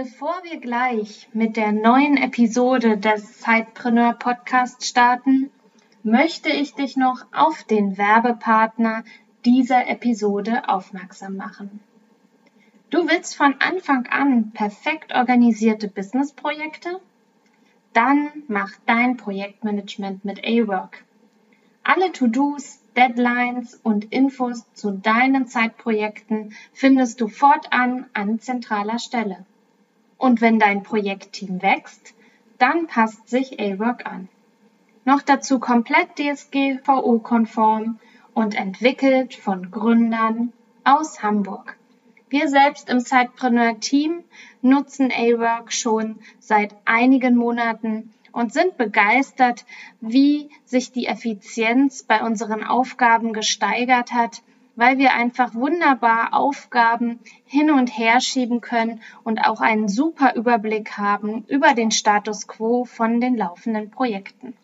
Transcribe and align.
Bevor 0.00 0.44
wir 0.44 0.60
gleich 0.60 1.28
mit 1.32 1.56
der 1.56 1.72
neuen 1.72 2.16
Episode 2.18 2.98
des 2.98 3.40
Zeitpreneur 3.40 4.12
Podcast 4.12 4.86
starten, 4.86 5.50
möchte 6.04 6.50
ich 6.50 6.72
dich 6.74 6.96
noch 6.96 7.26
auf 7.32 7.64
den 7.64 7.98
Werbepartner 7.98 9.02
dieser 9.44 9.88
Episode 9.88 10.68
aufmerksam 10.68 11.34
machen. 11.34 11.80
Du 12.90 13.08
willst 13.08 13.34
von 13.34 13.56
Anfang 13.58 14.06
an 14.06 14.52
perfekt 14.52 15.16
organisierte 15.16 15.88
Businessprojekte? 15.88 17.00
Dann 17.92 18.28
mach 18.46 18.70
dein 18.86 19.16
Projektmanagement 19.16 20.24
mit 20.24 20.44
A-Work. 20.44 21.02
Alle 21.82 22.12
To-Dos, 22.12 22.78
Deadlines 22.94 23.74
und 23.82 24.12
Infos 24.12 24.64
zu 24.74 24.92
deinen 24.92 25.48
Zeitprojekten 25.48 26.54
findest 26.72 27.20
du 27.20 27.26
fortan 27.26 28.06
an 28.12 28.38
zentraler 28.38 29.00
Stelle. 29.00 29.44
Und 30.18 30.40
wenn 30.40 30.58
dein 30.58 30.82
Projektteam 30.82 31.62
wächst, 31.62 32.14
dann 32.58 32.86
passt 32.88 33.28
sich 33.28 33.60
A-Work 33.60 34.04
an. 34.04 34.28
Noch 35.04 35.22
dazu 35.22 35.58
komplett 35.58 36.18
DSGVO-konform 36.18 37.98
und 38.34 38.54
entwickelt 38.54 39.34
von 39.34 39.70
Gründern 39.70 40.52
aus 40.84 41.22
Hamburg. 41.22 41.78
Wir 42.28 42.48
selbst 42.48 42.90
im 42.90 43.00
Sidepreneur-Team 43.00 44.22
nutzen 44.60 45.10
A-Work 45.10 45.72
schon 45.72 46.18
seit 46.40 46.74
einigen 46.84 47.36
Monaten 47.36 48.12
und 48.32 48.52
sind 48.52 48.76
begeistert, 48.76 49.64
wie 50.00 50.50
sich 50.64 50.92
die 50.92 51.06
Effizienz 51.06 52.02
bei 52.02 52.22
unseren 52.22 52.64
Aufgaben 52.64 53.32
gesteigert 53.32 54.12
hat 54.12 54.42
weil 54.78 54.96
wir 54.98 55.12
einfach 55.12 55.54
wunderbar 55.54 56.34
Aufgaben 56.34 57.18
hin 57.44 57.72
und 57.72 57.88
her 57.88 58.20
schieben 58.20 58.60
können 58.60 59.02
und 59.24 59.40
auch 59.40 59.60
einen 59.60 59.88
super 59.88 60.36
Überblick 60.36 60.96
haben 60.96 61.44
über 61.48 61.74
den 61.74 61.90
Status 61.90 62.46
quo 62.46 62.84
von 62.84 63.20
den 63.20 63.36
laufenden 63.36 63.90
Projekten. 63.90 64.54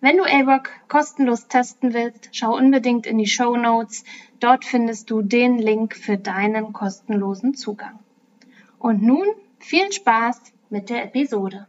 Wenn 0.00 0.16
du 0.16 0.24
A-Work 0.24 0.88
kostenlos 0.88 1.46
testen 1.46 1.94
willst, 1.94 2.30
schau 2.32 2.56
unbedingt 2.56 3.06
in 3.06 3.18
die 3.18 3.28
Show 3.28 3.56
Notes. 3.56 4.02
Dort 4.40 4.64
findest 4.64 5.08
du 5.10 5.22
den 5.22 5.58
Link 5.58 5.94
für 5.94 6.18
deinen 6.18 6.72
kostenlosen 6.72 7.54
Zugang. 7.54 8.00
Und 8.80 9.00
nun 9.04 9.28
viel 9.60 9.92
Spaß 9.92 10.40
mit 10.70 10.90
der 10.90 11.04
Episode. 11.04 11.68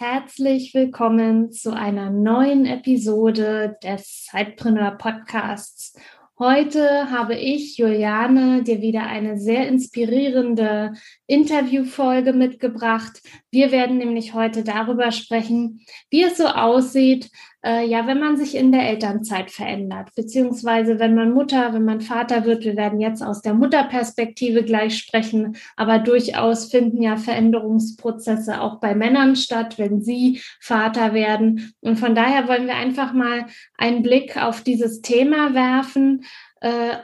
Herzlich 0.00 0.72
willkommen 0.72 1.52
zu 1.52 1.74
einer 1.76 2.08
neuen 2.08 2.64
Episode 2.64 3.76
des 3.84 4.24
Zeitpreneur 4.24 4.92
Podcasts. 4.92 5.94
Heute 6.38 7.10
habe 7.10 7.34
ich, 7.34 7.76
Juliane, 7.76 8.62
dir 8.62 8.80
wieder 8.80 9.02
eine 9.02 9.38
sehr 9.38 9.68
inspirierende 9.68 10.94
Interviewfolge 11.26 12.32
mitgebracht. 12.32 13.20
Wir 13.52 13.72
werden 13.72 13.98
nämlich 13.98 14.32
heute 14.32 14.62
darüber 14.62 15.10
sprechen, 15.10 15.80
wie 16.08 16.22
es 16.22 16.36
so 16.36 16.46
aussieht, 16.46 17.30
äh, 17.64 17.84
ja, 17.84 18.06
wenn 18.06 18.20
man 18.20 18.36
sich 18.36 18.54
in 18.54 18.72
der 18.72 18.88
Elternzeit 18.88 19.50
verändert, 19.50 20.10
beziehungsweise 20.14 20.98
wenn 20.98 21.14
man 21.14 21.32
Mutter, 21.32 21.74
wenn 21.74 21.84
man 21.84 22.00
Vater 22.00 22.44
wird. 22.44 22.64
Wir 22.64 22.76
werden 22.76 23.00
jetzt 23.00 23.22
aus 23.22 23.42
der 23.42 23.54
Mutterperspektive 23.54 24.62
gleich 24.62 24.96
sprechen, 24.96 25.56
aber 25.76 25.98
durchaus 25.98 26.70
finden 26.70 27.02
ja 27.02 27.16
Veränderungsprozesse 27.16 28.60
auch 28.60 28.80
bei 28.80 28.94
Männern 28.94 29.36
statt, 29.36 29.78
wenn 29.78 30.00
sie 30.00 30.40
Vater 30.60 31.12
werden. 31.12 31.74
Und 31.80 31.98
von 31.98 32.14
daher 32.14 32.48
wollen 32.48 32.66
wir 32.66 32.76
einfach 32.76 33.12
mal 33.12 33.46
einen 33.76 34.02
Blick 34.02 34.36
auf 34.36 34.62
dieses 34.62 35.02
Thema 35.02 35.54
werfen. 35.54 36.24
Äh, 36.60 36.98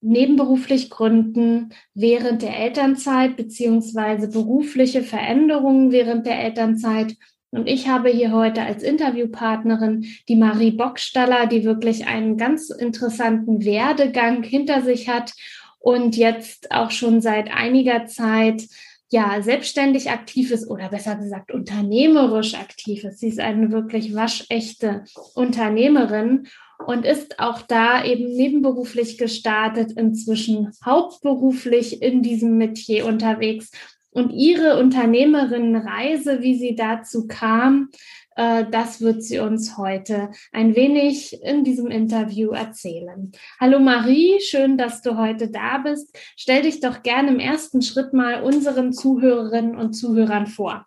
nebenberuflich 0.00 0.90
gründen 0.90 1.70
während 1.94 2.42
der 2.42 2.56
Elternzeit 2.56 3.36
beziehungsweise 3.36 4.28
berufliche 4.28 5.02
Veränderungen 5.02 5.90
während 5.92 6.26
der 6.26 6.40
Elternzeit 6.40 7.16
und 7.56 7.68
ich 7.68 7.88
habe 7.88 8.10
hier 8.10 8.32
heute 8.32 8.62
als 8.62 8.82
Interviewpartnerin 8.82 10.04
die 10.28 10.36
Marie 10.36 10.72
Bockstaller, 10.72 11.46
die 11.46 11.64
wirklich 11.64 12.06
einen 12.06 12.36
ganz 12.36 12.68
interessanten 12.68 13.64
Werdegang 13.64 14.42
hinter 14.42 14.82
sich 14.82 15.08
hat 15.08 15.32
und 15.78 16.16
jetzt 16.16 16.70
auch 16.70 16.90
schon 16.90 17.20
seit 17.20 17.50
einiger 17.50 18.06
Zeit 18.06 18.64
ja 19.08 19.40
selbstständig 19.40 20.10
aktiv 20.10 20.50
ist 20.50 20.68
oder 20.68 20.88
besser 20.88 21.14
gesagt 21.14 21.52
unternehmerisch 21.52 22.54
aktiv 22.54 23.04
ist. 23.04 23.20
Sie 23.20 23.28
ist 23.28 23.40
eine 23.40 23.70
wirklich 23.70 24.14
waschechte 24.14 25.04
Unternehmerin 25.34 26.48
und 26.84 27.04
ist 27.04 27.38
auch 27.38 27.62
da 27.62 28.04
eben 28.04 28.28
nebenberuflich 28.34 29.18
gestartet, 29.18 29.92
inzwischen 29.92 30.72
hauptberuflich 30.84 32.02
in 32.02 32.22
diesem 32.22 32.58
Metier 32.58 33.06
unterwegs 33.06 33.70
und 34.10 34.30
ihre 34.30 34.78
Unternehmerinnenreise, 34.78 36.40
wie 36.40 36.54
sie 36.54 36.74
dazu 36.74 37.26
kam, 37.26 37.90
äh, 38.36 38.64
das 38.70 39.00
wird 39.00 39.22
sie 39.22 39.40
uns 39.40 39.76
heute 39.76 40.30
ein 40.52 40.74
wenig 40.74 41.42
in 41.42 41.64
diesem 41.64 41.88
Interview 41.88 42.50
erzählen. 42.50 43.32
Hallo 43.60 43.78
Marie, 43.78 44.40
schön, 44.40 44.78
dass 44.78 45.02
du 45.02 45.18
heute 45.18 45.50
da 45.50 45.78
bist. 45.78 46.16
Stell 46.36 46.62
dich 46.62 46.80
doch 46.80 47.02
gerne 47.02 47.30
im 47.30 47.40
ersten 47.40 47.82
Schritt 47.82 48.12
mal 48.12 48.42
unseren 48.42 48.92
Zuhörerinnen 48.92 49.76
und 49.76 49.92
Zuhörern 49.92 50.46
vor. 50.46 50.86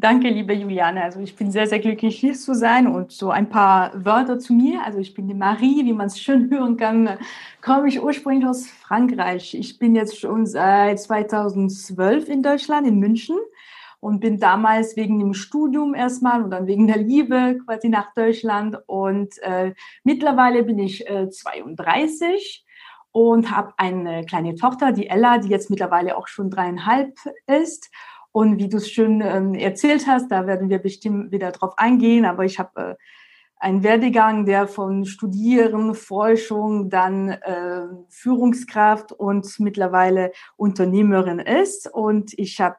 Danke, 0.00 0.28
liebe 0.28 0.52
Juliane. 0.52 1.02
Also 1.02 1.18
ich 1.18 1.34
bin 1.34 1.50
sehr, 1.50 1.66
sehr 1.66 1.80
glücklich, 1.80 2.20
hier 2.20 2.34
zu 2.34 2.54
sein 2.54 2.86
und 2.86 3.10
so 3.10 3.30
ein 3.30 3.48
paar 3.48 3.90
Wörter 4.04 4.38
zu 4.38 4.52
mir. 4.52 4.84
Also 4.84 5.00
ich 5.00 5.12
bin 5.12 5.26
die 5.26 5.34
Marie, 5.34 5.84
wie 5.84 5.92
man 5.92 6.06
es 6.06 6.20
schön 6.20 6.48
hören 6.50 6.76
kann, 6.76 7.18
komme 7.60 7.88
ich 7.88 8.00
ursprünglich 8.00 8.46
aus 8.46 8.68
Frankreich. 8.68 9.54
Ich 9.54 9.80
bin 9.80 9.96
jetzt 9.96 10.20
schon 10.20 10.46
seit 10.46 11.00
2012 11.00 12.28
in 12.28 12.44
Deutschland, 12.44 12.86
in 12.86 13.00
München 13.00 13.38
und 13.98 14.20
bin 14.20 14.38
damals 14.38 14.94
wegen 14.94 15.18
dem 15.18 15.34
Studium 15.34 15.96
erstmal 15.96 16.44
und 16.44 16.50
dann 16.50 16.68
wegen 16.68 16.86
der 16.86 16.98
Liebe 16.98 17.58
quasi 17.64 17.88
nach 17.88 18.14
Deutschland. 18.14 18.78
Und 18.86 19.36
äh, 19.42 19.74
mittlerweile 20.04 20.62
bin 20.62 20.78
ich 20.78 21.10
äh, 21.10 21.28
32 21.28 22.64
und 23.10 23.50
habe 23.50 23.74
eine 23.78 24.24
kleine 24.26 24.54
Tochter, 24.54 24.92
die 24.92 25.08
Ella, 25.08 25.38
die 25.38 25.48
jetzt 25.48 25.70
mittlerweile 25.70 26.16
auch 26.16 26.28
schon 26.28 26.50
dreieinhalb 26.50 27.18
ist. 27.48 27.90
Und 28.32 28.58
wie 28.58 28.68
du 28.68 28.76
es 28.76 28.90
schön 28.90 29.20
ähm, 29.20 29.54
erzählt 29.54 30.06
hast, 30.06 30.30
da 30.30 30.46
werden 30.46 30.68
wir 30.68 30.78
bestimmt 30.78 31.32
wieder 31.32 31.50
drauf 31.50 31.74
eingehen, 31.76 32.24
aber 32.24 32.44
ich 32.44 32.58
habe 32.58 32.80
äh, 32.80 32.94
einen 33.60 33.82
Werdegang, 33.82 34.46
der 34.46 34.68
von 34.68 35.04
Studieren, 35.04 35.94
Forschung, 35.94 36.90
dann 36.90 37.30
äh, 37.30 37.86
Führungskraft 38.08 39.12
und 39.12 39.58
mittlerweile 39.58 40.32
Unternehmerin 40.56 41.40
ist. 41.40 41.92
Und 41.92 42.38
ich 42.38 42.60
habe 42.60 42.76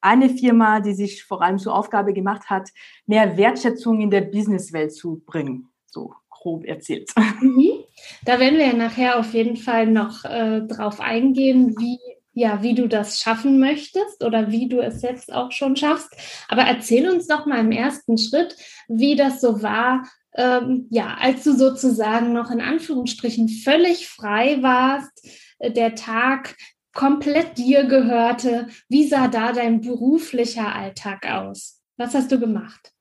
eine 0.00 0.28
Firma, 0.28 0.80
die 0.80 0.94
sich 0.94 1.24
vor 1.24 1.42
allem 1.42 1.58
zur 1.58 1.74
Aufgabe 1.74 2.12
gemacht 2.12 2.50
hat, 2.50 2.70
mehr 3.06 3.36
Wertschätzung 3.36 4.00
in 4.00 4.10
der 4.10 4.22
Businesswelt 4.22 4.92
zu 4.92 5.22
bringen. 5.26 5.68
So 5.86 6.12
grob 6.30 6.64
erzählt. 6.64 7.12
Mhm. 7.40 7.84
Da 8.24 8.38
werden 8.38 8.58
wir 8.58 8.66
ja 8.66 8.72
nachher 8.72 9.18
auf 9.18 9.32
jeden 9.34 9.56
Fall 9.56 9.86
noch 9.86 10.24
äh, 10.24 10.62
drauf 10.62 11.00
eingehen, 11.00 11.74
wie 11.78 11.98
ja, 12.38 12.62
wie 12.62 12.74
du 12.74 12.88
das 12.88 13.18
schaffen 13.20 13.58
möchtest 13.58 14.24
oder 14.24 14.50
wie 14.50 14.68
du 14.68 14.80
es 14.80 15.02
jetzt 15.02 15.32
auch 15.32 15.52
schon 15.52 15.76
schaffst. 15.76 16.08
Aber 16.48 16.62
erzähl 16.62 17.08
uns 17.08 17.26
doch 17.26 17.46
mal 17.46 17.60
im 17.60 17.72
ersten 17.72 18.16
Schritt, 18.16 18.56
wie 18.88 19.16
das 19.16 19.40
so 19.40 19.62
war, 19.62 20.08
ähm, 20.36 20.86
ja, 20.90 21.16
als 21.20 21.42
du 21.42 21.52
sozusagen 21.52 22.32
noch 22.32 22.50
in 22.50 22.60
Anführungsstrichen 22.60 23.48
völlig 23.48 24.08
frei 24.08 24.62
warst, 24.62 25.26
äh, 25.58 25.72
der 25.72 25.96
Tag 25.96 26.56
komplett 26.94 27.58
dir 27.58 27.84
gehörte. 27.84 28.68
Wie 28.88 29.08
sah 29.08 29.28
da 29.28 29.52
dein 29.52 29.80
beruflicher 29.80 30.74
Alltag 30.74 31.26
aus? 31.28 31.80
Was 31.96 32.14
hast 32.14 32.30
du 32.30 32.38
gemacht? 32.38 32.92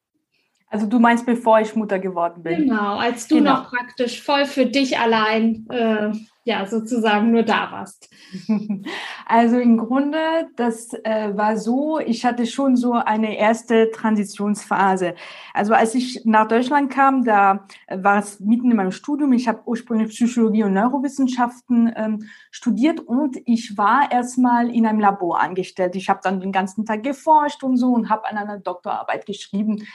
Also 0.69 0.85
du 0.85 0.99
meinst, 0.99 1.25
bevor 1.25 1.61
ich 1.61 1.75
Mutter 1.75 1.97
geworden 1.97 2.43
bin? 2.43 2.67
Genau, 2.67 2.97
als 2.97 3.27
du 3.27 3.37
genau. 3.37 3.55
noch 3.55 3.69
praktisch 3.69 4.21
voll 4.21 4.45
für 4.45 4.65
dich 4.65 4.99
allein, 4.99 5.65
äh, 5.69 6.11
ja, 6.43 6.65
sozusagen 6.65 7.31
nur 7.31 7.43
da 7.43 7.71
warst. 7.71 8.09
Also 9.29 9.57
im 9.57 9.77
Grunde, 9.77 10.17
das 10.55 10.93
äh, 11.03 11.35
war 11.35 11.57
so, 11.57 11.99
ich 11.99 12.23
hatte 12.23 12.45
schon 12.45 12.77
so 12.77 12.93
eine 12.93 13.37
erste 13.37 13.91
Transitionsphase. 13.91 15.15
Also 15.53 15.73
als 15.73 15.95
ich 15.95 16.21
nach 16.23 16.47
Deutschland 16.47 16.89
kam, 16.89 17.25
da 17.25 17.65
war 17.89 18.19
es 18.19 18.39
mitten 18.39 18.71
in 18.71 18.77
meinem 18.77 18.93
Studium. 18.93 19.33
Ich 19.33 19.49
habe 19.49 19.63
ursprünglich 19.65 20.07
Psychologie 20.11 20.63
und 20.63 20.71
Neurowissenschaften 20.71 21.91
ähm, 21.93 22.29
studiert 22.51 23.01
und 23.01 23.37
ich 23.45 23.77
war 23.77 24.09
erstmal 24.09 24.73
in 24.73 24.85
einem 24.85 25.01
Labor 25.01 25.41
angestellt. 25.41 25.97
Ich 25.97 26.07
habe 26.07 26.21
dann 26.23 26.39
den 26.39 26.53
ganzen 26.53 26.85
Tag 26.85 27.03
geforscht 27.03 27.63
und 27.63 27.75
so 27.75 27.87
und 27.87 28.09
habe 28.09 28.25
an 28.29 28.37
einer 28.37 28.59
Doktorarbeit 28.59 29.25
geschrieben. 29.25 29.85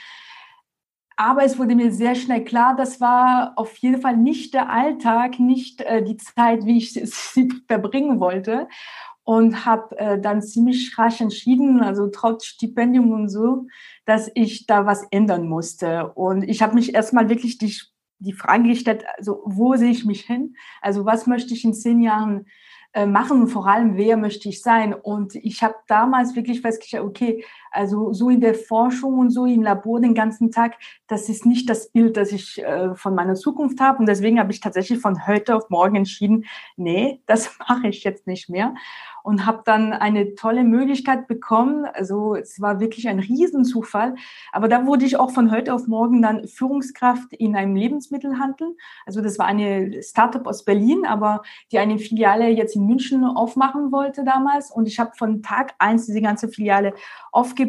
Aber 1.15 1.43
es 1.43 1.59
wurde 1.59 1.75
mir 1.75 1.91
sehr 1.91 2.15
schnell 2.15 2.43
klar, 2.43 2.75
das 2.75 2.99
war 2.99 3.53
auf 3.55 3.75
jeden 3.77 4.01
Fall 4.01 4.17
nicht 4.17 4.53
der 4.53 4.69
Alltag, 4.69 5.39
nicht 5.39 5.81
äh, 5.81 6.03
die 6.03 6.17
Zeit, 6.17 6.65
wie 6.65 6.77
ich 6.77 6.93
sie 6.93 7.49
verbringen 7.67 8.19
wollte. 8.19 8.67
Und 9.25 9.65
habe 9.65 9.97
äh, 9.97 10.19
dann 10.19 10.41
ziemlich 10.41 10.97
rasch 10.97 11.21
entschieden, 11.21 11.81
also 11.81 12.07
trotz 12.07 12.43
Stipendium 12.43 13.11
und 13.11 13.29
so, 13.29 13.67
dass 14.03 14.29
ich 14.33 14.65
da 14.65 14.85
was 14.85 15.07
ändern 15.11 15.47
musste. 15.47 16.11
Und 16.13 16.43
ich 16.43 16.61
habe 16.61 16.75
mich 16.75 16.93
erstmal 16.93 17.29
wirklich 17.29 17.57
die, 17.57 17.73
die 18.19 18.33
Frage 18.33 18.67
gestellt, 18.67 19.05
also 19.17 19.41
wo 19.45 19.75
sehe 19.75 19.91
ich 19.91 20.03
mich 20.03 20.23
hin? 20.23 20.57
Also 20.81 21.05
was 21.05 21.25
möchte 21.25 21.53
ich 21.53 21.63
in 21.63 21.73
zehn 21.73 22.01
Jahren 22.01 22.47
äh, 22.93 23.05
machen 23.05 23.47
vor 23.47 23.65
allem, 23.65 23.97
wer 23.97 24.17
möchte 24.17 24.49
ich 24.49 24.61
sein? 24.61 24.93
Und 24.93 25.35
ich 25.35 25.63
habe 25.63 25.75
damals 25.87 26.35
wirklich 26.35 26.61
festgestellt, 26.61 27.03
okay, 27.03 27.45
also 27.73 28.13
so 28.13 28.29
in 28.29 28.39
der 28.39 28.55
Forschung 28.55 29.19
und 29.19 29.31
so 29.31 29.45
im 29.45 29.61
Labor 29.61 29.99
den 29.99 30.13
ganzen 30.13 30.51
Tag, 30.51 30.75
das 31.07 31.27
ist 31.29 31.45
nicht 31.45 31.69
das 31.69 31.89
Bild, 31.89 32.17
das 32.17 32.31
ich 32.31 32.63
äh, 32.63 32.95
von 32.95 33.15
meiner 33.15 33.35
Zukunft 33.35 33.79
habe. 33.79 33.99
Und 33.99 34.07
deswegen 34.07 34.39
habe 34.39 34.51
ich 34.51 34.59
tatsächlich 34.59 34.99
von 34.99 35.27
heute 35.27 35.55
auf 35.55 35.69
morgen 35.69 35.95
entschieden, 35.95 36.45
nee, 36.77 37.21
das 37.27 37.57
mache 37.59 37.87
ich 37.87 38.03
jetzt 38.03 38.27
nicht 38.27 38.49
mehr 38.49 38.73
und 39.23 39.45
habe 39.45 39.61
dann 39.65 39.93
eine 39.93 40.35
tolle 40.35 40.63
Möglichkeit 40.63 41.27
bekommen. 41.27 41.85
Also 41.85 42.35
es 42.35 42.59
war 42.61 42.79
wirklich 42.81 43.07
ein 43.07 43.19
Riesenzufall. 43.19 44.15
Aber 44.51 44.67
da 44.67 44.85
wurde 44.85 45.05
ich 45.05 45.17
auch 45.17 45.31
von 45.31 45.49
heute 45.49 45.73
auf 45.73 45.87
morgen 45.87 46.21
dann 46.21 46.45
Führungskraft 46.47 47.31
in 47.33 47.55
einem 47.55 47.75
Lebensmittelhandel. 47.75 48.75
Also 49.05 49.21
das 49.21 49.39
war 49.39 49.45
eine 49.45 50.03
Startup 50.03 50.45
aus 50.45 50.65
Berlin, 50.65 51.05
aber 51.05 51.41
die 51.71 51.79
eine 51.79 51.97
Filiale 51.99 52.49
jetzt 52.49 52.75
in 52.75 52.85
München 52.85 53.23
aufmachen 53.23 53.93
wollte 53.93 54.25
damals. 54.25 54.71
Und 54.71 54.87
ich 54.87 54.99
habe 54.99 55.11
von 55.17 55.41
Tag 55.41 55.73
eins 55.79 56.05
diese 56.05 56.21
ganze 56.21 56.49
Filiale 56.49 56.93
aufgebaut, 57.31 57.62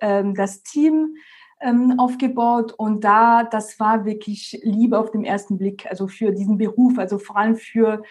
ähm, 0.00 0.34
das 0.34 0.62
Team 0.62 1.16
ähm, 1.60 1.98
aufgebaut 1.98 2.72
und 2.72 3.04
da, 3.04 3.44
das 3.44 3.80
war 3.80 4.04
wirklich 4.04 4.60
Liebe 4.62 4.98
auf 4.98 5.10
den 5.10 5.24
ersten 5.24 5.58
Blick, 5.58 5.86
also 5.88 6.06
für 6.06 6.32
diesen 6.32 6.58
Beruf, 6.58 6.98
also 6.98 7.18
vor 7.18 7.36
allem 7.36 7.56
für 7.56 8.02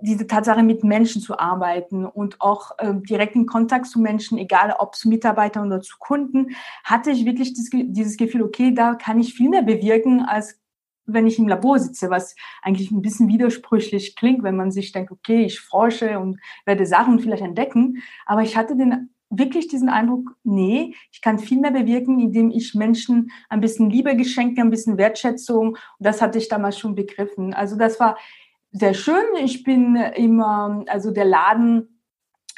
diese 0.00 0.26
Tatsache, 0.26 0.62
mit 0.62 0.84
Menschen 0.84 1.20
zu 1.20 1.38
arbeiten 1.38 2.06
und 2.06 2.40
auch 2.40 2.70
äh, 2.78 2.94
direkten 2.94 3.46
Kontakt 3.46 3.86
zu 3.86 4.00
Menschen, 4.00 4.38
egal 4.38 4.74
ob 4.78 4.94
zu 4.94 5.08
Mitarbeitern 5.08 5.66
oder 5.66 5.82
zu 5.82 5.96
Kunden, 5.98 6.54
hatte 6.84 7.10
ich 7.10 7.26
wirklich 7.26 7.54
das, 7.54 7.68
dieses 7.70 8.16
Gefühl, 8.16 8.42
okay, 8.42 8.72
da 8.72 8.94
kann 8.94 9.20
ich 9.20 9.34
viel 9.34 9.50
mehr 9.50 9.62
bewirken, 9.62 10.20
als 10.22 10.58
wenn 11.04 11.26
ich 11.26 11.38
im 11.38 11.48
Labor 11.48 11.78
sitze, 11.78 12.10
was 12.10 12.36
eigentlich 12.62 12.90
ein 12.90 13.02
bisschen 13.02 13.28
widersprüchlich 13.28 14.16
klingt, 14.16 14.44
wenn 14.44 14.56
man 14.56 14.70
sich 14.70 14.92
denkt, 14.92 15.10
okay, 15.10 15.44
ich 15.44 15.60
forsche 15.60 16.18
und 16.18 16.38
werde 16.64 16.86
Sachen 16.86 17.18
vielleicht 17.18 17.42
entdecken. 17.42 18.02
Aber 18.24 18.42
ich 18.42 18.56
hatte 18.56 18.76
den 18.76 19.11
wirklich 19.32 19.68
diesen 19.68 19.88
Eindruck, 19.88 20.36
nee, 20.44 20.94
ich 21.10 21.20
kann 21.22 21.38
viel 21.38 21.58
mehr 21.58 21.70
bewirken, 21.70 22.20
indem 22.20 22.50
ich 22.50 22.74
Menschen 22.74 23.30
ein 23.48 23.60
bisschen 23.60 23.90
Liebe 23.90 24.14
geschenke, 24.14 24.60
ein 24.60 24.70
bisschen 24.70 24.98
Wertschätzung. 24.98 25.68
Und 25.70 25.78
das 25.98 26.20
hatte 26.20 26.38
ich 26.38 26.48
damals 26.48 26.78
schon 26.78 26.94
begriffen. 26.94 27.54
Also 27.54 27.76
das 27.76 27.98
war 27.98 28.16
sehr 28.70 28.94
schön. 28.94 29.24
Ich 29.42 29.64
bin 29.64 29.96
immer, 29.96 30.84
also 30.86 31.10
der 31.10 31.24
Laden 31.24 32.00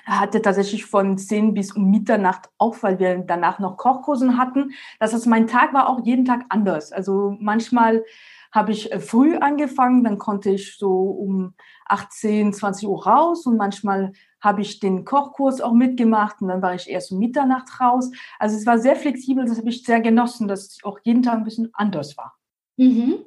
hatte 0.04 0.42
tatsächlich 0.42 0.84
von 0.84 1.16
10 1.16 1.54
bis 1.54 1.72
um 1.72 1.90
Mitternacht 1.90 2.50
auf, 2.58 2.82
weil 2.82 2.98
wir 2.98 3.18
danach 3.18 3.58
noch 3.58 3.76
Kochkursen 3.76 4.36
hatten. 4.36 4.72
Das 5.00 5.14
heißt, 5.14 5.26
mein 5.26 5.46
Tag 5.46 5.72
war 5.72 5.88
auch 5.88 6.04
jeden 6.04 6.24
Tag 6.24 6.44
anders. 6.50 6.92
Also 6.92 7.36
manchmal 7.40 8.04
habe 8.52 8.72
ich 8.72 8.92
äh, 8.92 9.00
früh 9.00 9.36
angefangen, 9.36 10.04
dann 10.04 10.18
konnte 10.18 10.50
ich 10.50 10.76
so 10.78 10.90
um 10.92 11.54
18, 11.86 12.52
20 12.52 12.88
Uhr 12.88 13.04
raus 13.04 13.46
und 13.46 13.56
manchmal 13.56 14.12
habe 14.44 14.62
ich 14.62 14.78
den 14.78 15.04
Kochkurs 15.04 15.60
auch 15.60 15.72
mitgemacht 15.72 16.40
und 16.40 16.48
dann 16.48 16.62
war 16.62 16.74
ich 16.74 16.88
erst 16.88 17.12
um 17.12 17.18
Mitternacht 17.18 17.80
raus. 17.80 18.10
Also 18.38 18.56
es 18.56 18.66
war 18.66 18.78
sehr 18.78 18.96
flexibel, 18.96 19.44
das 19.46 19.58
habe 19.58 19.70
ich 19.70 19.82
sehr 19.82 20.00
genossen, 20.00 20.46
dass 20.46 20.66
es 20.66 20.84
auch 20.84 20.98
jeden 21.02 21.22
Tag 21.22 21.38
ein 21.38 21.44
bisschen 21.44 21.70
anders 21.72 22.16
war. 22.16 22.36
Mhm. 22.76 23.24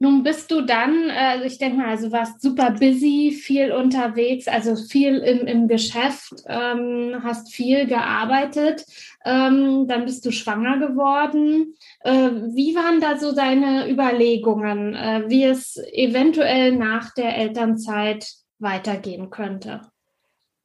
Nun 0.00 0.22
bist 0.22 0.50
du 0.50 0.60
dann, 0.60 1.08
also 1.10 1.44
ich 1.44 1.56
denke 1.56 1.78
mal, 1.78 1.88
also 1.88 2.10
warst 2.10 2.42
super 2.42 2.72
busy, 2.72 3.30
viel 3.30 3.72
unterwegs, 3.72 4.48
also 4.48 4.76
viel 4.76 5.18
im, 5.18 5.46
im 5.46 5.68
Geschäft, 5.68 6.34
ähm, 6.46 7.20
hast 7.22 7.54
viel 7.54 7.86
gearbeitet, 7.86 8.84
ähm, 9.24 9.86
dann 9.86 10.04
bist 10.04 10.26
du 10.26 10.32
schwanger 10.32 10.78
geworden. 10.78 11.74
Äh, 12.00 12.30
wie 12.54 12.74
waren 12.74 13.00
da 13.00 13.16
so 13.16 13.34
deine 13.34 13.88
Überlegungen, 13.88 14.94
äh, 14.94 15.24
wie 15.28 15.44
es 15.44 15.80
eventuell 15.92 16.72
nach 16.76 17.14
der 17.14 17.38
Elternzeit 17.38 18.30
weitergehen 18.58 19.30
könnte? 19.30 19.80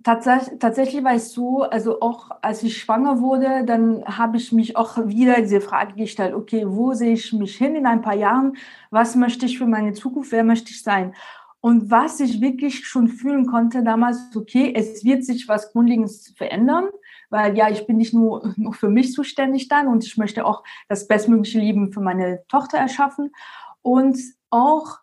Tatsächlich, 0.02 0.60
tatsächlich 0.60 1.04
war 1.04 1.14
es 1.14 1.34
so, 1.34 1.64
also 1.64 2.00
auch 2.00 2.32
als 2.42 2.64
ich 2.64 2.78
schwanger 2.78 3.20
wurde, 3.20 3.66
dann 3.66 4.06
habe 4.06 4.38
ich 4.38 4.54
mich 4.54 4.78
auch 4.78 4.98
wieder 5.08 5.42
diese 5.42 5.60
Frage 5.60 5.96
gestellt, 5.96 6.34
okay, 6.34 6.64
wo 6.66 6.94
sehe 6.94 7.14
ich 7.14 7.34
mich 7.34 7.58
hin 7.58 7.76
in 7.76 7.86
ein 7.86 8.02
paar 8.02 8.16
Jahren? 8.16 8.56
Was 8.92 9.16
möchte 9.18 9.46
ich 9.46 9.58
für 9.58 9.66
meine 9.66 9.92
Zukunft? 9.92 10.32
Wer 10.32 10.46
möchte 10.46 10.72
ich 10.72 10.84
sein? 10.84 11.14
Und 11.60 11.92
was 11.92 12.22
ich 12.22 12.40
wirklich 12.40 12.88
schon 12.88 13.10
fühlen 13.10 13.46
konnte 13.46 13.84
damals, 13.84 14.34
okay, 14.34 14.74
es 14.74 15.04
wird 15.04 15.26
sich 15.26 15.50
was 15.50 15.74
Grundlegendes 15.74 16.34
verändern, 16.38 16.86
weil 17.30 17.58
ja, 17.58 17.70
ich 17.70 17.86
bin 17.86 17.98
nicht 17.98 18.14
nur, 18.14 18.54
nur 18.58 18.74
für 18.74 18.90
mich 18.90 19.12
zuständig 19.12 19.68
dann 19.68 19.88
und 19.88 20.06
ich 20.06 20.16
möchte 20.16 20.46
auch 20.46 20.64
das 20.88 21.08
bestmögliche 21.08 21.60
Leben 21.60 21.92
für 21.92 22.00
meine 22.00 22.42
Tochter 22.48 22.78
erschaffen 22.78 23.34
und 23.82 24.18
auch 24.50 25.00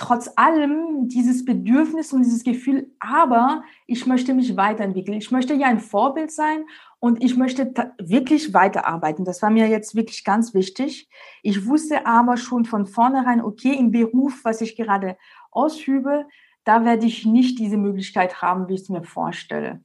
trotz 0.00 0.30
allem 0.36 1.08
dieses 1.08 1.44
Bedürfnis 1.44 2.14
und 2.14 2.22
dieses 2.22 2.42
Gefühl, 2.42 2.90
aber 3.00 3.62
ich 3.86 4.06
möchte 4.06 4.32
mich 4.32 4.56
weiterentwickeln. 4.56 5.18
Ich 5.18 5.30
möchte 5.30 5.52
ja 5.52 5.66
ein 5.66 5.78
Vorbild 5.78 6.30
sein 6.32 6.64
und 7.00 7.22
ich 7.22 7.36
möchte 7.36 7.70
wirklich 7.98 8.54
weiterarbeiten. 8.54 9.26
Das 9.26 9.42
war 9.42 9.50
mir 9.50 9.68
jetzt 9.68 9.94
wirklich 9.94 10.24
ganz 10.24 10.54
wichtig. 10.54 11.10
Ich 11.42 11.66
wusste 11.66 12.06
aber 12.06 12.38
schon 12.38 12.64
von 12.64 12.86
vornherein, 12.86 13.42
okay, 13.42 13.74
im 13.74 13.90
Beruf, 13.90 14.40
was 14.42 14.62
ich 14.62 14.74
gerade 14.74 15.18
ausübe, 15.50 16.26
da 16.64 16.82
werde 16.86 17.04
ich 17.04 17.26
nicht 17.26 17.58
diese 17.58 17.76
Möglichkeit 17.76 18.40
haben, 18.40 18.68
wie 18.68 18.74
ich 18.74 18.80
es 18.80 18.88
mir 18.88 19.02
vorstelle. 19.02 19.84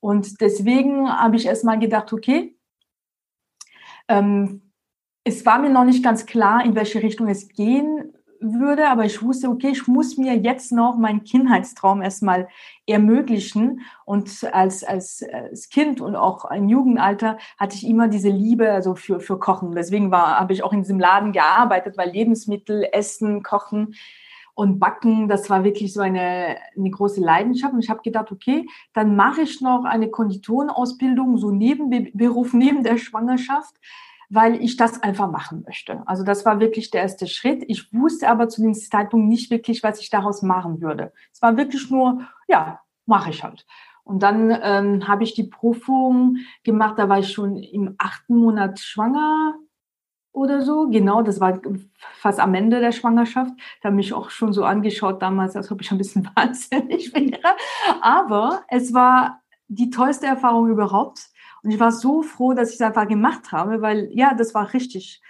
Und 0.00 0.40
deswegen 0.40 1.08
habe 1.08 1.36
ich 1.36 1.46
erstmal 1.46 1.78
gedacht, 1.78 2.12
okay, 2.12 2.58
ähm, 4.08 4.72
es 5.22 5.46
war 5.46 5.60
mir 5.60 5.70
noch 5.70 5.84
nicht 5.84 6.02
ganz 6.02 6.26
klar, 6.26 6.64
in 6.64 6.74
welche 6.74 7.00
Richtung 7.00 7.28
es 7.28 7.46
gehen 7.46 8.12
würde, 8.42 8.88
aber 8.88 9.04
ich 9.04 9.22
wusste, 9.22 9.48
okay, 9.48 9.68
ich 9.70 9.86
muss 9.86 10.16
mir 10.16 10.36
jetzt 10.36 10.72
noch 10.72 10.96
meinen 10.98 11.24
Kindheitstraum 11.24 12.02
erstmal 12.02 12.48
ermöglichen. 12.86 13.80
Und 14.04 14.44
als, 14.52 14.84
als, 14.84 15.22
als 15.22 15.68
Kind 15.68 16.00
und 16.00 16.16
auch 16.16 16.50
im 16.50 16.68
Jugendalter 16.68 17.38
hatte 17.58 17.76
ich 17.76 17.86
immer 17.86 18.08
diese 18.08 18.30
Liebe 18.30 18.70
also 18.70 18.94
für, 18.94 19.20
für 19.20 19.38
Kochen. 19.38 19.72
Deswegen 19.72 20.12
habe 20.12 20.52
ich 20.52 20.62
auch 20.62 20.72
in 20.72 20.82
diesem 20.82 20.98
Laden 20.98 21.32
gearbeitet, 21.32 21.96
weil 21.96 22.10
Lebensmittel, 22.10 22.86
Essen, 22.92 23.42
Kochen 23.42 23.94
und 24.54 24.78
Backen, 24.78 25.28
das 25.28 25.48
war 25.48 25.64
wirklich 25.64 25.92
so 25.92 26.00
eine, 26.00 26.56
eine 26.76 26.90
große 26.90 27.20
Leidenschaft. 27.20 27.72
Und 27.72 27.82
ich 27.82 27.90
habe 27.90 28.02
gedacht, 28.02 28.30
okay, 28.32 28.66
dann 28.92 29.16
mache 29.16 29.42
ich 29.42 29.60
noch 29.60 29.84
eine 29.84 30.10
Konditorenausbildung, 30.10 31.38
so 31.38 31.50
Nebenberuf 31.50 32.52
neben 32.52 32.82
der 32.82 32.98
Schwangerschaft 32.98 33.74
weil 34.34 34.62
ich 34.62 34.78
das 34.78 35.02
einfach 35.02 35.30
machen 35.30 35.62
möchte. 35.66 36.02
Also 36.06 36.24
das 36.24 36.46
war 36.46 36.58
wirklich 36.58 36.90
der 36.90 37.02
erste 37.02 37.26
Schritt. 37.26 37.64
Ich 37.68 37.92
wusste 37.92 38.30
aber 38.30 38.48
zu 38.48 38.62
dem 38.62 38.72
Zeitpunkt 38.72 39.28
nicht 39.28 39.50
wirklich, 39.50 39.82
was 39.82 40.00
ich 40.00 40.08
daraus 40.08 40.40
machen 40.40 40.80
würde. 40.80 41.12
Es 41.32 41.42
war 41.42 41.58
wirklich 41.58 41.90
nur, 41.90 42.22
ja, 42.48 42.80
mache 43.04 43.28
ich 43.28 43.44
halt. 43.44 43.66
Und 44.04 44.22
dann 44.22 44.50
ähm, 44.62 45.06
habe 45.06 45.22
ich 45.22 45.34
die 45.34 45.44
Prüfung 45.44 46.38
gemacht, 46.64 46.98
da 46.98 47.10
war 47.10 47.18
ich 47.18 47.30
schon 47.30 47.58
im 47.58 47.94
achten 47.98 48.36
Monat 48.36 48.80
schwanger 48.80 49.54
oder 50.32 50.62
so. 50.62 50.88
Genau, 50.88 51.20
das 51.20 51.38
war 51.38 51.60
fast 52.14 52.40
am 52.40 52.54
Ende 52.54 52.80
der 52.80 52.92
Schwangerschaft. 52.92 53.52
Da 53.82 53.90
habe 53.90 54.00
ich 54.00 54.14
auch 54.14 54.30
schon 54.30 54.54
so 54.54 54.64
angeschaut 54.64 55.20
damals, 55.20 55.56
als 55.56 55.70
ob 55.70 55.82
ich 55.82 55.90
ein 55.90 55.98
bisschen 55.98 56.26
wahnsinnig 56.34 57.14
wäre. 57.14 57.54
Aber 58.00 58.62
es 58.68 58.94
war 58.94 59.42
die 59.68 59.90
tollste 59.90 60.26
Erfahrung 60.26 60.68
überhaupt 60.68 61.28
und 61.62 61.70
ich 61.70 61.80
war 61.80 61.92
so 61.92 62.22
froh, 62.22 62.54
dass 62.54 62.70
ich 62.70 62.76
es 62.76 62.80
einfach 62.80 63.06
gemacht 63.06 63.52
habe, 63.52 63.80
weil 63.82 64.08
ja, 64.12 64.34
das 64.34 64.54
war 64.54 64.72
richtig. 64.74 65.22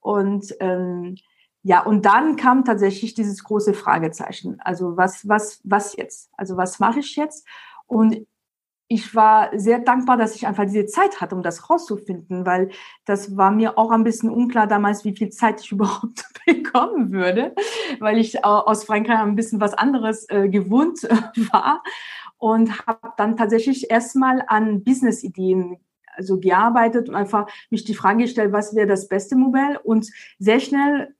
Und 0.00 0.54
ähm, 0.60 1.16
ja, 1.62 1.82
und 1.82 2.06
dann 2.06 2.36
kam 2.36 2.64
tatsächlich 2.64 3.14
dieses 3.14 3.44
große 3.44 3.74
Fragezeichen. 3.74 4.58
Also 4.60 4.96
was, 4.96 5.28
was, 5.28 5.60
was 5.64 5.96
jetzt? 5.96 6.30
Also 6.36 6.56
was 6.56 6.78
mache 6.78 7.00
ich 7.00 7.16
jetzt? 7.16 7.46
Und 7.86 8.26
ich 8.92 9.14
war 9.14 9.56
sehr 9.56 9.78
dankbar, 9.78 10.16
dass 10.16 10.34
ich 10.34 10.48
einfach 10.48 10.64
diese 10.64 10.86
Zeit 10.86 11.20
hatte, 11.20 11.36
um 11.36 11.42
das 11.42 11.70
rauszufinden, 11.70 12.44
weil 12.44 12.70
das 13.04 13.36
war 13.36 13.52
mir 13.52 13.78
auch 13.78 13.92
ein 13.92 14.02
bisschen 14.02 14.30
unklar 14.30 14.66
damals, 14.66 15.04
wie 15.04 15.14
viel 15.14 15.30
Zeit 15.30 15.60
ich 15.60 15.70
überhaupt 15.72 16.24
bekommen 16.46 17.12
würde, 17.12 17.54
weil 17.98 18.18
ich 18.18 18.44
aus 18.44 18.84
Frankreich 18.84 19.18
ein 19.18 19.36
bisschen 19.36 19.60
was 19.60 19.74
anderes 19.74 20.28
äh, 20.28 20.48
gewohnt 20.48 21.04
äh, 21.04 21.16
war 21.52 21.82
und 22.40 22.86
habe 22.86 23.12
dann 23.16 23.36
tatsächlich 23.36 23.90
erstmal 23.90 24.42
an 24.46 24.82
Business-Ideen 24.82 25.76
also 26.16 26.40
gearbeitet 26.40 27.08
und 27.08 27.14
einfach 27.14 27.46
mich 27.70 27.84
die 27.84 27.94
Frage 27.94 28.24
gestellt, 28.24 28.52
was 28.52 28.74
wäre 28.74 28.88
das 28.88 29.08
beste 29.08 29.36
Modell 29.36 29.78
und 29.84 30.10
sehr 30.38 30.58
schnell 30.58 31.14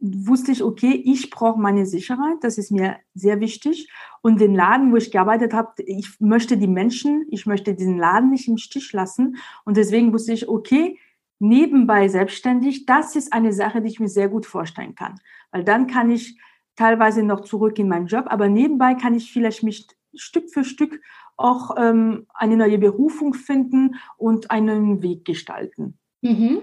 wusste 0.00 0.52
ich, 0.52 0.62
okay, 0.62 0.92
ich 1.04 1.30
brauche 1.30 1.60
meine 1.60 1.84
Sicherheit, 1.84 2.36
das 2.42 2.56
ist 2.56 2.70
mir 2.70 2.98
sehr 3.14 3.40
wichtig. 3.40 3.90
Und 4.22 4.40
den 4.40 4.54
Laden, 4.54 4.92
wo 4.92 4.96
ich 4.96 5.10
gearbeitet 5.10 5.52
habe, 5.52 5.72
ich 5.84 6.20
möchte 6.20 6.56
die 6.56 6.68
Menschen, 6.68 7.26
ich 7.30 7.46
möchte 7.46 7.74
diesen 7.74 7.98
Laden 7.98 8.30
nicht 8.30 8.46
im 8.46 8.58
Stich 8.58 8.92
lassen. 8.92 9.38
Und 9.64 9.76
deswegen 9.76 10.12
wusste 10.12 10.32
ich, 10.32 10.48
okay, 10.48 11.00
nebenbei 11.40 12.06
selbstständig, 12.06 12.86
das 12.86 13.16
ist 13.16 13.32
eine 13.32 13.52
Sache, 13.52 13.82
die 13.82 13.88
ich 13.88 13.98
mir 13.98 14.08
sehr 14.08 14.28
gut 14.28 14.46
vorstellen 14.46 14.94
kann. 14.94 15.18
Weil 15.50 15.64
dann 15.64 15.88
kann 15.88 16.10
ich 16.10 16.38
teilweise 16.76 17.24
noch 17.24 17.40
zurück 17.40 17.76
in 17.80 17.88
meinen 17.88 18.06
Job, 18.06 18.26
aber 18.28 18.48
nebenbei 18.48 18.94
kann 18.94 19.14
ich 19.14 19.32
vielleicht 19.32 19.64
mich 19.64 19.88
Stück 20.14 20.50
für 20.50 20.64
Stück 20.64 21.00
auch 21.36 21.76
ähm, 21.78 22.26
eine 22.34 22.56
neue 22.56 22.78
Berufung 22.78 23.34
finden 23.34 23.96
und 24.16 24.50
einen 24.50 25.02
Weg 25.02 25.24
gestalten. 25.24 25.98
Mhm. 26.20 26.62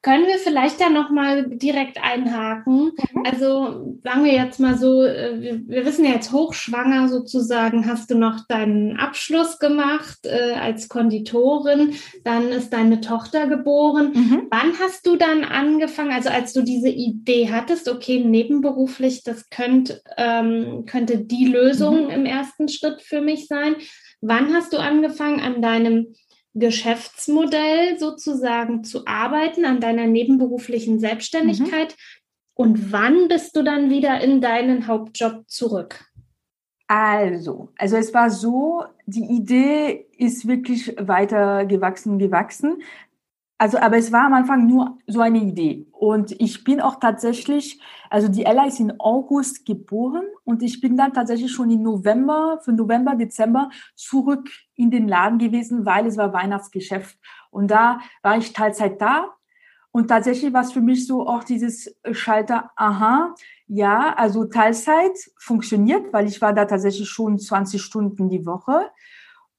Können 0.00 0.26
wir 0.28 0.38
vielleicht 0.38 0.80
da 0.80 0.90
nochmal 0.90 1.48
direkt 1.48 1.98
einhaken? 2.00 2.92
Mhm. 3.12 3.22
Also 3.24 3.98
sagen 4.04 4.24
wir 4.24 4.32
jetzt 4.32 4.60
mal 4.60 4.78
so, 4.78 5.02
äh, 5.02 5.40
wir, 5.40 5.66
wir, 5.66 5.84
wissen 5.84 6.04
ja 6.04 6.12
jetzt 6.12 6.30
hochschwanger 6.30 7.08
sozusagen, 7.08 7.84
hast 7.86 8.10
du 8.10 8.16
noch 8.16 8.46
deinen 8.46 8.96
Abschluss 8.96 9.58
gemacht 9.58 10.18
äh, 10.22 10.52
als 10.52 10.88
Konditorin, 10.88 11.94
dann 12.22 12.48
ist 12.50 12.72
deine 12.72 13.00
Tochter 13.00 13.48
geboren. 13.48 14.12
Mhm. 14.14 14.46
Wann 14.50 14.78
hast 14.78 15.04
du 15.04 15.16
dann 15.16 15.42
angefangen, 15.42 16.12
also 16.12 16.28
als 16.28 16.52
du 16.52 16.62
diese 16.62 16.90
Idee 16.90 17.50
hattest, 17.50 17.88
okay, 17.88 18.20
nebenberuflich, 18.20 19.24
das 19.24 19.50
könnt, 19.50 20.00
ähm, 20.16 20.84
könnte 20.86 21.18
die 21.18 21.46
Lösung 21.46 22.04
mhm. 22.04 22.10
im 22.10 22.24
ersten 22.24 22.68
Schritt 22.68 23.02
für 23.02 23.20
mich 23.20 23.48
sein. 23.48 23.74
Wann 24.20 24.54
hast 24.54 24.72
du 24.72 24.78
angefangen, 24.78 25.40
an 25.40 25.60
deinem 25.60 26.14
Geschäftsmodell 26.58 27.98
sozusagen 27.98 28.84
zu 28.84 29.06
arbeiten, 29.06 29.64
an 29.64 29.80
deiner 29.80 30.06
nebenberuflichen 30.06 30.98
Selbstständigkeit? 31.00 31.90
Mhm. 31.90 32.18
Und 32.54 32.92
wann 32.92 33.28
bist 33.28 33.54
du 33.56 33.62
dann 33.62 33.90
wieder 33.90 34.20
in 34.20 34.40
deinen 34.40 34.86
Hauptjob 34.86 35.44
zurück? 35.48 36.04
Also, 36.88 37.68
also 37.76 37.96
es 37.96 38.14
war 38.14 38.30
so, 38.30 38.82
die 39.06 39.24
Idee 39.24 40.06
ist 40.16 40.48
wirklich 40.48 40.94
weiter 40.98 41.66
gewachsen, 41.66 42.18
gewachsen. 42.18 42.82
Also, 43.60 43.78
aber 43.78 43.96
es 43.96 44.12
war 44.12 44.26
am 44.26 44.34
Anfang 44.34 44.68
nur 44.68 44.98
so 45.08 45.20
eine 45.20 45.38
Idee. 45.38 45.88
Und 45.90 46.30
ich 46.40 46.62
bin 46.62 46.80
auch 46.80 47.00
tatsächlich, 47.00 47.80
also 48.08 48.28
die 48.28 48.44
Ella 48.44 48.66
ist 48.66 48.78
in 48.78 49.00
August 49.00 49.66
geboren 49.66 50.22
und 50.44 50.62
ich 50.62 50.80
bin 50.80 50.96
dann 50.96 51.12
tatsächlich 51.12 51.50
schon 51.50 51.68
im 51.68 51.82
November, 51.82 52.60
für 52.62 52.72
November, 52.72 53.16
Dezember 53.16 53.70
zurück 53.96 54.48
in 54.76 54.92
den 54.92 55.08
Laden 55.08 55.38
gewesen, 55.38 55.84
weil 55.84 56.06
es 56.06 56.16
war 56.16 56.32
Weihnachtsgeschäft. 56.32 57.18
Und 57.50 57.72
da 57.72 57.98
war 58.22 58.38
ich 58.38 58.52
Teilzeit 58.52 59.00
da. 59.00 59.34
Und 59.90 60.06
tatsächlich 60.06 60.52
war 60.52 60.62
es 60.62 60.70
für 60.70 60.80
mich 60.80 61.08
so 61.08 61.26
auch 61.26 61.42
dieses 61.42 61.92
Schalter, 62.12 62.70
aha, 62.76 63.34
ja, 63.66 64.14
also 64.14 64.44
Teilzeit 64.44 65.18
funktioniert, 65.36 66.12
weil 66.12 66.28
ich 66.28 66.40
war 66.40 66.52
da 66.52 66.64
tatsächlich 66.64 67.08
schon 67.08 67.40
20 67.40 67.82
Stunden 67.82 68.28
die 68.28 68.46
Woche. 68.46 68.88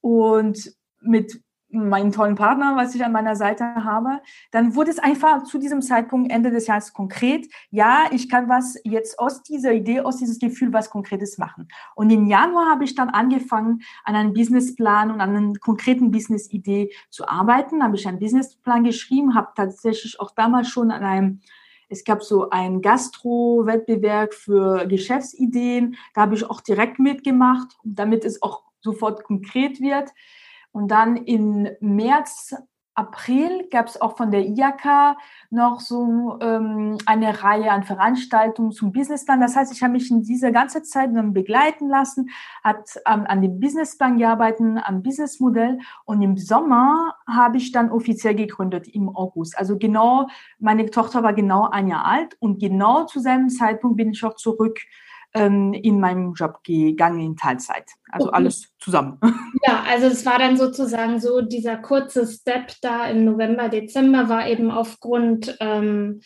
Und 0.00 0.74
mit 1.02 1.42
meinen 1.72 2.12
tollen 2.12 2.34
Partner, 2.34 2.76
was 2.76 2.94
ich 2.94 3.04
an 3.04 3.12
meiner 3.12 3.36
Seite 3.36 3.64
habe, 3.64 4.20
dann 4.50 4.74
wurde 4.74 4.90
es 4.90 4.98
einfach 4.98 5.44
zu 5.44 5.58
diesem 5.58 5.82
Zeitpunkt 5.82 6.30
Ende 6.30 6.50
des 6.50 6.66
Jahres 6.66 6.92
konkret. 6.92 7.48
Ja, 7.70 8.04
ich 8.10 8.28
kann 8.28 8.48
was 8.48 8.76
jetzt 8.84 9.18
aus 9.18 9.42
dieser 9.42 9.72
Idee, 9.72 10.00
aus 10.00 10.16
dieses 10.16 10.38
Gefühl 10.38 10.72
was 10.72 10.90
Konkretes 10.90 11.38
machen. 11.38 11.68
Und 11.94 12.10
im 12.10 12.26
Januar 12.26 12.70
habe 12.70 12.84
ich 12.84 12.94
dann 12.94 13.10
angefangen, 13.10 13.82
an 14.04 14.14
einem 14.14 14.32
Businessplan 14.32 15.10
und 15.10 15.20
an 15.20 15.36
einer 15.36 15.52
konkreten 15.60 16.10
Business-Idee 16.10 16.92
zu 17.10 17.28
arbeiten. 17.28 17.82
Habe 17.82 17.96
ich 17.96 18.06
einen 18.06 18.18
Businessplan 18.18 18.84
geschrieben, 18.84 19.34
habe 19.34 19.48
tatsächlich 19.54 20.18
auch 20.20 20.32
damals 20.32 20.68
schon 20.68 20.90
an 20.90 21.04
einem 21.04 21.40
es 21.92 22.04
gab 22.04 22.22
so 22.22 22.50
einen 22.50 22.82
Gastro-Wettbewerb 22.82 24.32
für 24.32 24.86
Geschäftsideen. 24.86 25.96
Da 26.14 26.20
habe 26.20 26.36
ich 26.36 26.48
auch 26.48 26.60
direkt 26.60 27.00
mitgemacht, 27.00 27.76
damit 27.82 28.24
es 28.24 28.40
auch 28.42 28.62
sofort 28.80 29.24
konkret 29.24 29.80
wird. 29.80 30.10
Und 30.72 30.88
dann 30.88 31.16
im 31.16 31.68
März, 31.80 32.54
April 32.94 33.66
gab 33.70 33.86
es 33.86 34.00
auch 34.00 34.16
von 34.16 34.30
der 34.30 34.44
IAK 34.44 35.16
noch 35.50 35.80
so 35.80 36.38
ähm, 36.40 36.98
eine 37.06 37.42
Reihe 37.42 37.70
an 37.70 37.84
Veranstaltungen 37.84 38.72
zum 38.72 38.92
Businessplan. 38.92 39.40
Das 39.40 39.56
heißt, 39.56 39.72
ich 39.72 39.82
habe 39.82 39.94
mich 39.94 40.10
in 40.10 40.22
dieser 40.22 40.52
ganzen 40.52 40.84
Zeit 40.84 41.14
dann 41.14 41.32
begleiten 41.32 41.88
lassen, 41.88 42.28
hat 42.62 43.00
ähm, 43.06 43.24
an 43.26 43.40
dem 43.40 43.58
Businessplan 43.58 44.18
gearbeitet, 44.18 44.60
am 44.84 45.02
Businessmodell 45.02 45.78
und 46.04 46.20
im 46.20 46.36
Sommer 46.36 47.14
habe 47.26 47.56
ich 47.56 47.72
dann 47.72 47.90
offiziell 47.90 48.34
gegründet 48.34 48.86
im 48.88 49.08
August. 49.08 49.56
Also 49.58 49.78
genau, 49.78 50.28
meine 50.58 50.90
Tochter 50.90 51.22
war 51.22 51.32
genau 51.32 51.68
ein 51.70 51.88
Jahr 51.88 52.04
alt 52.04 52.36
und 52.40 52.58
genau 52.58 53.06
zu 53.06 53.20
seinem 53.20 53.48
Zeitpunkt 53.48 53.96
bin 53.96 54.10
ich 54.10 54.24
auch 54.24 54.34
zurück 54.34 54.78
ähm, 55.34 55.72
in 55.72 56.00
meinem 56.00 56.34
Job 56.34 56.62
gegangen 56.64 57.20
in 57.20 57.36
Teilzeit. 57.36 57.84
Also 58.10 58.28
okay. 58.28 58.36
alles 58.36 58.68
zusammen. 58.78 59.18
Ja, 59.66 59.84
also 59.86 60.06
es 60.06 60.24
war 60.24 60.38
dann 60.38 60.56
sozusagen 60.56 61.20
so 61.20 61.42
dieser 61.42 61.76
kurze 61.76 62.26
Step 62.26 62.72
da 62.80 63.06
im 63.08 63.26
November, 63.26 63.68
Dezember 63.68 64.30
war 64.30 64.48
eben 64.48 64.70
aufgrund 64.70 65.54
ähm, 65.60 66.22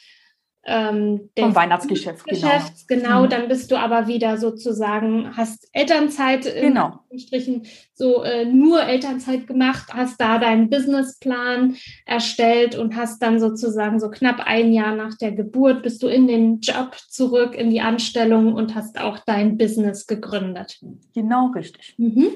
ähm, 0.66 1.28
vom 1.38 1.54
Weihnachtsgeschäft, 1.54 2.24
genau. 2.24 2.40
Geschäfts, 2.40 2.86
genau. 2.86 3.02
genau. 3.02 3.22
Mhm. 3.24 3.28
Dann 3.28 3.48
bist 3.48 3.70
du 3.70 3.76
aber 3.76 4.06
wieder 4.06 4.38
sozusagen, 4.38 5.36
hast 5.36 5.68
Elternzeit 5.72 6.44
genau. 6.44 7.00
in 7.10 7.62
so 7.92 8.22
äh, 8.22 8.46
nur 8.46 8.82
Elternzeit 8.82 9.46
gemacht, 9.46 9.92
hast 9.92 10.20
da 10.20 10.38
deinen 10.38 10.70
Businessplan 10.70 11.76
erstellt 12.06 12.76
und 12.76 12.96
hast 12.96 13.22
dann 13.22 13.40
sozusagen 13.40 14.00
so 14.00 14.10
knapp 14.10 14.40
ein 14.46 14.72
Jahr 14.72 14.96
nach 14.96 15.16
der 15.18 15.32
Geburt 15.32 15.82
bist 15.82 16.02
du 16.02 16.08
in 16.08 16.26
den 16.26 16.60
Job 16.60 16.96
zurück, 17.08 17.54
in 17.54 17.70
die 17.70 17.82
Anstellung 17.82 18.54
und 18.54 18.74
hast 18.74 18.98
auch 18.98 19.18
dein 19.18 19.58
Business 19.58 20.06
gegründet. 20.06 20.80
Genau, 21.14 21.48
richtig. 21.54 21.94
Mhm. 21.98 22.30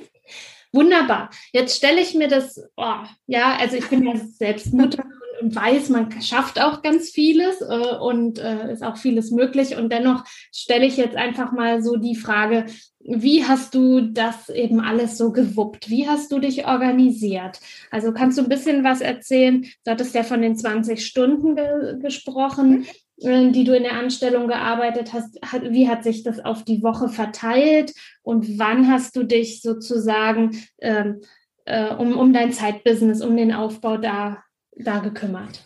Wunderbar. 0.73 1.30
Jetzt 1.52 1.76
stelle 1.76 2.00
ich 2.00 2.14
mir 2.14 2.28
das, 2.28 2.62
oh, 2.76 3.04
ja, 3.26 3.56
also 3.58 3.76
ich 3.76 3.88
bin 3.88 4.04
ja 4.04 4.16
selbst 4.16 4.75
Mutter 4.75 5.02
weiß, 5.40 5.88
man 5.90 6.21
schafft 6.21 6.61
auch 6.61 6.83
ganz 6.83 7.11
vieles 7.11 7.61
äh, 7.61 7.97
und 8.00 8.38
äh, 8.38 8.73
ist 8.73 8.83
auch 8.83 8.97
vieles 8.97 9.30
möglich. 9.30 9.76
Und 9.76 9.92
dennoch 9.92 10.25
stelle 10.52 10.87
ich 10.87 10.97
jetzt 10.97 11.16
einfach 11.16 11.52
mal 11.52 11.83
so 11.83 11.97
die 11.97 12.16
Frage, 12.16 12.66
wie 13.00 13.45
hast 13.45 13.75
du 13.75 14.00
das 14.00 14.49
eben 14.49 14.80
alles 14.80 15.16
so 15.16 15.33
gewuppt? 15.33 15.88
Wie 15.88 16.09
hast 16.09 16.33
du 16.33 16.38
dich 16.38 16.66
organisiert? 16.66 17.61
Also 17.90 18.12
kannst 18.12 18.38
du 18.38 18.42
ein 18.42 18.49
bisschen 18.49 18.85
was 18.85 19.00
erzählen? 19.00 19.62
Du 19.85 19.90
hattest 19.90 20.14
ja 20.14 20.23
von 20.25 20.42
den 20.42 20.57
20 20.57 21.04
Stunden 21.04 21.57
ge 21.57 21.99
gesprochen, 22.00 22.87
mhm. 23.18 23.28
äh, 23.28 23.50
die 23.52 23.64
du 23.64 23.75
in 23.75 23.85
der 23.85 23.95
Anstellung 23.95 24.49
gearbeitet 24.49 25.12
hast. 25.12 25.38
Wie 25.71 25.88
hat 25.88 26.04
sich 26.04 26.23
das 26.23 26.45
auf 26.45 26.64
die 26.64 26.83
Woche 26.83 27.09
verteilt? 27.09 27.95
Und 28.23 28.59
wann 28.59 28.90
hast 28.90 29.16
du 29.16 29.23
dich 29.23 29.62
sozusagen 29.62 30.62
ähm, 30.80 31.21
äh, 31.64 31.95
um, 31.95 32.16
um 32.16 32.33
dein 32.33 32.52
Zeitbusiness, 32.52 33.23
um 33.23 33.37
den 33.37 33.52
Aufbau 33.52 33.97
da 33.97 34.42
da 34.85 34.99
gekümmert? 34.99 35.64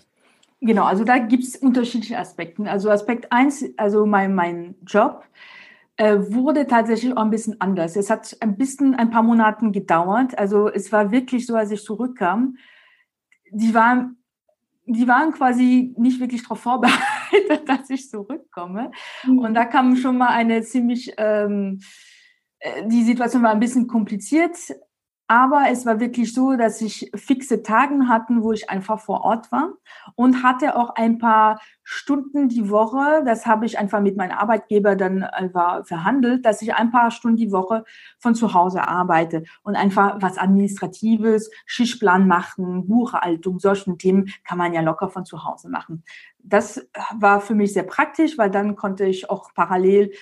Genau, 0.61 0.85
also 0.85 1.05
da 1.05 1.19
gibt 1.19 1.43
es 1.43 1.57
unterschiedliche 1.57 2.19
Aspekte. 2.19 2.71
Also 2.71 2.89
Aspekt 2.89 3.33
1, 3.33 3.75
also 3.77 4.07
mein, 4.07 4.35
mein 4.35 4.77
Job 4.87 5.25
äh, 5.97 6.19
wurde 6.19 6.67
tatsächlich 6.67 7.17
auch 7.17 7.23
ein 7.23 7.31
bisschen 7.31 7.61
anders. 7.61 7.97
Es 7.97 8.11
hat 8.11 8.37
ein 8.41 8.57
bisschen, 8.57 8.95
ein 8.95 9.11
paar 9.11 9.25
Monaten 9.25 9.73
gedauert. 9.73 10.39
Also 10.39 10.69
es 10.69 10.93
war 10.93 11.11
wirklich 11.11 11.47
so, 11.47 11.57
als 11.57 11.73
ich 11.73 11.83
zurückkam, 11.83 12.57
die 13.51 13.75
waren, 13.75 14.19
die 14.87 15.07
waren 15.09 15.33
quasi 15.33 15.95
nicht 15.99 16.21
wirklich 16.21 16.43
darauf 16.43 16.61
vorbereitet, 16.61 17.01
dass 17.67 17.91
ich 17.91 18.09
zurückkomme. 18.09 18.93
Mhm. 19.25 19.39
Und 19.39 19.55
da 19.55 19.65
kam 19.65 19.97
schon 19.97 20.17
mal 20.17 20.29
eine 20.29 20.63
ziemlich, 20.63 21.13
ähm, 21.19 21.81
äh, 22.61 22.87
die 22.87 23.03
Situation 23.03 23.43
war 23.43 23.51
ein 23.51 23.61
bisschen 23.61 23.89
kompliziert. 23.89 24.57
Aber 25.33 25.63
es 25.71 25.87
war 25.87 25.99
wirklich 25.99 26.35
so, 26.35 26.57
dass 26.57 26.83
ich 26.83 27.11
fixe 27.15 27.63
Tagen 27.63 28.11
hatten, 28.11 28.43
wo 28.43 28.53
ich 28.53 28.69
einfach 28.69 29.01
vor 29.01 29.23
Ort 29.23 29.51
war 29.51 29.73
und 30.15 30.43
hatte 30.43 30.77
auch 30.77 30.91
ein 30.91 31.17
paar 31.17 31.59
Stunden 31.83 32.51
die 32.51 32.69
Woche. 32.69 33.23
Das 33.25 33.47
habe 33.47 33.65
ich 33.65 33.79
einfach 33.79 34.03
mit 34.03 34.19
meinem 34.19 34.37
Arbeitgeber 34.37 34.95
dann 34.95 35.23
einfach 35.23 35.87
verhandelt, 35.87 36.45
dass 36.45 36.61
ich 36.61 36.75
ein 36.75 36.91
paar 36.91 37.11
Stunden 37.11 37.39
die 37.39 37.51
Woche 37.51 37.85
von 38.19 38.35
zu 38.35 38.53
Hause 38.53 38.87
arbeite 38.87 39.45
und 39.63 39.75
einfach 39.75 40.17
was 40.21 40.37
Administratives, 40.37 41.51
Schichtplan 41.65 42.29
machen, 42.29 42.87
Buchhaltung, 42.87 43.59
solchen 43.59 43.97
Themen 43.97 44.29
kann 44.45 44.59
man 44.59 44.75
ja 44.75 44.83
locker 44.83 45.09
von 45.09 45.25
zu 45.25 45.47
Hause 45.47 45.71
machen. 45.71 46.05
Das 46.41 46.87
war 47.19 47.41
für 47.41 47.55
mich 47.55 47.73
sehr 47.73 47.85
praktisch, 47.85 48.37
weil 48.37 48.51
dann 48.51 48.77
konnte 48.77 49.07
ich 49.07 49.31
auch 49.31 49.55
parallel 49.55 50.13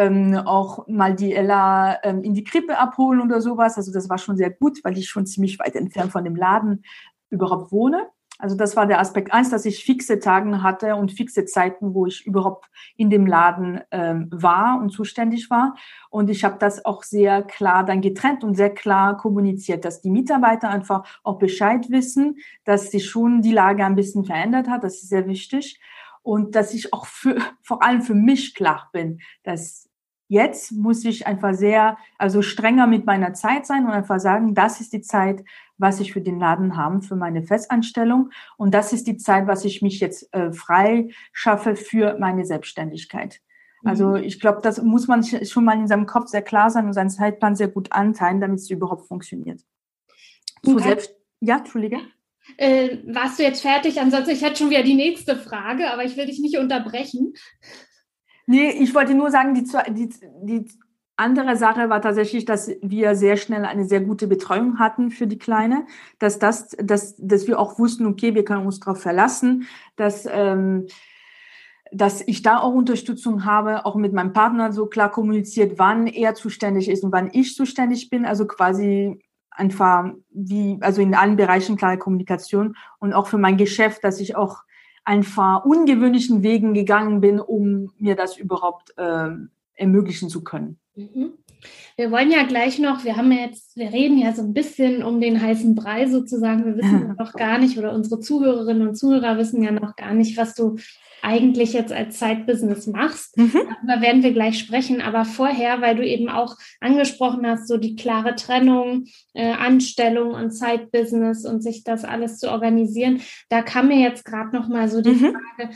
ähm, 0.00 0.34
auch 0.34 0.86
mal 0.88 1.14
die 1.14 1.34
Ella 1.34 2.02
ähm, 2.02 2.22
in 2.22 2.32
die 2.32 2.44
Krippe 2.44 2.78
abholen 2.78 3.20
oder 3.20 3.40
sowas. 3.42 3.76
Also 3.76 3.92
das 3.92 4.08
war 4.08 4.16
schon 4.16 4.36
sehr 4.36 4.50
gut, 4.50 4.80
weil 4.82 4.96
ich 4.96 5.08
schon 5.08 5.26
ziemlich 5.26 5.58
weit 5.58 5.76
entfernt 5.76 6.10
von 6.12 6.24
dem 6.24 6.36
Laden 6.36 6.84
überhaupt 7.28 7.70
wohne. 7.70 8.08
Also 8.38 8.56
das 8.56 8.74
war 8.74 8.86
der 8.86 9.00
Aspekt 9.00 9.34
eins, 9.34 9.50
dass 9.50 9.66
ich 9.66 9.84
fixe 9.84 10.18
Tagen 10.18 10.62
hatte 10.62 10.96
und 10.96 11.12
fixe 11.12 11.44
Zeiten, 11.44 11.92
wo 11.92 12.06
ich 12.06 12.24
überhaupt 12.26 12.70
in 12.96 13.10
dem 13.10 13.26
Laden 13.26 13.80
ähm, 13.90 14.28
war 14.30 14.80
und 14.80 14.90
zuständig 14.90 15.50
war. 15.50 15.74
Und 16.08 16.30
ich 16.30 16.42
habe 16.42 16.56
das 16.58 16.86
auch 16.86 17.02
sehr 17.02 17.42
klar 17.42 17.84
dann 17.84 18.00
getrennt 18.00 18.42
und 18.42 18.54
sehr 18.54 18.70
klar 18.70 19.18
kommuniziert, 19.18 19.84
dass 19.84 20.00
die 20.00 20.10
Mitarbeiter 20.10 20.70
einfach 20.70 21.20
auch 21.22 21.38
Bescheid 21.38 21.90
wissen, 21.90 22.38
dass 22.64 22.90
sich 22.90 23.10
schon 23.10 23.42
die 23.42 23.52
Lage 23.52 23.84
ein 23.84 23.94
bisschen 23.94 24.24
verändert 24.24 24.68
hat. 24.68 24.84
Das 24.84 24.94
ist 24.94 25.10
sehr 25.10 25.26
wichtig. 25.26 25.78
Und 26.22 26.54
dass 26.54 26.72
ich 26.72 26.94
auch 26.94 27.04
für, 27.04 27.36
vor 27.62 27.82
allem 27.82 28.00
für 28.00 28.14
mich 28.14 28.54
klar 28.54 28.88
bin, 28.92 29.20
dass 29.42 29.89
jetzt 30.30 30.70
muss 30.70 31.04
ich 31.04 31.26
einfach 31.26 31.54
sehr, 31.54 31.98
also 32.16 32.40
strenger 32.40 32.86
mit 32.86 33.04
meiner 33.04 33.34
Zeit 33.34 33.66
sein 33.66 33.84
und 33.84 33.90
einfach 33.90 34.20
sagen, 34.20 34.54
das 34.54 34.80
ist 34.80 34.92
die 34.92 35.02
Zeit, 35.02 35.44
was 35.76 35.98
ich 35.98 36.12
für 36.12 36.20
den 36.20 36.38
Laden 36.38 36.76
habe, 36.76 37.02
für 37.02 37.16
meine 37.16 37.42
Festanstellung. 37.42 38.30
Und 38.56 38.72
das 38.72 38.92
ist 38.92 39.08
die 39.08 39.16
Zeit, 39.16 39.48
was 39.48 39.64
ich 39.64 39.82
mich 39.82 39.98
jetzt 39.98 40.32
äh, 40.32 40.52
frei 40.52 41.08
schaffe 41.32 41.74
für 41.74 42.16
meine 42.18 42.44
Selbstständigkeit. 42.44 43.40
Also 43.82 44.10
mhm. 44.10 44.16
ich 44.16 44.38
glaube, 44.38 44.60
das 44.62 44.80
muss 44.80 45.08
man 45.08 45.24
schon 45.24 45.64
mal 45.64 45.76
in 45.76 45.88
seinem 45.88 46.06
Kopf 46.06 46.28
sehr 46.28 46.42
klar 46.42 46.70
sein 46.70 46.86
und 46.86 46.92
seinen 46.92 47.10
Zeitplan 47.10 47.56
sehr 47.56 47.68
gut 47.68 47.90
anteilen, 47.90 48.40
damit 48.40 48.60
es 48.60 48.70
überhaupt 48.70 49.08
funktioniert. 49.08 49.62
So 50.62 50.78
selbst 50.78 51.16
ja, 51.40 51.58
Entschuldige. 51.58 51.98
Äh, 52.56 52.98
warst 53.06 53.38
du 53.38 53.42
jetzt 53.42 53.62
fertig? 53.62 54.00
Ansonsten, 54.00 54.30
ich 54.30 54.42
hätte 54.42 54.58
schon 54.58 54.70
wieder 54.70 54.82
die 54.82 54.94
nächste 54.94 55.36
Frage, 55.36 55.90
aber 55.90 56.04
ich 56.04 56.16
will 56.16 56.26
dich 56.26 56.38
nicht 56.38 56.58
unterbrechen. 56.58 57.34
Nee, 58.50 58.70
ich 58.70 58.92
wollte 58.96 59.14
nur 59.14 59.30
sagen, 59.30 59.54
die, 59.54 59.64
die, 59.90 60.08
die 60.42 60.68
andere 61.14 61.56
Sache 61.56 61.88
war 61.88 62.02
tatsächlich, 62.02 62.44
dass 62.46 62.68
wir 62.82 63.14
sehr 63.14 63.36
schnell 63.36 63.64
eine 63.64 63.84
sehr 63.84 64.00
gute 64.00 64.26
Betreuung 64.26 64.80
hatten 64.80 65.12
für 65.12 65.28
die 65.28 65.38
Kleine, 65.38 65.86
dass 66.18 66.40
das, 66.40 66.70
dass, 66.82 67.14
dass 67.16 67.46
wir 67.46 67.60
auch 67.60 67.78
wussten, 67.78 68.06
okay, 68.06 68.34
wir 68.34 68.44
können 68.44 68.66
uns 68.66 68.80
darauf 68.80 69.00
verlassen, 69.00 69.68
dass 69.94 70.26
ähm, 70.28 70.88
dass 71.92 72.22
ich 72.26 72.42
da 72.42 72.58
auch 72.58 72.74
Unterstützung 72.74 73.44
habe, 73.44 73.86
auch 73.86 73.94
mit 73.94 74.12
meinem 74.12 74.32
Partner 74.32 74.72
so 74.72 74.86
klar 74.86 75.12
kommuniziert, 75.12 75.78
wann 75.78 76.08
er 76.08 76.34
zuständig 76.34 76.88
ist 76.88 77.04
und 77.04 77.12
wann 77.12 77.30
ich 77.32 77.54
zuständig 77.54 78.10
bin. 78.10 78.24
Also 78.24 78.46
quasi 78.46 79.22
einfach 79.50 80.10
wie, 80.30 80.78
also 80.80 81.02
in 81.02 81.14
allen 81.14 81.36
Bereichen 81.36 81.76
klare 81.76 81.98
Kommunikation 81.98 82.76
und 82.98 83.12
auch 83.12 83.28
für 83.28 83.38
mein 83.38 83.56
Geschäft, 83.56 84.02
dass 84.02 84.18
ich 84.18 84.34
auch 84.34 84.64
einfach 85.04 85.64
ungewöhnlichen 85.64 86.42
Wegen 86.42 86.74
gegangen 86.74 87.20
bin, 87.20 87.40
um 87.40 87.92
mir 87.98 88.16
das 88.16 88.36
überhaupt 88.36 88.96
äh, 88.96 89.28
ermöglichen 89.74 90.28
zu 90.28 90.44
können. 90.44 90.78
Mhm. 90.94 91.32
Wir 91.96 92.10
wollen 92.10 92.30
ja 92.30 92.44
gleich 92.44 92.78
noch, 92.78 93.04
wir 93.04 93.16
haben 93.16 93.30
ja 93.32 93.44
jetzt, 93.44 93.76
wir 93.76 93.92
reden 93.92 94.18
ja 94.18 94.32
so 94.32 94.42
ein 94.42 94.54
bisschen 94.54 95.02
um 95.02 95.20
den 95.20 95.40
heißen 95.40 95.74
Brei 95.74 96.08
sozusagen. 96.08 96.64
Wir 96.64 96.76
wissen 96.76 97.00
ja 97.08 97.14
noch 97.22 97.34
gar 97.34 97.58
nicht 97.58 97.78
oder 97.78 97.92
unsere 97.92 98.20
Zuhörerinnen 98.20 98.88
und 98.88 98.94
Zuhörer 98.96 99.36
wissen 99.36 99.62
ja 99.62 99.70
noch 99.70 99.96
gar 99.96 100.14
nicht, 100.14 100.36
was 100.36 100.54
du 100.54 100.76
eigentlich 101.22 101.72
jetzt 101.72 101.92
als 101.92 102.18
Zeitbusiness 102.18 102.86
machst. 102.86 103.36
Mhm. 103.36 103.52
Darüber 103.52 104.02
werden 104.02 104.22
wir 104.22 104.32
gleich 104.32 104.58
sprechen. 104.58 105.00
Aber 105.00 105.24
vorher, 105.24 105.80
weil 105.80 105.96
du 105.96 106.06
eben 106.06 106.28
auch 106.28 106.56
angesprochen 106.80 107.46
hast, 107.46 107.68
so 107.68 107.76
die 107.76 107.96
klare 107.96 108.34
Trennung, 108.34 109.04
äh, 109.34 109.52
Anstellung 109.52 110.32
und 110.34 110.50
Zeitbusiness 110.50 111.44
und 111.46 111.62
sich 111.62 111.84
das 111.84 112.04
alles 112.04 112.38
zu 112.38 112.50
organisieren, 112.50 113.20
da 113.48 113.62
kam 113.62 113.88
mir 113.88 114.00
jetzt 114.00 114.24
gerade 114.24 114.54
noch 114.56 114.68
mal 114.68 114.88
so 114.88 115.00
die 115.00 115.10
mhm. 115.10 115.36
Frage, 115.56 115.74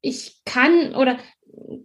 ich 0.00 0.36
kann 0.44 0.94
oder 0.94 1.18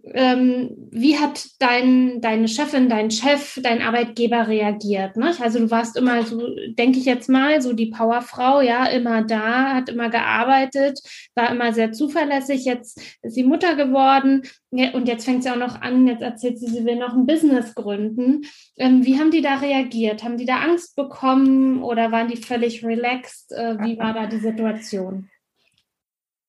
ähm, 0.04 0.70
wie 0.90 1.18
hat 1.18 1.46
dein, 1.58 2.20
deine 2.20 2.48
Chefin, 2.48 2.88
dein 2.88 3.10
Chef, 3.10 3.58
dein 3.62 3.82
Arbeitgeber 3.82 4.46
reagiert? 4.48 5.16
Ne? 5.16 5.32
Also 5.40 5.60
du 5.60 5.70
warst 5.70 5.96
immer 5.96 6.22
so, 6.24 6.40
denke 6.68 6.98
ich 6.98 7.04
jetzt 7.04 7.28
mal, 7.28 7.62
so 7.62 7.72
die 7.72 7.90
Powerfrau, 7.90 8.60
ja, 8.60 8.86
immer 8.86 9.22
da, 9.22 9.74
hat 9.74 9.88
immer 9.88 10.10
gearbeitet, 10.10 11.00
war 11.34 11.50
immer 11.50 11.72
sehr 11.72 11.92
zuverlässig. 11.92 12.64
Jetzt 12.64 13.00
ist 13.22 13.34
sie 13.34 13.44
Mutter 13.44 13.74
geworden 13.74 14.42
und 14.70 15.08
jetzt 15.08 15.24
fängt 15.24 15.42
sie 15.42 15.50
auch 15.50 15.56
noch 15.56 15.80
an, 15.80 16.06
jetzt 16.06 16.22
erzählt 16.22 16.58
sie, 16.58 16.66
sie 16.66 16.84
will 16.84 16.96
noch 16.96 17.14
ein 17.14 17.26
Business 17.26 17.74
gründen. 17.74 18.42
Ähm, 18.76 19.04
wie 19.04 19.18
haben 19.18 19.30
die 19.30 19.42
da 19.42 19.56
reagiert? 19.56 20.24
Haben 20.24 20.36
die 20.36 20.46
da 20.46 20.60
Angst 20.60 20.96
bekommen 20.96 21.82
oder 21.82 22.12
waren 22.12 22.28
die 22.28 22.36
völlig 22.36 22.84
relaxed? 22.84 23.52
Äh, 23.52 23.78
wie 23.80 23.98
war 23.98 24.12
da 24.12 24.26
die 24.26 24.38
Situation? 24.38 25.28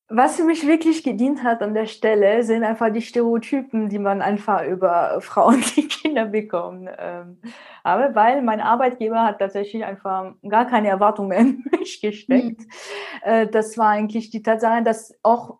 Was 0.08 0.36
für 0.36 0.44
mich 0.44 0.66
wirklich 0.66 1.02
gedient 1.02 1.42
hat 1.42 1.62
an 1.62 1.72
der 1.72 1.86
Stelle, 1.86 2.42
sind 2.42 2.62
einfach 2.62 2.92
die 2.92 3.00
Stereotypen, 3.00 3.88
die 3.88 3.98
man 3.98 4.20
einfach 4.20 4.64
über 4.66 5.18
Frauen, 5.20 5.64
die 5.76 5.88
Kinder 5.88 6.26
bekommen. 6.26 6.88
Ähm, 6.98 7.38
aber 7.82 8.14
weil 8.14 8.42
mein 8.42 8.60
Arbeitgeber 8.60 9.22
hat 9.22 9.38
tatsächlich 9.38 9.84
einfach 9.84 10.34
gar 10.46 10.66
keine 10.66 10.88
Erwartung 10.88 11.28
mehr 11.28 11.38
in 11.38 11.64
mich 11.78 12.00
gesteckt. 12.02 12.60
Mhm. 12.60 12.66
Äh, 13.22 13.46
das 13.46 13.78
war 13.78 13.88
eigentlich 13.88 14.30
die 14.30 14.42
Tatsache, 14.42 14.82
dass 14.82 15.14
auch, 15.22 15.58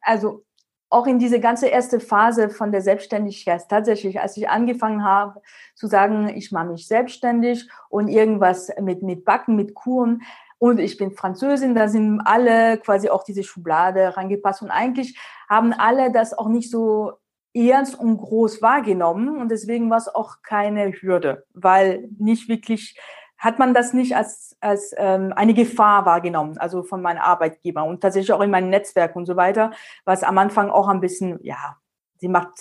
also 0.00 0.44
auch 0.90 1.06
in 1.06 1.20
diese 1.20 1.38
ganze 1.38 1.68
erste 1.68 2.00
Phase 2.00 2.50
von 2.50 2.72
der 2.72 2.82
Selbstständigkeit, 2.82 3.68
tatsächlich, 3.68 4.20
als 4.20 4.36
ich 4.36 4.48
angefangen 4.48 5.04
habe 5.04 5.40
zu 5.76 5.86
sagen, 5.86 6.28
ich 6.28 6.50
mache 6.50 6.66
mich 6.66 6.88
selbstständig 6.88 7.68
und 7.88 8.08
irgendwas 8.08 8.72
mit, 8.80 9.02
mit 9.02 9.24
Backen, 9.24 9.54
mit 9.54 9.74
Kuren, 9.74 10.22
und 10.60 10.78
ich 10.78 10.98
bin 10.98 11.12
Französin, 11.12 11.74
da 11.74 11.88
sind 11.88 12.20
alle 12.20 12.76
quasi 12.76 13.08
auch 13.08 13.24
diese 13.24 13.42
Schublade 13.42 14.14
reingepasst. 14.14 14.60
Und 14.60 14.70
eigentlich 14.70 15.18
haben 15.48 15.72
alle 15.72 16.12
das 16.12 16.36
auch 16.36 16.48
nicht 16.48 16.70
so 16.70 17.14
ernst 17.54 17.98
und 17.98 18.18
groß 18.18 18.60
wahrgenommen. 18.60 19.38
Und 19.38 19.50
deswegen 19.50 19.88
war 19.88 19.96
es 19.96 20.14
auch 20.14 20.42
keine 20.42 20.92
Hürde, 20.92 21.46
weil 21.54 22.10
nicht 22.18 22.50
wirklich 22.50 23.00
hat 23.38 23.58
man 23.58 23.72
das 23.72 23.94
nicht 23.94 24.14
als, 24.14 24.54
als 24.60 24.94
ähm, 24.98 25.32
eine 25.34 25.54
Gefahr 25.54 26.04
wahrgenommen, 26.04 26.58
also 26.58 26.82
von 26.82 27.00
meinen 27.00 27.16
Arbeitgebern 27.16 27.88
und 27.88 28.02
tatsächlich 28.02 28.34
auch 28.34 28.42
in 28.42 28.50
meinem 28.50 28.68
Netzwerk 28.68 29.16
und 29.16 29.24
so 29.24 29.36
weiter, 29.36 29.70
was 30.04 30.22
am 30.22 30.36
Anfang 30.36 30.68
auch 30.68 30.88
ein 30.88 31.00
bisschen, 31.00 31.38
ja, 31.42 31.78
sie 32.18 32.28
macht 32.28 32.52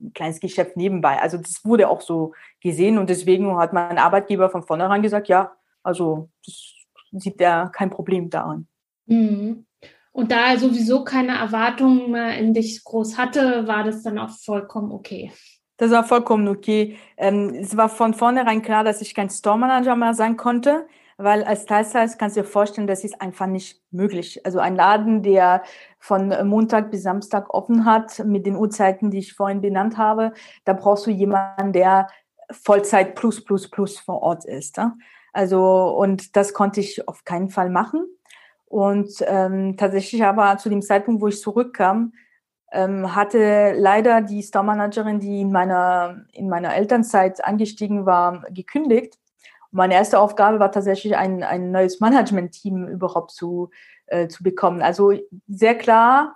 ein 0.00 0.12
kleines 0.12 0.38
Geschäft 0.38 0.76
nebenbei. 0.76 1.20
Also 1.20 1.36
das 1.36 1.64
wurde 1.64 1.88
auch 1.88 2.00
so 2.00 2.32
gesehen. 2.62 2.96
Und 2.96 3.10
deswegen 3.10 3.58
hat 3.58 3.72
mein 3.72 3.98
Arbeitgeber 3.98 4.50
von 4.50 4.62
vornherein 4.62 5.02
gesagt, 5.02 5.26
ja, 5.26 5.50
also 5.82 6.28
das 6.46 6.77
sieht 7.12 7.40
er 7.40 7.70
kein 7.70 7.90
Problem 7.90 8.30
daran. 8.30 8.66
Mhm. 9.06 9.66
Und 10.12 10.32
da 10.32 10.50
er 10.50 10.58
sowieso 10.58 11.04
keine 11.04 11.36
Erwartungen 11.36 12.10
mehr 12.10 12.36
in 12.38 12.52
dich 12.52 12.82
groß 12.82 13.16
hatte, 13.16 13.68
war 13.68 13.84
das 13.84 14.02
dann 14.02 14.18
auch 14.18 14.30
vollkommen 14.30 14.90
okay. 14.90 15.32
Das 15.76 15.92
war 15.92 16.02
vollkommen 16.02 16.48
okay. 16.48 16.96
Ähm, 17.16 17.54
es 17.54 17.76
war 17.76 17.88
von 17.88 18.14
vornherein 18.14 18.62
klar, 18.62 18.82
dass 18.82 19.00
ich 19.00 19.14
kein 19.14 19.30
Store 19.30 19.56
Manager 19.56 19.94
mehr 19.94 20.14
sein 20.14 20.36
konnte, 20.36 20.88
weil 21.18 21.44
als 21.44 21.66
Teilzeit 21.66 22.18
kannst 22.18 22.36
du 22.36 22.40
dir 22.40 22.46
vorstellen, 22.48 22.88
das 22.88 23.04
ist 23.04 23.20
einfach 23.20 23.46
nicht 23.46 23.80
möglich. 23.92 24.44
Also 24.44 24.58
ein 24.58 24.74
Laden, 24.74 25.22
der 25.22 25.62
von 26.00 26.34
Montag 26.48 26.90
bis 26.90 27.04
Samstag 27.04 27.54
offen 27.54 27.84
hat, 27.84 28.18
mit 28.24 28.44
den 28.44 28.56
Uhrzeiten, 28.56 29.12
die 29.12 29.18
ich 29.18 29.34
vorhin 29.34 29.60
benannt 29.60 29.98
habe, 29.98 30.32
da 30.64 30.72
brauchst 30.72 31.06
du 31.06 31.12
jemanden, 31.12 31.72
der 31.72 32.08
Vollzeit 32.50 33.14
plus 33.14 33.44
plus 33.44 33.70
plus 33.70 34.00
vor 34.00 34.22
Ort 34.22 34.44
ist. 34.46 34.78
Ja? 34.78 34.96
Also, 35.32 35.88
und 35.96 36.36
das 36.36 36.52
konnte 36.52 36.80
ich 36.80 37.06
auf 37.08 37.24
keinen 37.24 37.50
Fall 37.50 37.70
machen. 37.70 38.06
Und 38.66 39.10
ähm, 39.26 39.76
tatsächlich 39.76 40.24
aber 40.24 40.58
zu 40.58 40.68
dem 40.68 40.82
Zeitpunkt, 40.82 41.22
wo 41.22 41.28
ich 41.28 41.40
zurückkam, 41.40 42.12
ähm, 42.70 43.14
hatte 43.14 43.72
leider 43.76 44.20
die 44.20 44.42
Store 44.42 44.64
Managerin, 44.64 45.20
die 45.20 45.40
in 45.40 45.52
meiner, 45.52 46.24
in 46.32 46.48
meiner 46.48 46.74
Elternzeit 46.74 47.42
angestiegen 47.42 48.04
war, 48.04 48.44
gekündigt. 48.50 49.14
Meine 49.70 49.94
erste 49.94 50.18
Aufgabe 50.18 50.60
war 50.60 50.70
tatsächlich 50.70 51.16
ein, 51.16 51.42
ein 51.42 51.70
neues 51.70 52.00
Management-Team 52.00 52.88
überhaupt 52.88 53.30
zu, 53.30 53.70
äh, 54.06 54.28
zu 54.28 54.42
bekommen. 54.42 54.82
Also 54.82 55.12
sehr 55.46 55.76
klar 55.76 56.34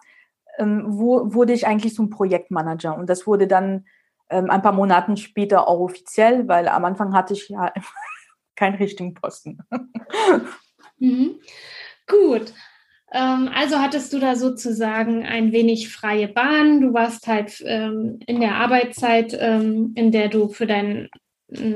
ähm, 0.58 0.84
wo, 0.86 1.34
wurde 1.34 1.52
ich 1.52 1.66
eigentlich 1.66 1.94
zum 1.94 2.10
Projektmanager. 2.10 2.96
Und 2.96 3.08
das 3.08 3.26
wurde 3.26 3.46
dann 3.46 3.86
ähm, 4.30 4.50
ein 4.50 4.62
paar 4.62 4.72
Monate 4.72 5.16
später 5.16 5.68
auch 5.68 5.80
offiziell, 5.80 6.48
weil 6.48 6.68
am 6.68 6.84
Anfang 6.84 7.14
hatte 7.14 7.34
ich 7.34 7.48
ja 7.48 7.72
keinen 8.56 8.76
richtigen 8.76 9.14
Posten. 9.14 9.58
Mhm. 10.98 11.40
Gut. 12.06 12.52
Ähm, 13.12 13.50
also 13.52 13.80
hattest 13.80 14.12
du 14.12 14.20
da 14.20 14.36
sozusagen 14.36 15.24
ein 15.24 15.50
wenig 15.50 15.92
freie 15.92 16.28
Bahn. 16.28 16.80
Du 16.80 16.94
warst 16.94 17.26
halt 17.26 17.62
ähm, 17.66 18.20
in 18.26 18.40
der 18.40 18.54
Arbeitszeit, 18.54 19.36
ähm, 19.38 19.92
in 19.96 20.12
der 20.12 20.28
du 20.28 20.48
für 20.48 20.66
deinen 20.66 21.10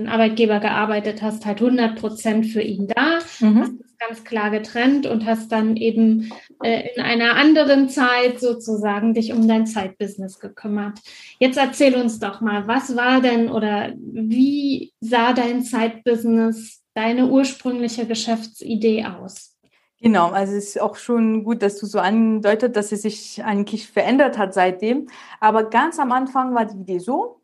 Arbeitgeber 0.07 0.61
gearbeitet 0.61 1.23
hast, 1.23 1.47
halt 1.47 1.61
100 1.61 1.99
Prozent 1.99 2.47
für 2.47 2.63
ihn 2.63 2.89
da. 2.89 3.19
Mhm 3.41 3.81
ganz 3.99 4.25
klar 4.25 4.51
getrennt 4.51 5.07
und 5.07 5.27
hast 5.27 5.53
dann 5.53 5.77
eben 5.77 6.33
äh, 6.63 6.89
in 6.95 7.03
einer 7.03 7.37
anderen 7.37 7.89
Zeit 7.89 8.41
sozusagen 8.41 9.15
dich 9.15 9.33
um 9.33 9.47
dein 9.49 9.67
Zeitbusiness 9.67 10.39
gekümmert. 10.39 10.99
Jetzt 11.39 11.59
erzähl 11.59 11.95
uns 11.95 12.19
doch 12.19 12.41
mal, 12.41 12.67
was 12.67 12.97
war 12.97 13.21
denn 13.21 13.51
oder 13.51 13.93
wie 13.97 14.93
sah 15.01 15.33
dein 15.33 15.63
Zeitbusiness, 15.63 16.83
deine 16.95 17.27
ursprüngliche 17.29 18.07
Geschäftsidee 18.07 19.05
aus? 19.05 19.55
Genau, 20.01 20.29
also 20.29 20.55
es 20.55 20.69
ist 20.69 20.81
auch 20.81 20.97
schon 20.97 21.43
gut, 21.43 21.63
dass 21.63 21.79
du 21.79 21.87
so 21.87 21.99
andeutet, 21.99 22.77
dass 22.77 22.93
es 22.93 23.03
sich 23.03 23.43
eigentlich 23.43 23.89
verändert 23.89 24.37
hat 24.37 24.53
seitdem. 24.53 25.09
Aber 25.41 25.71
ganz 25.71 25.99
am 25.99 26.13
Anfang 26.13 26.55
war 26.55 26.67
die 26.67 26.77
Idee 26.77 26.99
so, 26.99 27.36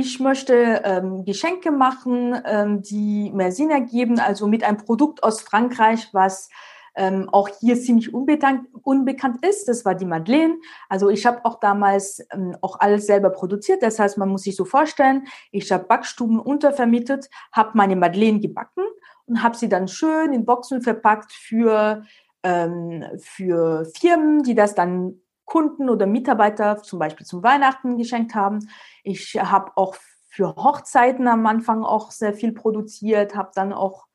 ich 0.00 0.20
möchte 0.20 0.82
ähm, 0.84 1.24
Geschenke 1.24 1.72
machen, 1.72 2.40
ähm, 2.44 2.82
die 2.82 3.32
mehr 3.34 3.50
Sinn 3.50 3.70
ergeben, 3.70 4.20
also 4.20 4.46
mit 4.46 4.62
einem 4.62 4.76
Produkt 4.76 5.24
aus 5.24 5.40
Frankreich, 5.40 6.08
was 6.12 6.50
ähm, 6.94 7.28
auch 7.30 7.48
hier 7.60 7.80
ziemlich 7.80 8.14
unbekannt, 8.14 8.68
unbekannt 8.82 9.44
ist. 9.44 9.66
Das 9.66 9.84
war 9.84 9.96
die 9.96 10.04
Madeleine. 10.04 10.56
Also 10.88 11.08
ich 11.10 11.26
habe 11.26 11.44
auch 11.44 11.58
damals 11.58 12.24
ähm, 12.32 12.56
auch 12.60 12.78
alles 12.78 13.06
selber 13.06 13.30
produziert. 13.30 13.82
Das 13.82 13.98
heißt, 13.98 14.18
man 14.18 14.28
muss 14.28 14.42
sich 14.42 14.54
so 14.54 14.64
vorstellen, 14.64 15.26
ich 15.50 15.70
habe 15.72 15.84
Backstuben 15.84 16.38
untervermietet, 16.38 17.28
habe 17.50 17.70
meine 17.74 17.96
Madeleine 17.96 18.38
gebacken 18.38 18.84
und 19.26 19.42
habe 19.42 19.56
sie 19.56 19.68
dann 19.68 19.88
schön 19.88 20.32
in 20.32 20.44
Boxen 20.44 20.80
verpackt 20.80 21.32
für, 21.32 22.04
ähm, 22.44 23.04
für 23.18 23.84
Firmen, 23.96 24.44
die 24.44 24.54
das 24.54 24.76
dann 24.76 25.20
Kunden 25.48 25.88
oder 25.88 26.06
Mitarbeiter 26.06 26.82
zum 26.82 26.98
Beispiel 26.98 27.26
zum 27.26 27.42
Weihnachten 27.42 27.96
geschenkt 27.96 28.34
haben. 28.34 28.68
Ich 29.02 29.34
habe 29.34 29.72
auch 29.76 29.96
für 30.28 30.54
Hochzeiten 30.54 31.26
am 31.26 31.46
Anfang 31.46 31.84
auch 31.84 32.10
sehr 32.10 32.34
viel 32.34 32.52
produziert, 32.52 33.34
habe 33.34 33.50
dann 33.54 33.72
auch 33.72 34.06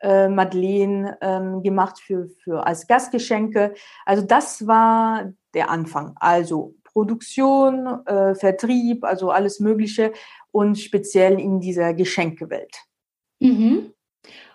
äh, 0.00 0.28
Madeleine 0.28 1.18
ähm, 1.20 1.62
gemacht 1.62 2.00
für, 2.00 2.28
für 2.42 2.66
als 2.66 2.86
Gastgeschenke. 2.86 3.74
Also 4.06 4.22
das 4.24 4.66
war 4.66 5.30
der 5.52 5.70
Anfang. 5.70 6.14
Also 6.16 6.74
Produktion, 6.84 8.06
äh, 8.06 8.34
Vertrieb, 8.34 9.04
also 9.04 9.30
alles 9.30 9.60
Mögliche 9.60 10.12
und 10.52 10.78
speziell 10.78 11.38
in 11.38 11.60
dieser 11.60 11.92
Geschenkewelt. 11.92 12.74
Mhm. 13.40 13.92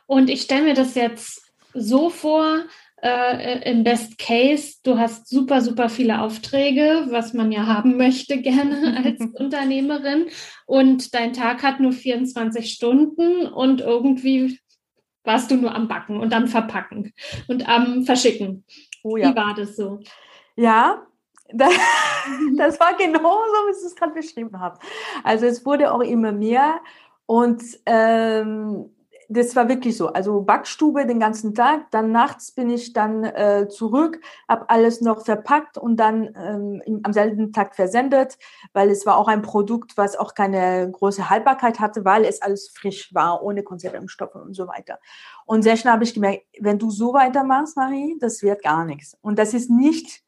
Und 0.07 0.31
ich 0.31 0.41
stelle 0.41 0.63
mir 0.63 0.73
das 0.73 0.95
jetzt 0.95 1.53
so 1.73 2.09
vor, 2.09 2.63
äh, 3.03 3.69
im 3.69 3.83
Best 3.83 4.17
Case, 4.17 4.77
du 4.83 4.97
hast 4.97 5.27
super, 5.27 5.61
super 5.61 5.89
viele 5.89 6.21
Aufträge, 6.21 7.07
was 7.09 7.33
man 7.33 7.51
ja 7.51 7.67
haben 7.67 7.97
möchte 7.97 8.41
gerne 8.41 8.97
als 9.03 9.19
Unternehmerin. 9.33 10.27
Und 10.65 11.13
dein 11.13 11.33
Tag 11.33 11.63
hat 11.63 11.81
nur 11.81 11.91
24 11.91 12.71
Stunden 12.71 13.45
und 13.47 13.81
irgendwie 13.81 14.59
warst 15.25 15.51
du 15.51 15.55
nur 15.55 15.75
am 15.75 15.87
Backen 15.87 16.19
und 16.19 16.33
am 16.33 16.47
Verpacken 16.47 17.13
und 17.47 17.67
am 17.67 18.03
Verschicken. 18.05 18.65
Oh 19.03 19.17
ja. 19.17 19.31
Wie 19.31 19.35
war 19.35 19.53
das 19.53 19.75
so? 19.75 19.99
Ja, 20.55 21.05
das, 21.53 21.73
das 22.57 22.79
war 22.79 22.95
genau 22.97 23.19
so, 23.19 23.67
wie 23.67 23.81
du 23.81 23.85
es 23.85 23.95
gerade 23.95 24.13
beschrieben 24.13 24.57
hast. 24.59 24.81
Also 25.23 25.45
es 25.45 25.65
wurde 25.65 25.93
auch 25.93 26.01
immer 26.01 26.31
mehr 26.31 26.79
und 27.25 27.61
ähm, 27.85 28.89
das 29.33 29.55
war 29.55 29.67
wirklich 29.67 29.97
so. 29.97 30.09
Also 30.09 30.41
Backstube 30.41 31.05
den 31.05 31.19
ganzen 31.19 31.53
Tag, 31.55 31.89
dann 31.91 32.11
nachts 32.11 32.51
bin 32.51 32.69
ich 32.69 32.93
dann 32.93 33.23
äh, 33.23 33.67
zurück, 33.67 34.19
habe 34.47 34.69
alles 34.69 35.01
noch 35.01 35.25
verpackt 35.25 35.77
und 35.77 35.97
dann 35.97 36.33
ähm, 36.35 37.01
am 37.03 37.13
selben 37.13 37.51
Tag 37.51 37.75
versendet, 37.75 38.37
weil 38.73 38.89
es 38.89 39.05
war 39.05 39.17
auch 39.17 39.27
ein 39.27 39.41
Produkt, 39.41 39.97
was 39.97 40.15
auch 40.15 40.33
keine 40.33 40.89
große 40.91 41.29
Haltbarkeit 41.29 41.79
hatte, 41.79 42.05
weil 42.05 42.25
es 42.25 42.41
alles 42.41 42.69
frisch 42.69 43.13
war, 43.13 43.43
ohne 43.43 43.63
Konservierungsstoffe 43.63 44.35
und 44.35 44.55
so 44.55 44.67
weiter. 44.67 44.99
Und 45.45 45.63
sehr 45.63 45.77
schnell 45.77 45.93
habe 45.93 46.03
ich 46.03 46.13
gemerkt, 46.13 46.45
wenn 46.59 46.79
du 46.79 46.91
so 46.91 47.13
weitermachst, 47.13 47.75
Marie, 47.75 48.17
das 48.19 48.41
wird 48.43 48.63
gar 48.63 48.85
nichts. 48.85 49.17
Und 49.21 49.39
das 49.39 49.53
ist 49.53 49.69
nicht, 49.69 50.23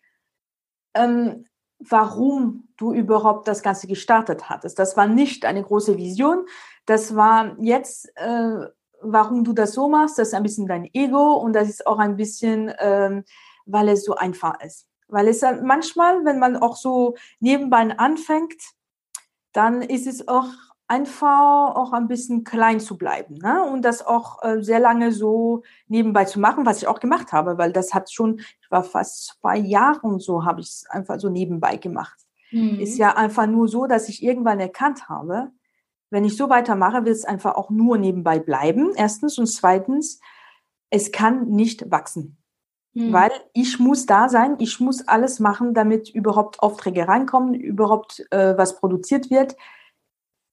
ähm, 0.93 1.45
warum 1.79 2.67
du 2.77 2.93
überhaupt 2.93 3.47
das 3.47 3.61
Ganze 3.61 3.87
gestartet 3.87 4.49
hattest. 4.49 4.79
Das 4.79 4.97
war 4.97 5.07
nicht 5.07 5.45
eine 5.45 5.63
große 5.63 5.97
Vision. 5.97 6.45
Das 6.85 7.15
war 7.15 7.55
jetzt 7.59 8.11
äh, 8.15 8.67
warum 9.11 9.43
du 9.43 9.53
das 9.53 9.73
so 9.73 9.87
machst, 9.87 10.17
das 10.17 10.29
ist 10.29 10.33
ein 10.33 10.43
bisschen 10.43 10.67
dein 10.67 10.89
Ego 10.93 11.33
und 11.33 11.53
das 11.53 11.69
ist 11.69 11.87
auch 11.87 11.99
ein 11.99 12.17
bisschen, 12.17 12.71
ähm, 12.79 13.23
weil 13.65 13.89
es 13.89 14.03
so 14.05 14.15
einfach 14.15 14.59
ist. 14.61 14.87
Weil 15.07 15.27
es 15.27 15.43
manchmal, 15.61 16.25
wenn 16.25 16.39
man 16.39 16.57
auch 16.57 16.75
so 16.75 17.15
nebenbei 17.39 17.97
anfängt, 17.97 18.61
dann 19.53 19.81
ist 19.81 20.07
es 20.07 20.27
auch 20.27 20.47
einfach 20.87 21.75
auch 21.75 21.93
ein 21.93 22.07
bisschen 22.07 22.43
klein 22.43 22.79
zu 22.79 22.97
bleiben 22.97 23.35
ne? 23.35 23.63
und 23.63 23.81
das 23.81 24.05
auch 24.05 24.43
äh, 24.43 24.61
sehr 24.61 24.79
lange 24.79 25.11
so 25.11 25.63
nebenbei 25.87 26.25
zu 26.25 26.39
machen, 26.39 26.65
was 26.65 26.77
ich 26.77 26.87
auch 26.87 26.99
gemacht 26.99 27.31
habe, 27.31 27.57
weil 27.57 27.71
das 27.71 27.93
hat 27.93 28.11
schon, 28.11 28.39
ich 28.39 28.69
war 28.69 28.83
fast 28.83 29.37
zwei 29.41 29.57
Jahre 29.57 30.01
und 30.01 30.21
so, 30.21 30.45
habe 30.45 30.61
ich 30.61 30.67
es 30.67 30.85
einfach 30.89 31.19
so 31.19 31.29
nebenbei 31.29 31.77
gemacht. 31.77 32.19
Mhm. 32.51 32.79
Ist 32.79 32.97
ja 32.97 33.15
einfach 33.15 33.47
nur 33.47 33.67
so, 33.67 33.87
dass 33.87 34.09
ich 34.09 34.21
irgendwann 34.21 34.59
erkannt 34.59 35.09
habe, 35.09 35.51
wenn 36.09 36.25
ich 36.25 36.37
so 36.37 36.49
weitermache, 36.49 37.05
wird 37.05 37.15
es 37.15 37.25
einfach 37.25 37.55
auch 37.55 37.69
nur 37.69 37.97
nebenbei 37.97 38.39
bleiben. 38.39 38.93
Erstens 38.95 39.37
und 39.37 39.47
zweitens, 39.47 40.19
es 40.89 41.11
kann 41.11 41.49
nicht 41.49 41.89
wachsen. 41.91 42.37
Hm. 42.93 43.11
Weil 43.11 43.31
ich 43.53 43.79
muss 43.79 44.05
da 44.05 44.29
sein, 44.29 44.55
ich 44.59 44.79
muss 44.79 45.07
alles 45.07 45.39
machen, 45.39 45.73
damit 45.73 46.09
überhaupt 46.09 46.61
Aufträge 46.61 47.07
reinkommen, 47.07 47.53
überhaupt 47.53 48.25
äh, 48.31 48.57
was 48.57 48.79
produziert 48.79 49.29
wird. 49.29 49.55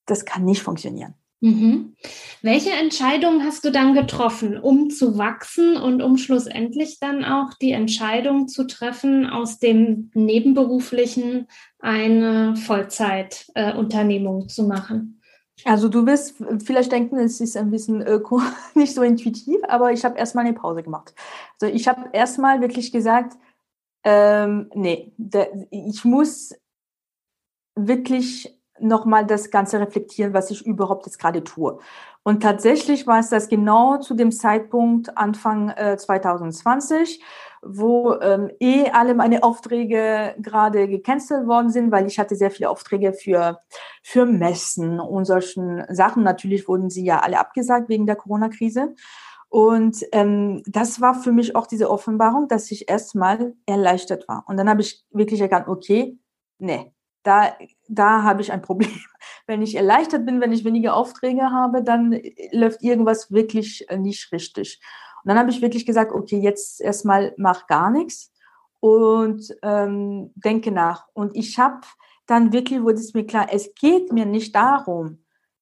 Das 0.06 0.24
kann 0.24 0.44
nicht 0.44 0.62
funktionieren. 0.62 1.14
Mhm. 1.42 1.96
Welche 2.42 2.70
Entscheidung 2.70 3.42
hast 3.42 3.64
du 3.64 3.72
dann 3.72 3.94
getroffen, 3.94 4.56
um 4.56 4.90
zu 4.90 5.18
wachsen 5.18 5.76
und 5.76 6.00
um 6.00 6.16
schlussendlich 6.16 7.00
dann 7.00 7.24
auch 7.24 7.54
die 7.60 7.72
Entscheidung 7.72 8.46
zu 8.46 8.64
treffen, 8.64 9.26
aus 9.26 9.58
dem 9.58 10.12
Nebenberuflichen 10.14 11.48
eine 11.80 12.54
Vollzeitunternehmung 12.54 14.44
äh, 14.44 14.46
zu 14.46 14.62
machen? 14.68 15.20
Also 15.64 15.88
du 15.88 16.06
wirst 16.06 16.36
vielleicht 16.64 16.92
denken, 16.92 17.18
es 17.18 17.40
ist 17.40 17.56
ein 17.56 17.70
bisschen 17.70 18.02
äh, 18.02 18.20
nicht 18.74 18.94
so 18.94 19.02
intuitiv, 19.02 19.60
aber 19.68 19.92
ich 19.92 20.04
habe 20.04 20.18
erstmal 20.18 20.44
eine 20.44 20.54
Pause 20.54 20.82
gemacht. 20.82 21.14
Also 21.60 21.72
ich 21.72 21.88
habe 21.88 22.10
erstmal 22.12 22.60
wirklich 22.60 22.92
gesagt, 22.92 23.36
ähm, 24.04 24.70
nee, 24.74 25.12
der, 25.16 25.50
ich 25.70 26.04
muss 26.04 26.54
wirklich 27.76 28.58
nochmal 28.80 29.24
das 29.24 29.50
Ganze 29.50 29.78
reflektieren, 29.78 30.34
was 30.34 30.50
ich 30.50 30.66
überhaupt 30.66 31.06
jetzt 31.06 31.18
gerade 31.18 31.44
tue. 31.44 31.78
Und 32.24 32.42
tatsächlich 32.42 33.06
war 33.06 33.20
es 33.20 33.30
das 33.30 33.48
genau 33.48 33.98
zu 33.98 34.14
dem 34.14 34.32
Zeitpunkt 34.32 35.16
Anfang 35.16 35.70
äh, 35.70 35.96
2020, 35.96 37.22
wo 37.64 38.18
ähm, 38.20 38.50
eh 38.58 38.90
alle 38.90 39.14
meine 39.14 39.44
Aufträge 39.44 40.34
gerade 40.38 40.88
gecancelt 40.88 41.46
worden 41.46 41.70
sind, 41.70 41.92
weil 41.92 42.06
ich 42.06 42.18
hatte 42.18 42.34
sehr 42.34 42.50
viele 42.50 42.68
Aufträge 42.68 43.12
für, 43.12 43.60
für 44.02 44.26
Messen 44.26 44.98
und 44.98 45.24
solchen 45.24 45.84
Sachen. 45.88 46.24
Natürlich 46.24 46.66
wurden 46.66 46.90
sie 46.90 47.04
ja 47.04 47.20
alle 47.20 47.38
abgesagt 47.38 47.88
wegen 47.88 48.06
der 48.06 48.16
Corona-Krise. 48.16 48.94
Und 49.48 49.98
ähm, 50.12 50.62
das 50.66 51.00
war 51.00 51.14
für 51.14 51.30
mich 51.30 51.54
auch 51.54 51.66
diese 51.66 51.90
Offenbarung, 51.90 52.48
dass 52.48 52.70
ich 52.70 52.88
erstmal 52.88 53.54
erleichtert 53.66 54.26
war. 54.26 54.44
Und 54.48 54.56
dann 54.56 54.68
habe 54.68 54.80
ich 54.80 55.04
wirklich 55.10 55.40
erkannt, 55.40 55.68
okay, 55.68 56.18
nee, 56.58 56.92
da, 57.22 57.54
da 57.86 58.22
habe 58.22 58.42
ich 58.42 58.50
ein 58.50 58.62
Problem. 58.62 58.90
Wenn 59.46 59.62
ich 59.62 59.76
erleichtert 59.76 60.24
bin, 60.24 60.40
wenn 60.40 60.52
ich 60.52 60.64
weniger 60.64 60.94
Aufträge 60.94 61.50
habe, 61.50 61.82
dann 61.82 62.18
läuft 62.52 62.82
irgendwas 62.82 63.30
wirklich 63.30 63.86
nicht 63.96 64.32
richtig. 64.32 64.80
Und 65.24 65.28
dann 65.28 65.38
habe 65.38 65.50
ich 65.50 65.62
wirklich 65.62 65.86
gesagt, 65.86 66.12
okay, 66.12 66.38
jetzt 66.38 66.80
erstmal 66.80 67.34
mach 67.36 67.66
gar 67.66 67.90
nichts 67.90 68.32
und 68.80 69.54
ähm, 69.62 70.32
denke 70.34 70.72
nach. 70.72 71.06
Und 71.12 71.36
ich 71.36 71.58
habe 71.58 71.80
dann 72.26 72.52
wirklich, 72.52 72.82
wurde 72.82 72.98
es 72.98 73.14
mir 73.14 73.26
klar, 73.26 73.46
es 73.50 73.74
geht 73.74 74.12
mir 74.12 74.26
nicht 74.26 74.54
darum, 74.54 75.18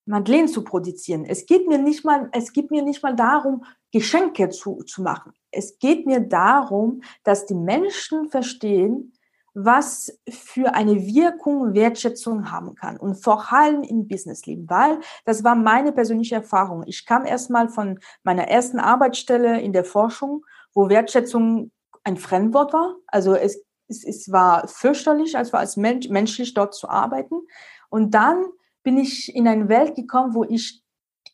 Madeleine 0.07 0.49
zu 0.49 0.64
produzieren. 0.64 1.25
Es 1.25 1.46
geht 1.46 1.68
mir 1.68 1.79
nicht 1.79 2.05
mal, 2.05 2.29
es 2.33 2.53
geht 2.53 2.70
mir 2.70 2.83
nicht 2.83 3.03
mal 3.03 3.14
darum, 3.14 3.64
Geschenke 3.92 4.49
zu, 4.49 4.83
zu 4.85 5.03
machen. 5.03 5.33
Es 5.51 5.79
geht 5.79 6.07
mir 6.07 6.20
darum, 6.20 7.03
dass 7.25 7.46
die 7.46 7.55
Menschen 7.55 8.29
verstehen, 8.31 9.12
was 9.54 10.12
für 10.28 10.74
eine 10.74 10.94
Wirkung 11.06 11.74
Wertschätzung 11.74 12.50
haben 12.50 12.74
kann 12.74 12.96
und 12.96 13.14
vor 13.14 13.52
allem 13.52 13.82
im 13.82 14.06
Businessleben, 14.06 14.68
weil 14.68 15.00
das 15.24 15.42
war 15.44 15.54
meine 15.54 15.92
persönliche 15.92 16.36
Erfahrung. 16.36 16.84
Ich 16.86 17.06
kam 17.06 17.24
erstmal 17.24 17.68
von 17.68 17.98
meiner 18.22 18.48
ersten 18.48 18.78
Arbeitsstelle 18.78 19.60
in 19.60 19.72
der 19.72 19.84
Forschung, 19.84 20.44
wo 20.72 20.88
Wertschätzung 20.88 21.72
ein 22.04 22.16
Fremdwort 22.16 22.72
war. 22.72 22.96
Also 23.06 23.34
es, 23.34 23.62
es, 23.88 24.04
es 24.04 24.30
war 24.30 24.68
fürchterlich, 24.68 25.36
als 25.36 25.52
war 25.52 25.60
als 25.60 25.76
Mensch, 25.76 26.08
menschlich 26.08 26.54
dort 26.54 26.74
zu 26.74 26.88
arbeiten. 26.88 27.42
Und 27.88 28.14
dann 28.14 28.44
bin 28.82 28.96
ich 28.96 29.34
in 29.34 29.46
eine 29.46 29.68
Welt 29.68 29.94
gekommen, 29.94 30.34
wo 30.34 30.44
ich 30.44 30.80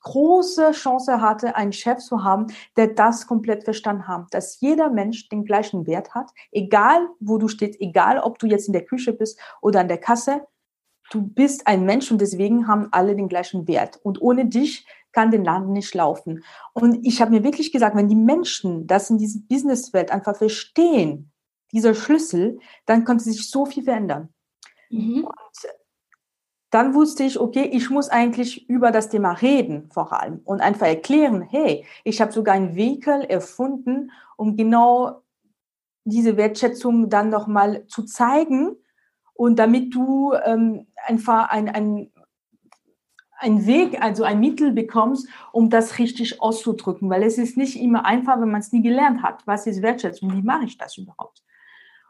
große 0.07 0.71
Chance 0.71 1.21
hatte, 1.21 1.57
einen 1.57 1.73
Chef 1.73 1.99
zu 1.99 2.23
haben, 2.23 2.47
der 2.77 2.87
das 2.87 3.27
komplett 3.27 3.64
verstanden 3.64 4.07
hat, 4.07 4.27
dass 4.31 4.61
jeder 4.61 4.88
Mensch 4.88 5.29
den 5.29 5.45
gleichen 5.45 5.85
Wert 5.88 6.14
hat, 6.14 6.31
egal 6.53 7.09
wo 7.19 7.38
du 7.38 7.49
stehst, 7.49 7.81
egal 7.81 8.21
ob 8.21 8.38
du 8.38 8.47
jetzt 8.47 8.69
in 8.69 8.73
der 8.73 8.85
Küche 8.85 9.12
bist 9.12 9.40
oder 9.61 9.81
an 9.81 9.88
der 9.88 9.99
Kasse, 9.99 10.47
du 11.11 11.23
bist 11.23 11.66
ein 11.66 11.85
Mensch 11.85 12.12
und 12.12 12.21
deswegen 12.21 12.69
haben 12.69 12.87
alle 12.92 13.16
den 13.16 13.29
gleichen 13.29 13.66
Wert. 13.66 13.99
Und 14.05 14.23
ohne 14.23 14.47
dich 14.47 14.87
kann 15.11 15.33
den 15.33 15.45
Laden 15.45 15.73
nicht 15.73 15.92
laufen. 15.92 16.45
Und 16.73 17.05
ich 17.05 17.21
habe 17.21 17.33
mir 17.33 17.42
wirklich 17.42 17.73
gesagt, 17.73 17.97
wenn 17.97 18.09
die 18.09 18.14
Menschen 18.14 18.87
das 18.87 19.11
in 19.11 19.19
dieser 19.19 19.40
Businesswelt 19.49 20.12
einfach 20.12 20.37
verstehen, 20.37 21.33
dieser 21.73 21.97
Schlüssel, 21.97 22.61
dann 22.85 23.05
könnte 23.05 23.25
sich 23.25 23.51
so 23.51 23.66
viel 23.66 23.83
verändern. 23.83 24.29
Mhm. 24.88 25.25
Und 25.25 25.71
dann 26.70 26.94
wusste 26.94 27.22
ich, 27.22 27.38
okay, 27.38 27.70
ich 27.72 27.90
muss 27.90 28.09
eigentlich 28.09 28.68
über 28.68 28.90
das 28.90 29.09
Thema 29.09 29.33
reden 29.33 29.88
vor 29.92 30.12
allem 30.12 30.40
und 30.44 30.61
einfach 30.61 30.87
erklären, 30.87 31.42
hey, 31.42 31.85
ich 32.05 32.20
habe 32.20 32.33
sogar 32.33 32.55
ein 32.55 32.74
Vehikel 32.74 33.22
erfunden, 33.22 34.11
um 34.37 34.57
genau 34.57 35.22
diese 36.05 36.37
Wertschätzung 36.37 37.09
dann 37.09 37.31
nochmal 37.31 37.87
zu 37.87 38.02
zeigen 38.02 38.76
und 39.35 39.59
damit 39.59 39.94
du 39.94 40.33
ähm, 40.44 40.87
einfach 41.07 41.50
ein, 41.50 41.68
ein 41.68 42.11
einen 43.38 43.66
Weg, 43.66 44.02
also 44.02 44.24
ein 44.24 44.40
Mittel 44.40 44.72
bekommst, 44.72 45.29
um 45.52 45.68
das 45.68 45.98
richtig 45.98 46.40
auszudrücken, 46.40 47.11
weil 47.11 47.22
es 47.22 47.38
ist 47.38 47.57
nicht 47.57 47.79
immer 47.79 48.07
einfach, 48.07 48.40
wenn 48.40 48.50
man 48.50 48.61
es 48.61 48.72
nie 48.72 48.83
gelernt 48.83 49.22
hat. 49.22 49.46
Was 49.46 49.66
ist 49.66 49.83
Wertschätzung? 49.83 50.33
Wie 50.33 50.42
mache 50.42 50.64
ich 50.64 50.79
das 50.79 50.96
überhaupt? 50.96 51.42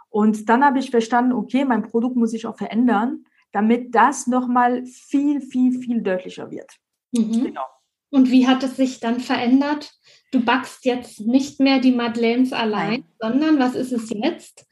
Und 0.09 0.49
dann 0.49 0.65
habe 0.65 0.79
ich 0.79 0.91
verstanden, 0.91 1.33
okay, 1.33 1.65
mein 1.65 1.83
Produkt 1.83 2.17
muss 2.17 2.31
sich 2.31 2.47
auch 2.47 2.57
verändern, 2.57 3.25
damit 3.53 3.95
das 3.95 4.27
nochmal 4.27 4.85
viel, 4.87 5.41
viel, 5.41 5.79
viel 5.81 6.03
deutlicher 6.03 6.51
wird. 6.51 6.71
Mhm. 7.13 7.45
Genau. 7.45 7.65
Und 8.11 8.31
wie 8.31 8.47
hat 8.47 8.63
es 8.63 8.77
sich 8.77 9.01
dann 9.01 9.21
verändert? 9.21 9.93
Du 10.31 10.45
backst 10.45 10.85
jetzt 10.85 11.21
nicht 11.21 11.61
mehr 11.61 11.81
die 11.81 11.93
Madeleines 11.93 12.53
allein, 12.53 12.91
Nein. 12.91 13.05
sondern 13.21 13.59
was 13.59 13.75
ist 13.75 13.93
es 13.93 14.11
jetzt? 14.11 14.67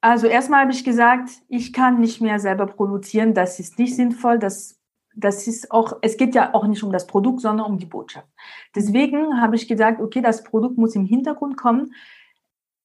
Also 0.00 0.26
erstmal 0.26 0.62
habe 0.62 0.72
ich 0.72 0.84
gesagt, 0.84 1.30
ich 1.48 1.72
kann 1.72 2.00
nicht 2.00 2.20
mehr 2.20 2.38
selber 2.38 2.66
produzieren, 2.66 3.34
das 3.34 3.58
ist 3.58 3.78
nicht 3.78 3.96
sinnvoll, 3.96 4.38
das 4.38 4.78
das 5.18 5.48
ist 5.48 5.72
auch, 5.72 5.94
es 6.00 6.16
geht 6.16 6.36
ja 6.36 6.54
auch 6.54 6.66
nicht 6.66 6.84
um 6.84 6.92
das 6.92 7.08
Produkt, 7.08 7.40
sondern 7.40 7.66
um 7.66 7.78
die 7.78 7.86
Botschaft. 7.86 8.28
Deswegen 8.76 9.40
habe 9.40 9.56
ich 9.56 9.66
gesagt, 9.66 10.00
okay, 10.00 10.22
das 10.22 10.44
Produkt 10.44 10.78
muss 10.78 10.94
im 10.94 11.06
Hintergrund 11.06 11.56
kommen. 11.56 11.92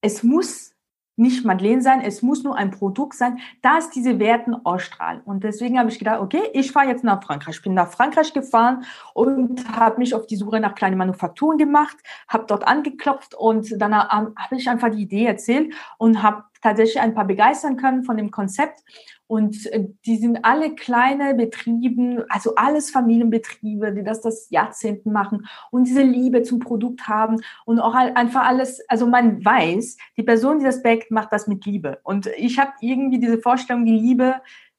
Es 0.02 0.24
muss 0.24 0.73
nicht 1.16 1.46
Madeleine 1.46 1.82
sein, 1.82 2.02
es 2.02 2.22
muss 2.22 2.44
nur 2.44 2.56
ein 2.56 2.72
Produkt 2.72 3.16
sein, 3.16 3.40
das 3.62 3.90
diese 3.90 4.20
Werten 4.20 4.56
ausstrahlen. 4.66 5.22
Und 5.22 5.44
deswegen 5.44 5.78
habe 5.78 5.90
ich 5.90 6.00
gedacht, 6.00 6.20
okay, 6.22 6.42
ich 6.54 6.72
fahre 6.72 6.88
jetzt 6.88 7.04
nach 7.04 7.24
Frankreich. 7.24 7.58
Ich 7.58 7.62
bin 7.62 7.74
nach 7.74 7.92
Frankreich 7.92 8.34
gefahren 8.34 8.86
und 9.14 9.68
habe 9.78 10.00
mich 10.00 10.16
auf 10.16 10.26
die 10.26 10.36
Suche 10.36 10.60
nach 10.60 10.76
kleinen 10.76 10.98
Manufakturen 10.98 11.58
gemacht, 11.58 11.98
habe 12.28 12.46
dort 12.48 12.68
angeklopft 12.68 13.36
und 13.36 13.70
dann 13.80 13.96
habe 13.96 14.34
ich 14.52 14.70
einfach 14.70 14.90
die 14.90 15.04
Idee 15.04 15.26
erzählt 15.26 15.74
und 15.98 16.24
habe 16.24 16.44
tatsächlich 16.64 17.02
ein 17.02 17.14
paar 17.14 17.28
begeistern 17.28 17.78
können 17.78 18.04
von 18.04 18.18
dem 18.18 18.32
Konzept. 18.32 18.80
Und 19.28 19.66
äh, 19.68 19.88
die 20.06 20.18
sind 20.18 20.44
alle 20.44 20.76
kleine 20.76 21.36
Betriebe, 21.36 22.26
also 22.30 22.56
alles 22.56 22.90
Familienbetriebe, 22.90 23.94
die 23.94 24.04
das 24.04 24.22
das 24.22 24.50
Jahrzehnten 24.50 25.12
machen 25.12 25.48
und 25.72 25.88
diese 25.88 26.02
Liebe 26.02 26.44
zum 26.44 26.60
Produkt 26.60 27.08
haben 27.08 27.42
und 27.66 27.80
auch 27.80 27.94
einfach 27.94 28.46
alles, 28.48 28.82
also 28.90 29.06
man 29.06 29.44
weiß, 29.44 29.98
die 30.18 30.24
Person, 30.24 30.60
die 30.60 30.66
das 30.66 30.82
backt, 30.82 31.12
macht 31.12 31.32
das 31.32 31.48
mit 31.48 31.66
Liebe. 31.66 32.00
Und 32.04 32.28
ich 32.38 32.60
habe 32.60 32.72
irgendwie 32.80 33.20
diese 33.20 33.40
Vorstellung, 33.40 33.86
die 33.86 34.00
Liebe 34.00 34.36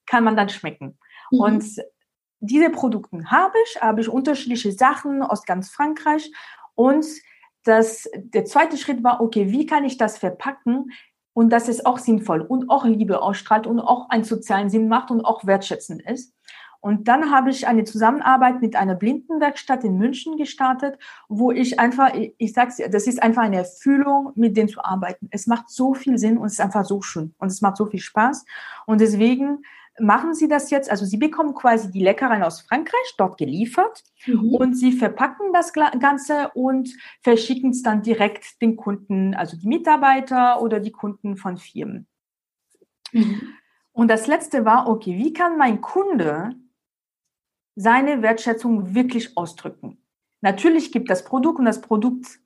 kann 0.07 0.25
man 0.25 0.37
dann 0.37 0.49
schmecken. 0.49 0.99
Mhm. 1.31 1.41
Und 1.41 1.65
diese 2.41 2.71
Produkte 2.71 3.31
habe 3.31 3.55
ich, 3.67 3.81
habe 3.81 4.01
ich 4.01 4.09
unterschiedliche 4.09 4.73
Sachen 4.73 5.23
aus 5.23 5.45
ganz 5.45 5.71
Frankreich 5.71 6.31
und 6.75 7.07
das, 7.65 8.09
der 8.15 8.45
zweite 8.45 8.77
Schritt 8.77 9.03
war, 9.03 9.23
okay, 9.23 9.51
wie 9.51 9.65
kann 9.65 9.85
ich 9.85 9.97
das 9.97 10.19
verpacken, 10.19 10.91
und 11.35 11.51
dass 11.51 11.69
es 11.69 11.85
auch 11.85 11.99
sinnvoll 11.99 12.41
und 12.41 12.71
auch 12.71 12.87
Liebe 12.87 13.21
ausstrahlt 13.21 13.67
und 13.67 13.81
auch 13.81 14.09
einen 14.09 14.25
sozialen 14.25 14.71
Sinn 14.71 14.89
macht 14.89 15.11
und 15.11 15.25
auch 15.25 15.45
wertschätzend 15.45 16.03
ist. 16.03 16.33
Und 16.81 17.09
dann 17.09 17.31
habe 17.31 17.49
ich 17.49 17.67
eine 17.67 17.85
Zusammenarbeit 17.85 18.61
mit 18.61 18.77
einer 18.77 18.95
Blindenwerkstatt 18.95 19.85
in 19.85 19.97
München 19.97 20.37
gestartet, 20.37 20.99
wo 21.31 21.51
ich 21.51 21.81
einfach, 21.81 22.13
ich 22.13 22.53
sag's 22.53 22.77
dir, 22.77 22.91
das 22.91 23.07
ist 23.07 23.23
einfach 23.23 23.43
eine 23.43 23.57
Erfüllung, 23.57 24.33
mit 24.35 24.55
denen 24.55 24.69
zu 24.69 24.85
arbeiten. 24.85 25.29
Es 25.31 25.47
macht 25.47 25.71
so 25.71 25.95
viel 25.95 26.19
Sinn 26.19 26.37
und 26.37 26.45
es 26.45 26.55
ist 26.55 26.61
einfach 26.61 26.85
so 26.85 27.01
schön 27.01 27.35
und 27.39 27.49
es 27.49 27.63
macht 27.63 27.79
so 27.79 27.87
viel 27.87 28.01
Spaß. 28.01 28.45
Und 28.85 29.01
deswegen 29.01 29.63
machen 30.01 30.35
Sie 30.35 30.49
das 30.49 30.71
jetzt, 30.71 30.91
also 30.91 31.05
Sie 31.05 31.17
bekommen 31.17 31.55
quasi 31.55 31.91
die 31.91 32.03
Leckereien 32.03 32.43
aus 32.43 32.63
Frankreich 32.63 33.15
dort 33.17 33.39
geliefert 33.39 34.03
mhm. 34.27 34.55
und 34.55 34.75
Sie 34.75 34.93
verpacken 34.93 35.53
das 35.53 35.73
Ganze 35.73 36.51
und 36.55 36.91
verschicken 37.23 37.71
es 37.71 37.83
dann 37.83 38.03
direkt 38.03 38.61
den 38.61 38.77
Kunden, 38.77 39.35
also 39.35 39.57
die 39.57 39.69
Mitarbeiter 39.69 40.61
oder 40.61 40.81
die 40.81 40.93
Kunden 40.93 41.37
von 41.37 41.57
Firmen. 41.57 42.07
Mhm. 43.13 43.55
Und 43.93 44.09
das 44.09 44.27
letzte 44.27 44.65
war, 44.65 44.89
okay, 44.89 45.17
wie 45.17 45.33
kann 45.33 45.57
mein 45.57 45.81
Kunde 45.81 46.57
seine 47.77 48.23
Wertschätzung 48.23 48.95
wirklich 48.95 49.37
ausdrücken? 49.37 49.99
Natürlich 50.41 50.91
gibt 50.91 51.09
das 51.11 51.25
Produkt 51.25 51.61
und 51.61 51.65
das 51.65 51.81
Produkt 51.81 52.41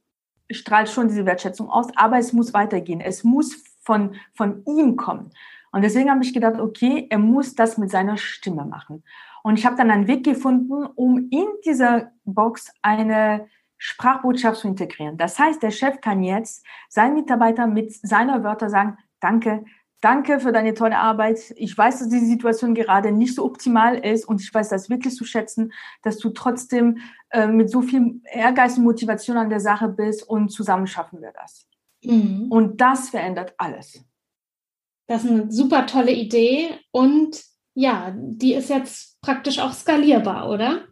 strahlt 0.51 0.89
schon 0.89 1.09
diese 1.09 1.27
Wertschätzung 1.27 1.69
aus, 1.71 1.89
aber 1.97 2.19
es 2.19 2.33
muss 2.33 2.55
weitergehen. 2.55 3.01
Es 3.01 3.25
muss 3.25 3.57
von, 3.81 4.15
von 4.35 4.63
ihm 4.67 4.97
kommen. 4.97 5.31
Und 5.73 5.83
deswegen 5.83 6.11
habe 6.11 6.25
ich 6.25 6.33
gedacht, 6.33 6.59
okay, 6.59 7.07
er 7.11 7.19
muss 7.19 7.55
das 7.55 7.79
mit 7.79 7.91
seiner 7.91 8.17
Stimme 8.17 8.65
machen. 8.65 9.05
Und 9.43 9.59
ich 9.59 9.67
habe 9.67 9.77
dann 9.77 9.91
einen 9.91 10.07
Weg 10.09 10.25
gefunden, 10.25 10.87
um 10.95 11.29
in 11.31 11.47
dieser 11.65 12.13
Box 12.25 12.73
eine 12.83 13.49
Sprachbotschaft 13.79 14.61
zu 14.61 14.69
integrieren. 14.69 15.17
Das 15.17 15.39
heißt, 15.39 15.63
der 15.63 15.71
Chef 15.71 16.01
kann 16.01 16.23
jetzt 16.23 16.65
seinen 16.89 17.15
Mitarbeiter 17.15 17.67
mit 17.67 17.93
seiner 17.93 18.43
Wörter 18.43 18.69
sagen, 18.69 18.99
danke, 19.21 19.65
danke 20.01 20.41
für 20.41 20.53
deine 20.53 20.75
tolle 20.75 20.99
Arbeit. 20.99 21.55
Ich 21.57 21.77
weiß, 21.77 22.01
dass 22.01 22.09
die 22.09 22.19
Situation 22.19 22.75
gerade 22.75 23.13
nicht 23.13 23.35
so 23.35 23.45
optimal 23.45 23.97
ist 23.99 24.27
und 24.27 24.41
ich 24.41 24.53
weiß 24.53 24.69
das 24.69 24.91
wirklich 24.91 25.15
zu 25.15 25.25
schätzen, 25.25 25.73
dass 26.03 26.19
du 26.19 26.31
trotzdem 26.31 26.99
äh, 27.31 27.47
mit 27.47 27.71
so 27.71 27.83
viel 27.83 28.21
Ehrgeiz 28.25 28.77
und 28.79 28.85
Motivation 28.85 29.37
an 29.37 29.51
der 29.51 29.61
Sache 29.61 29.89
bist 29.89 30.29
und 30.29 30.51
zusammen 30.51 30.87
schaffen 30.87 31.21
wir 31.21 31.33
das. 31.33 31.67
Mhm. 32.03 32.47
Und 32.51 32.81
das 32.81 33.11
verändert 33.11 33.55
alles. 33.59 34.05
Das 35.09 35.25
ist 35.25 35.31
eine 35.31 35.51
super 35.51 35.87
tolle 35.87 36.13
Idee 36.13 36.69
und 36.93 37.43
ja, 37.75 38.15
die 38.17 38.55
ist 38.55 38.71
jetzt 38.71 39.21
praktisch 39.21 39.59
auch 39.59 39.73
skalierbar, 39.73 40.49
oder? 40.49 40.85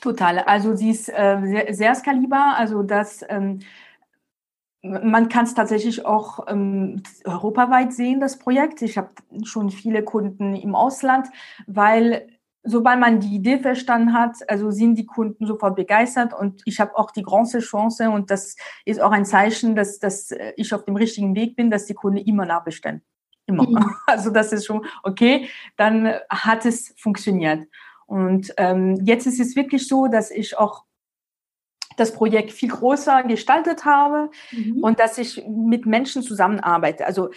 Total. 0.00 0.38
Also 0.40 0.74
sie 0.74 0.90
ist 0.90 1.08
äh, 1.08 1.38
sehr, 1.44 1.74
sehr, 1.74 1.94
skalierbar. 1.94 2.56
Also 2.56 2.82
das 2.82 3.24
ähm, 3.28 3.60
man 4.82 5.28
kann 5.28 5.44
es 5.44 5.54
tatsächlich 5.54 6.06
auch 6.06 6.46
ähm, 6.48 7.02
europaweit 7.24 7.92
sehen, 7.92 8.20
das 8.20 8.38
Projekt. 8.38 8.80
Ich 8.82 8.96
habe 8.96 9.10
schon 9.44 9.70
viele 9.70 10.02
Kunden 10.02 10.54
im 10.54 10.74
Ausland, 10.74 11.28
weil 11.66 12.28
sobald 12.62 13.00
man 13.00 13.20
die 13.20 13.34
Idee 13.34 13.58
verstanden 13.58 14.12
hat, 14.12 14.36
also 14.48 14.70
sind 14.70 14.96
die 14.96 15.06
Kunden 15.06 15.46
sofort 15.46 15.76
begeistert 15.76 16.34
und 16.34 16.62
ich 16.66 16.80
habe 16.80 16.96
auch 16.96 17.10
die 17.10 17.22
große 17.22 17.60
Chance 17.60 18.10
und 18.10 18.30
das 18.30 18.56
ist 18.84 19.00
auch 19.00 19.12
ein 19.12 19.24
Zeichen, 19.24 19.74
dass, 19.74 19.98
dass 19.98 20.32
ich 20.56 20.74
auf 20.74 20.84
dem 20.84 20.96
richtigen 20.96 21.34
Weg 21.34 21.56
bin, 21.56 21.70
dass 21.70 21.86
die 21.86 21.94
Kunden 21.94 22.18
immer 22.18 22.44
nachbestellen. 22.46 23.02
Immer. 23.46 23.68
Mhm. 23.68 23.94
Also 24.06 24.30
das 24.30 24.52
ist 24.52 24.66
schon 24.66 24.84
okay, 25.02 25.48
dann 25.76 26.12
hat 26.28 26.66
es 26.66 26.94
funktioniert. 26.98 27.66
Und 28.06 28.52
ähm, 28.56 29.00
jetzt 29.04 29.26
ist 29.26 29.40
es 29.40 29.54
wirklich 29.54 29.86
so, 29.86 30.08
dass 30.08 30.30
ich 30.30 30.58
auch 30.58 30.84
das 31.96 32.12
Projekt 32.12 32.50
viel 32.50 32.70
größer 32.70 33.22
gestaltet 33.24 33.84
habe 33.84 34.30
mhm. 34.52 34.82
und 34.82 34.98
dass 34.98 35.18
ich 35.18 35.44
mit 35.46 35.86
Menschen 35.86 36.22
zusammenarbeite. 36.22 37.06
Also 37.06 37.30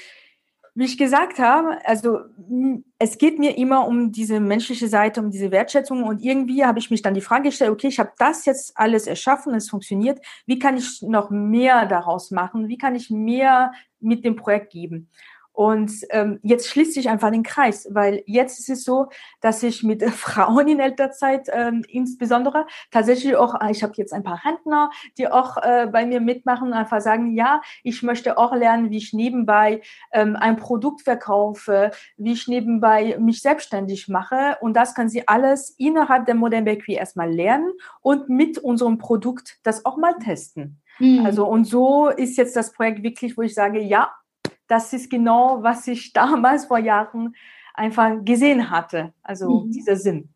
wie 0.76 0.86
ich 0.86 0.98
gesagt 0.98 1.38
habe, 1.38 1.78
also 1.86 2.20
es 2.98 3.20
geht 3.20 3.38
mir 3.38 3.58
immer 3.58 3.88
um 3.88 4.12
diese 4.12 4.40
menschliche 4.40 4.88
Seite, 4.88 5.22
um 5.22 5.30
diese 5.30 5.52
Wertschätzung 5.52 6.04
und 6.04 6.24
irgendwie 6.24 6.66
habe 6.66 6.80
ich 6.80 6.90
mich 6.90 7.04
dann 7.04 7.14
die 7.14 7.22
Frage 7.22 7.50
gestellt, 7.50 7.70
okay, 7.72 7.88
ich 7.88 8.00
habe 8.00 8.12
das 8.18 8.46
jetzt 8.46 8.76
alles 8.76 9.06
erschaffen, 9.06 9.54
es 9.54 9.70
funktioniert, 9.70 10.20
wie 10.48 10.58
kann 10.58 10.76
ich 10.76 11.04
noch 11.04 11.30
mehr 11.30 11.86
daraus 11.86 12.32
machen, 12.32 12.70
wie 12.70 12.78
kann 12.78 12.96
ich 12.96 13.12
mehr 13.12 13.72
mit 14.00 14.26
dem 14.26 14.36
Projekt 14.36 14.72
geben? 14.72 15.10
Und 15.54 15.92
ähm, 16.10 16.40
jetzt 16.42 16.68
schließt 16.68 16.96
sich 16.96 17.10
einfach 17.10 17.30
den 17.30 17.44
Kreis, 17.44 17.88
weil 17.92 18.24
jetzt 18.26 18.60
ist 18.60 18.70
es 18.70 18.84
so, 18.84 19.10
dass 19.40 19.62
ich 19.62 19.84
mit 19.84 20.04
Frauen 20.10 20.68
in 20.68 20.80
Elternzeit 20.80 21.48
ähm, 21.54 21.86
insbesondere 21.88 22.66
tatsächlich 22.92 23.36
auch, 23.36 23.62
äh, 23.62 23.72
ich 23.72 23.84
habe 23.84 23.94
jetzt 23.98 24.14
ein 24.14 24.24
paar 24.24 24.42
Rentner, 24.44 24.90
die 25.18 25.28
auch 25.28 25.58
äh, 25.58 25.88
bei 25.92 26.08
mir 26.08 26.22
mitmachen 26.22 26.70
und 26.70 26.74
einfach 26.74 27.02
sagen, 27.02 27.36
ja, 27.36 27.62
ich 27.84 28.02
möchte 28.02 28.38
auch 28.40 28.56
lernen, 28.56 28.90
wie 28.90 28.98
ich 28.98 29.14
nebenbei 29.14 29.82
ähm, 30.12 30.36
ein 30.36 30.58
Produkt 30.58 31.02
verkaufe, 31.02 31.92
wie 32.18 32.34
ich 32.34 32.48
nebenbei 32.48 33.16
mich 33.20 33.42
selbstständig 33.42 34.08
mache. 34.08 34.58
Und 34.60 34.74
das 34.74 34.96
können 34.96 35.10
sie 35.10 35.28
alles 35.28 35.70
innerhalb 35.78 36.26
der 36.26 36.36
Modern 36.36 36.66
Bakery 36.66 36.96
erstmal 36.96 37.32
lernen 37.32 37.72
und 38.02 38.28
mit 38.28 38.58
unserem 38.58 38.98
Produkt 38.98 39.60
das 39.62 39.86
auch 39.86 39.98
mal 39.98 40.18
testen. 40.18 40.82
Mhm. 41.00 41.26
Also 41.26 41.46
und 41.46 41.66
so 41.66 42.10
ist 42.10 42.38
jetzt 42.38 42.56
das 42.56 42.74
Projekt 42.74 43.04
wirklich, 43.04 43.38
wo 43.38 43.44
ich 43.44 43.54
sage, 43.54 43.80
ja, 43.80 44.12
das 44.68 44.94
ist 44.94 45.10
genau, 45.10 45.64
was 45.64 45.88
ich 45.88 46.14
damals 46.14 46.66
vor 46.66 46.80
Jahren 46.80 47.36
einfach 47.74 48.24
gesehen 48.24 48.70
hatte. 48.70 49.14
Also 49.24 49.62
mhm. 49.62 49.72
dieser 49.72 49.96
Sinn. 49.96 50.30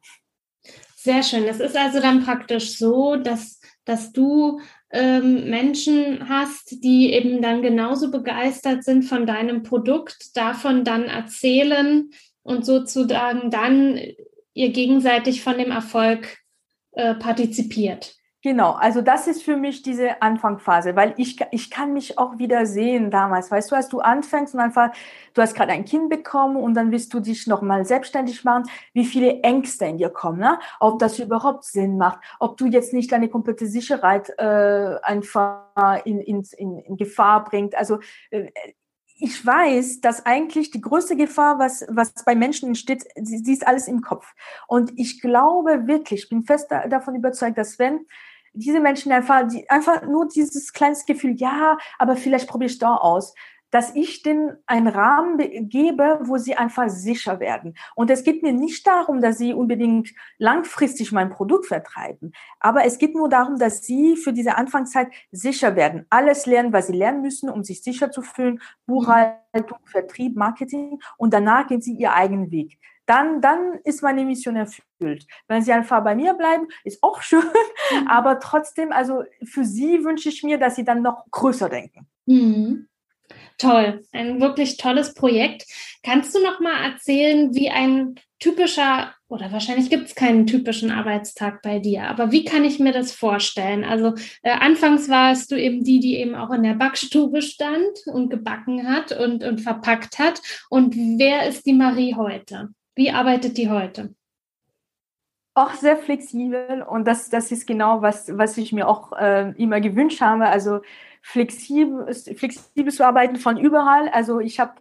Sehr 0.96 1.24
schön. 1.24 1.46
Das 1.46 1.60
ist 1.60 1.78
also 1.78 2.02
dann 2.02 2.26
praktisch 2.26 2.78
so, 2.78 3.16
dass, 3.16 3.62
dass 3.86 4.12
du 4.12 4.60
ähm, 4.90 5.50
Menschen 5.50 6.28
hast, 6.28 6.84
die 6.84 7.14
eben 7.14 7.42
dann 7.42 7.62
genauso 7.62 8.12
begeistert 8.12 8.84
sind 8.84 9.04
von 9.04 9.26
deinem 9.26 9.64
Produkt, 9.64 10.36
davon 10.36 10.84
dann 10.84 11.04
erzählen 11.04 12.10
und 12.44 12.66
sozusagen 12.66 13.52
dann 13.52 14.00
ihr 14.54 14.70
gegenseitig 14.72 15.44
von 15.44 15.58
dem 15.58 15.72
Erfolg 15.72 16.40
äh, 16.94 17.14
partizipiert. 17.16 18.17
Genau, 18.48 18.72
also 18.72 19.02
das 19.02 19.28
ist 19.28 19.44
für 19.44 19.58
mich 19.58 19.82
diese 19.82 20.22
Anfangsphase, 20.22 20.96
weil 20.96 21.14
ich, 21.18 21.38
ich 21.52 21.70
kann 21.70 21.92
mich 21.92 22.18
auch 22.18 22.38
wieder 22.38 22.66
sehen 22.66 23.12
damals. 23.12 23.52
Weißt 23.52 23.70
du, 23.70 23.76
als 23.76 23.90
du 23.90 24.00
anfängst 24.00 24.54
und 24.54 24.62
einfach, 24.62 24.92
du 25.34 25.42
hast 25.42 25.54
gerade 25.54 25.74
ein 25.74 25.84
Kind 25.84 26.10
bekommen 26.10 26.56
und 26.56 26.74
dann 26.74 26.90
willst 26.90 27.14
du 27.14 27.20
dich 27.20 27.46
nochmal 27.48 27.84
selbstständig 27.84 28.46
machen, 28.46 28.64
wie 28.94 29.04
viele 29.04 29.42
Ängste 29.42 29.84
in 29.84 29.98
dir 29.98 30.10
kommen, 30.10 30.40
ne? 30.40 30.60
ob 30.80 30.98
das 31.00 31.20
überhaupt 31.20 31.66
Sinn 31.66 31.98
macht, 31.98 32.20
ob 32.40 32.56
du 32.56 32.68
jetzt 32.68 32.94
nicht 32.94 33.12
deine 33.12 33.28
komplette 33.28 33.68
Sicherheit 33.68 34.30
äh, 34.38 34.96
einfach 35.04 36.06
in, 36.06 36.22
in, 36.22 36.48
in, 36.56 36.80
in 36.80 36.96
Gefahr 36.96 37.44
bringt. 37.44 37.76
Also 37.76 38.00
äh, 38.30 38.48
ich 39.20 39.46
weiß, 39.46 40.00
dass 40.00 40.26
eigentlich 40.26 40.72
die 40.72 40.80
größte 40.80 41.18
Gefahr, 41.18 41.60
was, 41.60 41.86
was 41.90 42.14
bei 42.24 42.34
Menschen 42.34 42.70
entsteht, 42.70 43.04
sie, 43.16 43.40
sie 43.40 43.52
ist 43.52 43.68
alles 43.68 43.90
im 43.90 44.02
Kopf. 44.02 44.34
Und 44.68 44.94
ich 44.96 45.20
glaube 45.20 45.88
wirklich, 45.88 46.24
ich 46.24 46.30
bin 46.30 46.44
fest 46.44 46.72
davon 46.72 47.16
überzeugt, 47.16 47.58
dass 47.58 47.78
wenn 47.78 48.06
diese 48.58 48.80
Menschen 48.80 49.12
einfach, 49.12 49.48
die, 49.48 49.70
einfach 49.70 50.04
nur 50.04 50.28
dieses 50.28 50.74
kleines 50.74 51.06
Gefühl, 51.06 51.36
ja, 51.38 51.78
aber 51.98 52.16
vielleicht 52.16 52.48
probiere 52.48 52.72
ich 52.72 52.80
da 52.80 52.96
aus, 52.96 53.34
dass 53.72 53.94
ich 53.96 54.24
denen 54.24 54.58
einen 54.66 54.88
Rahmen 54.88 55.38
gebe, 55.70 56.20
wo 56.24 56.38
sie 56.38 56.56
einfach 56.56 56.90
sicher 56.90 57.40
werden. 57.40 57.76
Und 57.96 58.10
es 58.10 58.24
geht 58.24 58.44
mir 58.44 58.54
nicht 58.54 58.88
darum, 58.88 59.22
dass 59.22 59.38
sie 59.38 59.54
unbedingt 59.54 60.14
langfristig 60.38 61.12
mein 61.12 61.30
Produkt 61.30 61.66
vertreiben, 61.66 62.32
aber 62.60 62.86
es 62.86 62.98
geht 62.98 63.16
nur 63.16 63.30
darum, 63.30 63.60
dass 63.60 63.84
sie 63.84 64.16
für 64.16 64.34
diese 64.34 64.56
Anfangszeit 64.56 65.10
sicher 65.32 65.76
werden. 65.76 66.06
Alles 66.10 66.46
lernen, 66.46 66.74
was 66.74 66.88
sie 66.88 66.94
lernen 66.94 67.22
müssen, 67.22 67.50
um 67.50 67.64
sich 67.64 67.84
sicher 67.84 68.12
zu 68.12 68.22
fühlen, 68.22 68.62
Buchhaltung, 68.86 69.80
Vertrieb, 69.86 70.36
Marketing 70.36 71.00
und 71.18 71.34
danach 71.34 71.68
gehen 71.68 71.82
sie 71.82 71.94
ihr 71.94 72.14
eigenen 72.14 72.52
Weg. 72.52 72.80
Dann, 73.08 73.42
dann 73.42 73.80
ist 73.84 74.04
meine 74.04 74.24
Mission 74.24 74.56
erfüllt. 74.56 75.26
Wenn 75.48 75.64
sie 75.64 75.72
einfach 75.72 76.04
bei 76.04 76.14
mir 76.14 76.34
bleiben, 76.36 76.68
ist 76.84 77.02
auch 77.02 77.22
schön, 77.22 77.42
mhm. 77.42 78.08
aber 78.08 78.40
trotzdem, 78.40 78.92
also 78.92 79.24
für 79.44 79.66
sie 79.66 80.04
wünsche 80.04 80.30
ich 80.30 80.44
mir, 80.44 80.60
dass 80.60 80.76
sie 80.76 80.84
dann 80.84 81.02
noch 81.02 81.26
größer 81.32 81.70
denken. 81.70 82.08
Mhm. 82.26 82.88
Toll, 83.58 84.04
ein 84.12 84.40
wirklich 84.40 84.78
tolles 84.78 85.14
Projekt. 85.14 85.66
Kannst 86.04 86.36
du 86.36 86.44
noch 86.44 86.60
mal 86.60 86.92
erzählen, 86.92 87.56
wie 87.56 87.70
ein 87.70 88.16
typischer 88.40 89.14
oder 89.30 89.52
wahrscheinlich 89.52 89.90
gibt 89.90 90.08
es 90.08 90.16
keinen 90.16 90.46
typischen 90.48 90.92
Arbeitstag 90.92 91.62
bei 91.62 91.80
dir, 91.80 92.04
aber 92.04 92.32
wie 92.32 92.46
kann 92.46 92.64
ich 92.64 92.80
mir 92.80 92.94
das 92.94 93.12
vorstellen? 93.12 93.84
Also 93.84 94.14
äh, 94.42 94.52
anfangs 94.52 95.10
warst 95.10 95.52
du 95.52 95.56
eben 95.60 95.84
die, 95.84 96.00
die 96.00 96.18
eben 96.18 96.36
auch 96.36 96.52
in 96.52 96.64
der 96.64 96.76
Backstube 96.76 97.42
stand 97.42 98.06
und 98.06 98.30
gebacken 98.30 98.88
hat 98.88 99.12
und, 99.12 99.44
und 99.44 99.60
verpackt 99.60 100.20
hat. 100.20 100.42
Und 100.70 100.96
wer 100.96 101.48
ist 101.48 101.66
die 101.66 101.74
Marie 101.74 102.16
heute? 102.16 102.70
Wie 102.98 103.12
arbeitet 103.12 103.58
die 103.60 103.70
heute? 103.70 104.16
Auch 105.54 105.74
sehr 105.74 105.98
flexibel 105.98 106.82
und 106.82 107.06
das, 107.08 107.30
das 107.30 107.52
ist 107.52 107.68
genau, 107.68 108.02
was, 108.02 108.36
was 108.36 108.58
ich 108.58 108.74
mir 108.74 108.88
auch 108.88 109.12
äh, 109.14 109.52
immer 109.58 109.82
gewünscht 109.82 110.20
habe. 110.20 110.48
Also 110.48 110.82
flexibel, 111.22 112.12
flexibel 112.14 112.92
zu 112.92 113.06
arbeiten 113.06 113.36
von 113.36 113.58
überall. 113.58 114.10
Also 114.10 114.40
ich 114.40 114.60
habe 114.60 114.74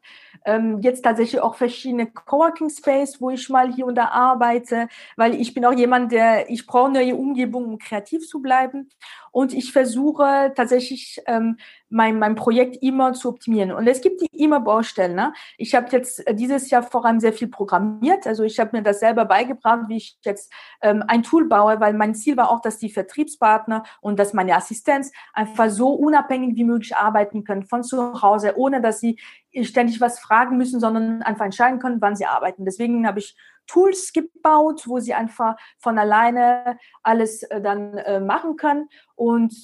ähm, 0.46 0.81
jetzt 0.81 1.02
tatsächlich 1.02 1.42
auch 1.42 1.57
verschiedene 1.57 2.07
Coworking 2.07 2.70
Space, 2.70 3.20
wo 3.20 3.29
ich 3.31 3.50
mal 3.50 3.70
hier 3.70 3.85
und 3.85 3.96
da 3.96 4.09
arbeite, 4.09 4.88
weil 5.16 5.35
ich 5.35 5.52
bin 5.52 5.66
auch 5.66 5.74
jemand, 5.74 6.12
der, 6.12 6.48
ich 6.48 6.66
brauche 6.66 6.90
neue 6.90 7.16
Umgebung, 7.16 7.66
um 7.66 7.79
kreativ 7.79 8.26
zu 8.26 8.40
bleiben. 8.40 8.88
Und 9.37 9.53
ich 9.53 9.70
versuche 9.70 10.55
tatsächlich 10.57 11.20
ähm, 11.27 11.59
mein, 11.90 12.18
mein 12.18 12.37
Projekt 12.37 12.83
immer 12.83 13.12
zu 13.12 13.29
optimieren. 13.29 13.70
Und 13.70 13.87
es 13.87 14.01
gibt 14.01 14.22
die 14.22 14.42
immer 14.42 14.61
Baustellen. 14.61 15.14
Ne? 15.14 15.35
Ich 15.59 15.75
habe 15.75 15.88
jetzt 15.90 16.27
äh, 16.27 16.35
dieses 16.35 16.70
Jahr 16.70 16.83
vor 16.83 17.05
allem 17.05 17.20
sehr 17.20 17.35
viel 17.35 17.49
programmiert. 17.49 18.27
Also 18.27 18.44
ich 18.44 18.59
habe 18.59 18.75
mir 18.75 18.83
das 18.83 19.01
selber 19.01 19.27
beigebracht, 19.27 19.90
wie 19.90 19.99
ich 19.99 20.16
jetzt 20.25 20.51
ähm, 20.81 21.05
ein 21.07 21.22
Tool 21.22 21.49
baue, 21.49 21.81
weil 21.81 21.92
mein 21.92 22.14
Ziel 22.14 22.38
war 22.38 22.49
auch, 22.49 22.62
dass 22.62 22.79
die 22.79 22.88
Vertriebspartner 22.88 23.83
und 24.01 24.18
dass 24.18 24.33
meine 24.33 24.57
Assistenz 24.57 25.12
einfach 25.35 25.68
so 25.68 25.90
unabhängig 25.90 26.57
wie 26.57 26.64
möglich 26.64 26.96
arbeiten 26.96 27.44
können 27.44 27.64
von 27.64 27.83
zu 27.83 28.22
Hause, 28.22 28.57
ohne 28.57 28.81
dass 28.81 29.01
sie 29.01 29.18
ständig 29.64 30.01
was 30.01 30.18
fragen 30.18 30.57
müssen, 30.57 30.81
sondern 30.81 31.20
einfach 31.20 31.44
entscheiden 31.44 31.79
können, 31.79 32.01
wann 32.01 32.16
sie 32.16 32.25
arbeiten. 32.25 32.64
Deswegen 32.64 33.07
habe 33.07 33.18
ich 33.18 33.37
Tools 33.66 34.12
gebaut, 34.12 34.83
wo 34.87 34.98
sie 34.98 35.14
einfach 35.14 35.57
von 35.79 35.98
alleine 35.98 36.79
alles 37.02 37.42
äh, 37.44 37.61
dann 37.61 37.98
äh, 37.98 38.20
machen 38.20 38.57
können. 38.57 38.88
Und 39.14 39.55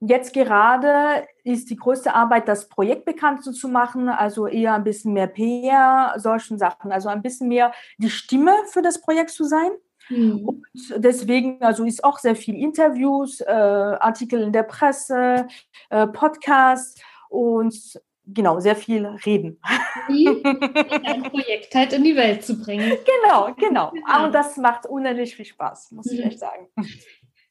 jetzt 0.00 0.32
gerade 0.34 1.26
ist 1.44 1.70
die 1.70 1.76
größte 1.76 2.14
Arbeit, 2.14 2.48
das 2.48 2.68
Projekt 2.68 3.04
bekannt 3.04 3.44
zu 3.44 3.68
machen, 3.68 4.08
also 4.08 4.46
eher 4.46 4.74
ein 4.74 4.84
bisschen 4.84 5.12
mehr 5.12 5.28
PR, 5.28 6.14
solchen 6.16 6.58
Sachen, 6.58 6.92
also 6.92 7.08
ein 7.08 7.22
bisschen 7.22 7.48
mehr 7.48 7.72
die 7.98 8.10
Stimme 8.10 8.54
für 8.66 8.82
das 8.82 9.00
Projekt 9.00 9.30
zu 9.30 9.44
sein. 9.44 9.70
Mhm. 10.08 10.44
Und 10.44 10.66
deswegen, 10.96 11.62
also 11.62 11.84
ist 11.84 12.04
auch 12.04 12.18
sehr 12.18 12.36
viel 12.36 12.56
Interviews, 12.56 13.40
äh, 13.40 13.50
Artikel 13.50 14.42
in 14.42 14.52
der 14.52 14.64
Presse, 14.64 15.46
äh, 15.90 16.06
Podcasts 16.08 17.00
und 17.28 18.00
genau, 18.26 18.60
sehr 18.60 18.76
viel 18.76 19.06
reden. 19.06 19.60
ein 20.08 21.22
Projekt 21.24 21.74
halt 21.74 21.92
in 21.92 22.04
die 22.04 22.16
Welt 22.16 22.44
zu 22.44 22.58
bringen. 22.58 22.90
Genau, 22.90 23.54
genau. 23.54 23.90
genau. 23.90 24.06
Aber 24.06 24.30
das 24.30 24.56
macht 24.56 24.86
unendlich 24.86 25.36
viel 25.36 25.44
Spaß, 25.44 25.92
muss 25.92 26.06
mhm. 26.06 26.12
ich 26.12 26.24
echt 26.24 26.38
sagen. 26.38 26.68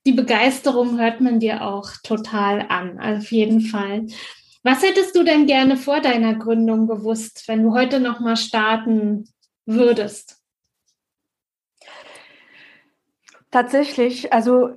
Die 0.05 0.13
Begeisterung 0.13 0.99
hört 0.99 1.21
man 1.21 1.39
dir 1.39 1.65
auch 1.65 1.91
total 2.03 2.65
an, 2.69 2.99
auf 2.99 3.31
jeden 3.31 3.61
Fall. 3.61 4.07
Was 4.63 4.83
hättest 4.83 5.15
du 5.15 5.23
denn 5.23 5.47
gerne 5.47 5.77
vor 5.77 6.01
deiner 6.01 6.35
Gründung 6.35 6.87
gewusst, 6.87 7.47
wenn 7.47 7.63
du 7.63 7.73
heute 7.73 7.99
noch 7.99 8.19
mal 8.19 8.37
starten 8.37 9.27
würdest? 9.65 10.41
Tatsächlich, 13.51 14.31
also 14.31 14.69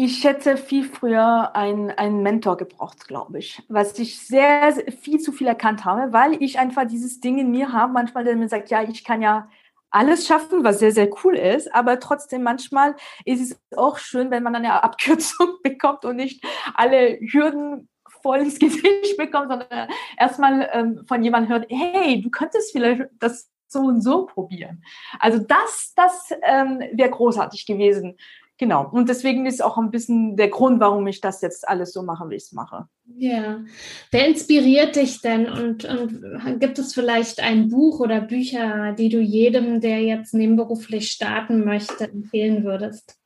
ich 0.00 0.22
hätte 0.22 0.56
viel 0.56 0.84
früher 0.84 1.56
einen, 1.56 1.90
einen 1.90 2.22
Mentor 2.22 2.56
gebraucht, 2.56 3.08
glaube 3.08 3.40
ich, 3.40 3.60
was 3.66 3.98
ich 3.98 4.20
sehr, 4.20 4.72
viel 5.02 5.18
zu 5.18 5.32
viel 5.32 5.48
erkannt 5.48 5.84
habe, 5.84 6.12
weil 6.12 6.40
ich 6.40 6.60
einfach 6.60 6.86
dieses 6.86 7.18
Ding 7.18 7.36
in 7.38 7.50
mir 7.50 7.72
habe, 7.72 7.92
manchmal, 7.92 8.22
der 8.22 8.36
mir 8.36 8.48
sagt, 8.48 8.70
ja, 8.70 8.80
ich 8.80 9.02
kann 9.02 9.22
ja 9.22 9.50
alles 9.90 10.28
schaffen, 10.28 10.62
was 10.62 10.78
sehr, 10.78 10.92
sehr 10.92 11.10
cool 11.24 11.34
ist, 11.34 11.74
aber 11.74 11.98
trotzdem 11.98 12.44
manchmal 12.44 12.94
ist 13.24 13.40
es 13.40 13.60
auch 13.76 13.98
schön, 13.98 14.30
wenn 14.30 14.44
man 14.44 14.54
eine 14.54 14.84
Abkürzung 14.84 15.56
bekommt 15.64 16.04
und 16.04 16.14
nicht 16.14 16.44
alle 16.76 17.18
Hürden 17.18 17.88
voll 18.22 18.38
ins 18.38 18.58
Gesicht 18.60 19.16
bekommt, 19.16 19.48
sondern 19.48 19.88
erstmal 20.16 20.70
ähm, 20.74 21.04
von 21.08 21.24
jemandem 21.24 21.50
hört, 21.50 21.66
hey, 21.70 22.22
du 22.22 22.30
könntest 22.30 22.70
vielleicht 22.70 23.02
das 23.18 23.50
so 23.66 23.80
und 23.80 24.00
so 24.00 24.26
probieren. 24.26 24.84
Also 25.18 25.38
das, 25.38 25.92
das 25.96 26.32
ähm, 26.42 26.84
wäre 26.92 27.10
großartig 27.10 27.66
gewesen. 27.66 28.16
Genau. 28.58 28.88
Und 28.90 29.08
deswegen 29.08 29.46
ist 29.46 29.62
auch 29.62 29.78
ein 29.78 29.92
bisschen 29.92 30.36
der 30.36 30.48
Grund, 30.48 30.80
warum 30.80 31.06
ich 31.06 31.20
das 31.20 31.40
jetzt 31.42 31.66
alles 31.68 31.92
so 31.92 32.02
mache, 32.02 32.28
wie 32.28 32.34
ich 32.34 32.42
es 32.42 32.52
mache. 32.52 32.88
Ja. 33.16 33.60
Wer 34.10 34.26
inspiriert 34.26 34.96
dich 34.96 35.20
denn? 35.20 35.46
Und, 35.46 35.84
und 35.84 36.58
gibt 36.58 36.78
es 36.80 36.92
vielleicht 36.92 37.40
ein 37.40 37.68
Buch 37.68 38.00
oder 38.00 38.20
Bücher, 38.20 38.92
die 38.94 39.10
du 39.10 39.20
jedem, 39.20 39.80
der 39.80 40.02
jetzt 40.02 40.34
nebenberuflich 40.34 41.12
starten 41.12 41.64
möchte, 41.64 42.10
empfehlen 42.10 42.64
würdest? 42.64 43.16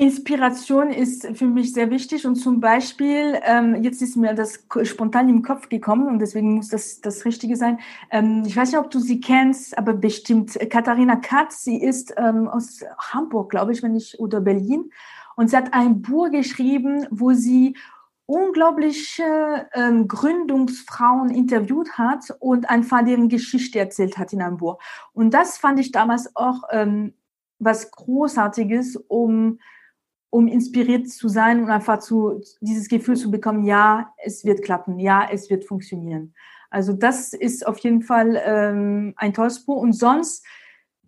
Inspiration 0.00 0.88
ist 0.88 1.26
für 1.36 1.46
mich 1.46 1.74
sehr 1.74 1.90
wichtig 1.90 2.26
und 2.26 2.36
zum 2.36 2.58
Beispiel, 2.58 3.38
ähm, 3.42 3.82
jetzt 3.82 4.00
ist 4.00 4.16
mir 4.16 4.32
das 4.32 4.64
spontan 4.84 5.28
im 5.28 5.42
Kopf 5.42 5.68
gekommen 5.68 6.08
und 6.08 6.20
deswegen 6.20 6.54
muss 6.54 6.68
das 6.68 7.02
das 7.02 7.26
Richtige 7.26 7.54
sein. 7.54 7.78
Ähm, 8.10 8.42
ich 8.46 8.56
weiß 8.56 8.72
nicht, 8.72 8.80
ob 8.80 8.90
du 8.90 8.98
sie 8.98 9.20
kennst, 9.20 9.76
aber 9.76 9.92
bestimmt 9.92 10.58
Katharina 10.70 11.16
Katz, 11.16 11.64
sie 11.64 11.82
ist 11.82 12.14
ähm, 12.16 12.48
aus 12.48 12.80
Hamburg, 13.12 13.50
glaube 13.50 13.72
ich, 13.72 13.82
wenn 13.82 13.94
ich, 13.94 14.18
oder 14.18 14.40
Berlin 14.40 14.90
und 15.36 15.50
sie 15.50 15.56
hat 15.58 15.74
ein 15.74 16.00
Buch 16.00 16.30
geschrieben, 16.30 17.06
wo 17.10 17.34
sie 17.34 17.76
unglaubliche 18.24 19.68
ähm, 19.74 20.08
Gründungsfrauen 20.08 21.28
interviewt 21.28 21.98
hat 21.98 22.34
und 22.38 22.70
einfach 22.70 23.04
deren 23.04 23.28
Geschichte 23.28 23.78
erzählt 23.78 24.16
hat 24.16 24.32
in 24.32 24.40
einem 24.40 24.56
Buch. 24.56 24.78
Und 25.12 25.34
das 25.34 25.58
fand 25.58 25.78
ich 25.78 25.92
damals 25.92 26.34
auch 26.36 26.62
ähm, 26.70 27.12
was 27.58 27.90
Großartiges, 27.90 28.96
um 28.96 29.58
um 30.30 30.46
inspiriert 30.46 31.08
zu 31.08 31.28
sein 31.28 31.62
und 31.62 31.70
einfach 31.70 31.98
zu 31.98 32.40
dieses 32.60 32.88
Gefühl 32.88 33.16
zu 33.16 33.30
bekommen, 33.30 33.64
ja, 33.64 34.14
es 34.24 34.44
wird 34.44 34.62
klappen, 34.62 34.98
ja, 34.98 35.28
es 35.30 35.50
wird 35.50 35.64
funktionieren. 35.64 36.34
Also 36.70 36.92
das 36.92 37.32
ist 37.32 37.66
auf 37.66 37.78
jeden 37.78 38.02
Fall 38.02 38.40
ähm, 38.44 39.12
ein 39.16 39.34
tolles 39.34 39.64
Buch. 39.66 39.82
Und 39.82 39.92
sonst 39.92 40.46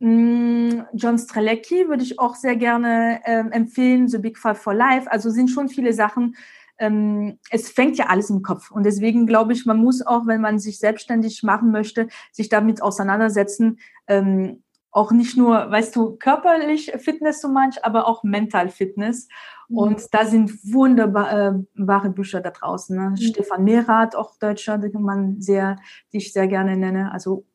mh, 0.00 0.10
mm, 0.10 0.86
John 0.94 1.18
Strelecki 1.18 1.88
würde 1.88 2.02
ich 2.02 2.18
auch 2.18 2.34
sehr 2.34 2.56
gerne 2.56 3.20
ähm, 3.24 3.52
empfehlen, 3.52 4.08
The 4.08 4.18
Big 4.18 4.38
Five 4.38 4.58
for 4.58 4.74
Life. 4.74 5.10
Also 5.10 5.30
sind 5.30 5.48
schon 5.48 5.68
viele 5.68 5.92
Sachen. 5.92 6.34
Ähm, 6.78 7.38
es 7.50 7.68
fängt 7.70 7.96
ja 7.96 8.06
alles 8.06 8.28
im 8.28 8.42
Kopf. 8.42 8.72
Und 8.72 8.84
deswegen 8.84 9.26
glaube 9.26 9.52
ich, 9.52 9.64
man 9.64 9.78
muss 9.78 10.04
auch, 10.04 10.26
wenn 10.26 10.40
man 10.40 10.58
sich 10.58 10.80
selbstständig 10.80 11.44
machen 11.44 11.70
möchte, 11.70 12.08
sich 12.32 12.48
damit 12.48 12.82
auseinandersetzen. 12.82 13.78
Auch 14.92 15.10
nicht 15.10 15.36
nur, 15.36 15.70
weißt 15.70 15.96
du, 15.96 16.16
körperlich 16.16 16.92
Fitness 16.98 17.40
so 17.40 17.48
manch, 17.48 17.82
aber 17.84 18.06
auch 18.06 18.22
mental 18.22 18.68
Fitness. 18.68 19.26
Mhm. 19.68 19.78
Und 19.78 20.14
da 20.14 20.26
sind 20.26 20.52
wunderbare 20.72 21.64
äh, 21.76 22.08
Bücher 22.10 22.40
da 22.40 22.50
draußen. 22.50 22.96
Ne? 22.96 23.10
Mhm. 23.10 23.16
Stefan 23.16 23.64
Mehrath, 23.64 24.14
auch 24.14 24.36
Deutscher, 24.38 24.78
den 24.78 25.00
man 25.02 25.40
sehr, 25.40 25.76
die 26.12 26.18
ich 26.18 26.32
sehr 26.32 26.46
gerne 26.46 26.76
nenne. 26.76 27.10
Also 27.10 27.46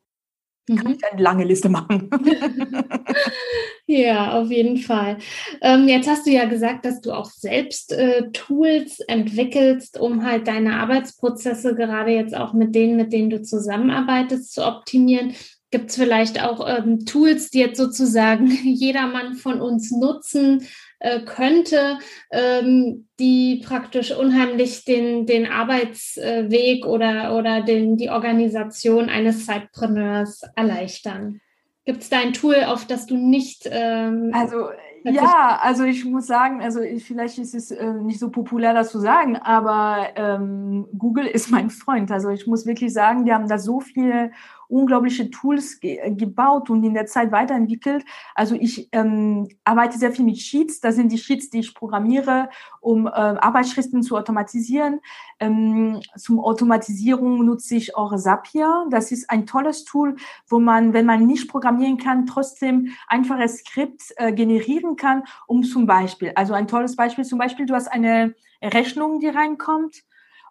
kann 0.76 0.86
mhm. 0.86 0.98
ich 0.98 1.04
eine 1.04 1.22
lange 1.22 1.44
Liste 1.44 1.68
machen. 1.68 2.10
ja, 3.86 4.38
auf 4.38 4.50
jeden 4.50 4.76
Fall. 4.78 5.18
Ähm, 5.62 5.88
jetzt 5.88 6.08
hast 6.08 6.26
du 6.26 6.30
ja 6.30 6.44
gesagt, 6.44 6.84
dass 6.84 7.00
du 7.00 7.12
auch 7.12 7.30
selbst 7.30 7.92
äh, 7.92 8.30
Tools 8.32 9.00
entwickelst, 9.00 9.98
um 9.98 10.24
halt 10.24 10.46
deine 10.46 10.80
Arbeitsprozesse 10.80 11.74
gerade 11.74 12.10
jetzt 12.10 12.36
auch 12.36 12.52
mit 12.52 12.74
denen, 12.74 12.96
mit 12.96 13.12
denen 13.12 13.30
du 13.30 13.42
zusammenarbeitest, 13.42 14.52
zu 14.52 14.66
optimieren. 14.66 15.34
Gibt 15.70 15.90
es 15.90 15.96
vielleicht 15.96 16.42
auch 16.42 16.66
ähm, 16.66 17.04
Tools, 17.04 17.50
die 17.50 17.58
jetzt 17.58 17.76
sozusagen 17.76 18.46
jedermann 18.64 19.34
von 19.34 19.60
uns 19.60 19.90
nutzen 19.90 20.66
äh, 20.98 21.20
könnte, 21.20 21.98
ähm, 22.30 23.08
die 23.18 23.62
praktisch 23.64 24.12
unheimlich 24.12 24.84
den, 24.84 25.26
den 25.26 25.46
Arbeitsweg 25.46 26.86
oder, 26.86 27.36
oder 27.36 27.62
den, 27.62 27.96
die 27.96 28.10
Organisation 28.10 29.10
eines 29.10 29.46
Zeitpreneurs 29.46 30.42
erleichtern? 30.56 31.40
Gibt 31.84 32.02
es 32.02 32.08
da 32.08 32.18
ein 32.18 32.32
Tool, 32.32 32.64
auf 32.64 32.86
das 32.86 33.06
du 33.06 33.16
nicht 33.16 33.68
ähm, 33.70 34.30
also 34.34 34.68
ja, 35.04 35.58
also 35.62 35.84
ich 35.84 36.04
muss 36.04 36.26
sagen, 36.26 36.60
also 36.60 36.80
ich, 36.80 37.04
vielleicht 37.04 37.38
ist 37.38 37.54
es 37.54 37.70
äh, 37.70 37.92
nicht 37.92 38.18
so 38.18 38.30
populär, 38.30 38.74
das 38.74 38.90
zu 38.90 38.98
sagen, 38.98 39.36
aber 39.36 40.08
ähm, 40.16 40.88
Google 40.96 41.26
ist 41.32 41.50
mein 41.50 41.70
Freund. 41.70 42.10
Also 42.10 42.30
ich 42.30 42.46
muss 42.46 42.66
wirklich 42.66 42.92
sagen, 42.92 43.24
die 43.24 43.32
haben 43.32 43.48
da 43.48 43.58
so 43.58 43.80
viele 43.80 44.30
unglaubliche 44.68 45.30
Tools 45.30 45.80
ge 45.80 45.98
gebaut 46.14 46.70
und 46.70 46.84
in 46.84 46.94
der 46.94 47.06
Zeit 47.06 47.32
weiterentwickelt. 47.32 48.04
Also 48.34 48.54
ich 48.54 48.88
ähm, 48.92 49.48
arbeite 49.64 49.98
sehr 49.98 50.12
viel 50.12 50.24
mit 50.24 50.38
Sheets. 50.38 50.80
Das 50.80 50.96
sind 50.96 51.10
die 51.10 51.18
Sheets, 51.18 51.50
die 51.50 51.60
ich 51.60 51.74
programmiere, 51.74 52.50
um 52.80 53.06
äh, 53.06 53.10
Arbeitsschriften 53.10 54.02
zu 54.02 54.16
automatisieren. 54.16 55.00
Ähm, 55.40 56.00
zum 56.16 56.40
Automatisierung 56.40 57.44
nutze 57.44 57.76
ich 57.76 57.96
auch 57.96 58.14
Zapier. 58.16 58.86
Das 58.90 59.10
ist 59.10 59.30
ein 59.30 59.46
tolles 59.46 59.84
Tool, 59.84 60.16
wo 60.46 60.58
man, 60.58 60.92
wenn 60.92 61.06
man 61.06 61.26
nicht 61.26 61.48
programmieren 61.48 61.96
kann, 61.96 62.26
trotzdem 62.26 62.92
einfaches 63.06 63.58
Skript 63.58 64.12
äh, 64.16 64.32
generieren 64.32 64.96
kann, 64.96 65.24
um 65.46 65.62
zum 65.62 65.86
Beispiel, 65.86 66.32
also 66.34 66.54
ein 66.54 66.68
tolles 66.68 66.96
Beispiel, 66.96 67.24
zum 67.24 67.38
Beispiel, 67.38 67.66
du 67.66 67.74
hast 67.74 67.88
eine 67.88 68.34
Rechnung, 68.62 69.20
die 69.20 69.28
reinkommt 69.28 70.04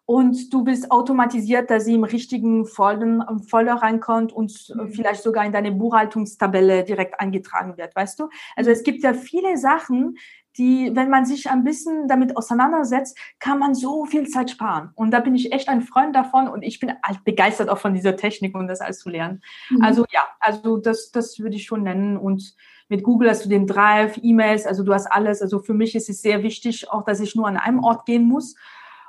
und 0.08 0.53
du 0.53 0.66
willst 0.66 0.89
automatisiert, 0.89 1.70
dass 1.70 1.84
sie 1.84 1.93
im 1.93 2.05
richtigen 2.05 2.66
Folder, 2.66 3.28
Folder 3.45 3.74
reinkommt 3.74 4.32
und 4.32 4.53
mhm. 4.74 4.89
vielleicht 4.89 5.22
sogar 5.22 5.45
in 5.45 5.51
deine 5.51 5.74
Buchhaltungstabelle 5.74 6.86
direkt 6.86 7.20
eingetragen 7.20 7.78
wird, 7.78 7.93
weißt 7.93 8.22
du? 8.22 8.30
Also 8.55 8.72
es 8.72 8.84
gibt 8.84 9.03
ja 9.03 9.14
viele 9.14 9.58
Sachen, 9.58 10.18
die, 10.58 10.91
wenn 10.93 11.10
man 11.10 11.26
sich 11.26 11.49
ein 11.49 11.66
bisschen 11.66 12.08
damit 12.08 12.38
auseinandersetzt, 12.38 13.18
kann 13.39 13.60
man 13.60 13.76
so 13.76 14.05
viel 14.05 14.30
Zeit 14.30 14.49
sparen. 14.49 14.91
Und 14.95 15.12
da 15.12 15.20
bin 15.20 15.36
ich 15.36 15.51
echt 15.51 15.68
ein 15.68 15.82
Freund 15.82 16.16
davon 16.16 16.47
und 16.47 16.64
ich 16.64 16.80
bin 16.80 16.93
halt 17.03 17.26
begeistert 17.26 17.68
auch 17.68 17.78
von 17.78 17.93
dieser 17.93 18.16
Technik 18.16 18.55
und 18.55 18.70
das 18.70 18.80
alles 18.80 18.99
zu 18.99 19.10
lernen. 19.10 19.41
Mhm. 19.70 19.82
Also 19.82 20.05
ja, 20.10 20.22
also 20.39 20.78
das, 20.78 21.12
das 21.12 21.38
würde 21.39 21.58
ich 21.58 21.66
schon 21.66 21.84
nennen 21.84 22.16
und 22.16 22.55
mit 22.88 23.03
Google 23.03 23.30
hast 23.30 23.43
du 23.43 23.49
den 23.49 23.68
Drive, 23.68 24.18
E-Mails, 24.22 24.66
also 24.66 24.84
du 24.84 24.93
hast 24.93 25.08
alles. 25.08 25.41
Also 25.41 25.60
für 25.60 25.74
mich 25.74 25.95
ist 25.95 26.08
es 26.08 26.22
sehr 26.22 26.43
wichtig, 26.43 26.89
auch 26.89 27.03
dass 27.03 27.20
ich 27.20 27.36
nur 27.36 27.45
an 27.45 27.58
einem 27.58 27.84
Ort 27.84 28.05
gehen 28.05 28.24
muss 28.24 28.55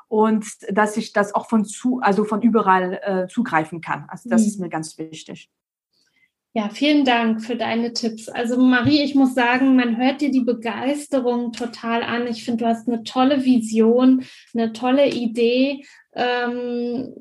und 0.09 0.47
dass 0.71 0.97
ich 0.97 1.13
das 1.13 1.35
auch 1.35 1.49
von 1.49 1.65
zu, 1.65 2.01
also 2.01 2.25
von 2.25 2.43
überall 2.43 3.01
äh, 3.03 3.29
zugreifen 3.29 3.81
kann. 3.81 4.07
Also 4.09 4.29
das 4.29 4.43
mhm. 4.43 4.49
ist 4.49 4.61
mir 4.61 4.69
ganz 4.69 4.99
wichtig. 4.99 5.51
Ja, 6.55 6.71
vielen 6.71 7.05
Dank 7.05 7.45
für 7.45 7.57
deine 7.57 7.93
Tipps. 7.93 8.29
Also 8.29 8.57
Marie, 8.57 9.03
ich 9.03 9.15
muss 9.15 9.35
sagen, 9.35 9.77
man 9.77 9.99
hört 9.99 10.23
dir 10.23 10.31
die 10.31 10.41
Begeisterung 10.41 11.53
total 11.53 12.03
an. 12.03 12.27
Ich 12.27 12.45
finde, 12.45 12.65
du 12.65 12.71
hast 12.71 12.89
eine 12.89 13.05
tolle 13.05 13.45
Vision, 13.45 14.25
eine 14.55 14.73
tolle 14.73 15.09
Idee. 15.09 15.85
Ähm, 16.15 17.15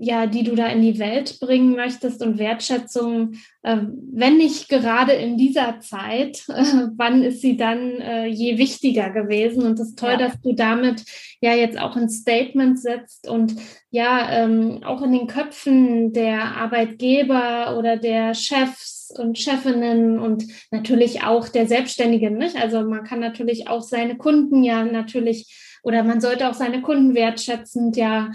ja, 0.00 0.26
die 0.26 0.44
du 0.44 0.54
da 0.54 0.66
in 0.66 0.82
die 0.82 0.98
Welt 0.98 1.40
bringen 1.40 1.74
möchtest 1.74 2.22
und 2.22 2.38
Wertschätzung, 2.38 3.34
äh, 3.62 3.78
wenn 4.12 4.36
nicht 4.36 4.68
gerade 4.68 5.12
in 5.12 5.36
dieser 5.36 5.80
Zeit, 5.80 6.44
äh, 6.48 6.62
wann 6.96 7.22
ist 7.22 7.40
sie 7.40 7.56
dann 7.56 8.00
äh, 8.00 8.26
je 8.26 8.58
wichtiger 8.58 9.10
gewesen? 9.10 9.64
Und 9.64 9.80
es 9.80 9.90
ist 9.90 9.98
toll, 9.98 10.12
ja. 10.12 10.16
dass 10.16 10.40
du 10.40 10.52
damit 10.52 11.04
ja 11.40 11.54
jetzt 11.54 11.78
auch 11.78 11.96
ein 11.96 12.08
Statement 12.08 12.78
setzt 12.78 13.28
und 13.28 13.56
ja 13.90 14.30
ähm, 14.30 14.80
auch 14.84 15.02
in 15.02 15.12
den 15.12 15.26
Köpfen 15.26 16.12
der 16.12 16.56
Arbeitgeber 16.56 17.76
oder 17.78 17.96
der 17.96 18.34
Chefs 18.34 19.12
und 19.18 19.38
Chefinnen 19.38 20.18
und 20.18 20.44
natürlich 20.70 21.22
auch 21.22 21.48
der 21.48 21.66
Selbstständigen, 21.66 22.36
nicht? 22.36 22.56
Also 22.56 22.82
man 22.82 23.04
kann 23.04 23.20
natürlich 23.20 23.68
auch 23.68 23.82
seine 23.82 24.16
Kunden 24.16 24.62
ja 24.62 24.84
natürlich 24.84 25.64
oder 25.82 26.02
man 26.02 26.20
sollte 26.20 26.48
auch 26.48 26.54
seine 26.54 26.82
Kunden 26.82 27.14
wertschätzend 27.14 27.96
ja 27.96 28.30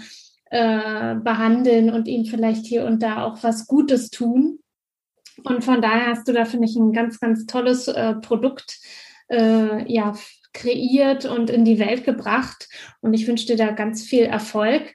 äh, 0.54 1.16
behandeln 1.16 1.90
und 1.90 2.06
ihnen 2.06 2.26
vielleicht 2.26 2.64
hier 2.64 2.84
und 2.84 3.02
da 3.02 3.24
auch 3.24 3.42
was 3.42 3.66
Gutes 3.66 4.10
tun. 4.10 4.60
Und 5.42 5.64
von 5.64 5.82
daher 5.82 6.06
hast 6.06 6.28
du 6.28 6.32
da, 6.32 6.44
finde 6.44 6.68
ich, 6.68 6.76
ein 6.76 6.92
ganz, 6.92 7.18
ganz 7.18 7.44
tolles 7.46 7.88
äh, 7.88 8.14
Produkt 8.14 8.78
äh, 9.32 9.92
ja, 9.92 10.14
kreiert 10.52 11.24
und 11.24 11.50
in 11.50 11.64
die 11.64 11.80
Welt 11.80 12.04
gebracht. 12.04 12.68
Und 13.00 13.14
ich 13.14 13.26
wünsche 13.26 13.46
dir 13.46 13.56
da 13.56 13.72
ganz 13.72 14.04
viel 14.04 14.22
Erfolg. 14.22 14.94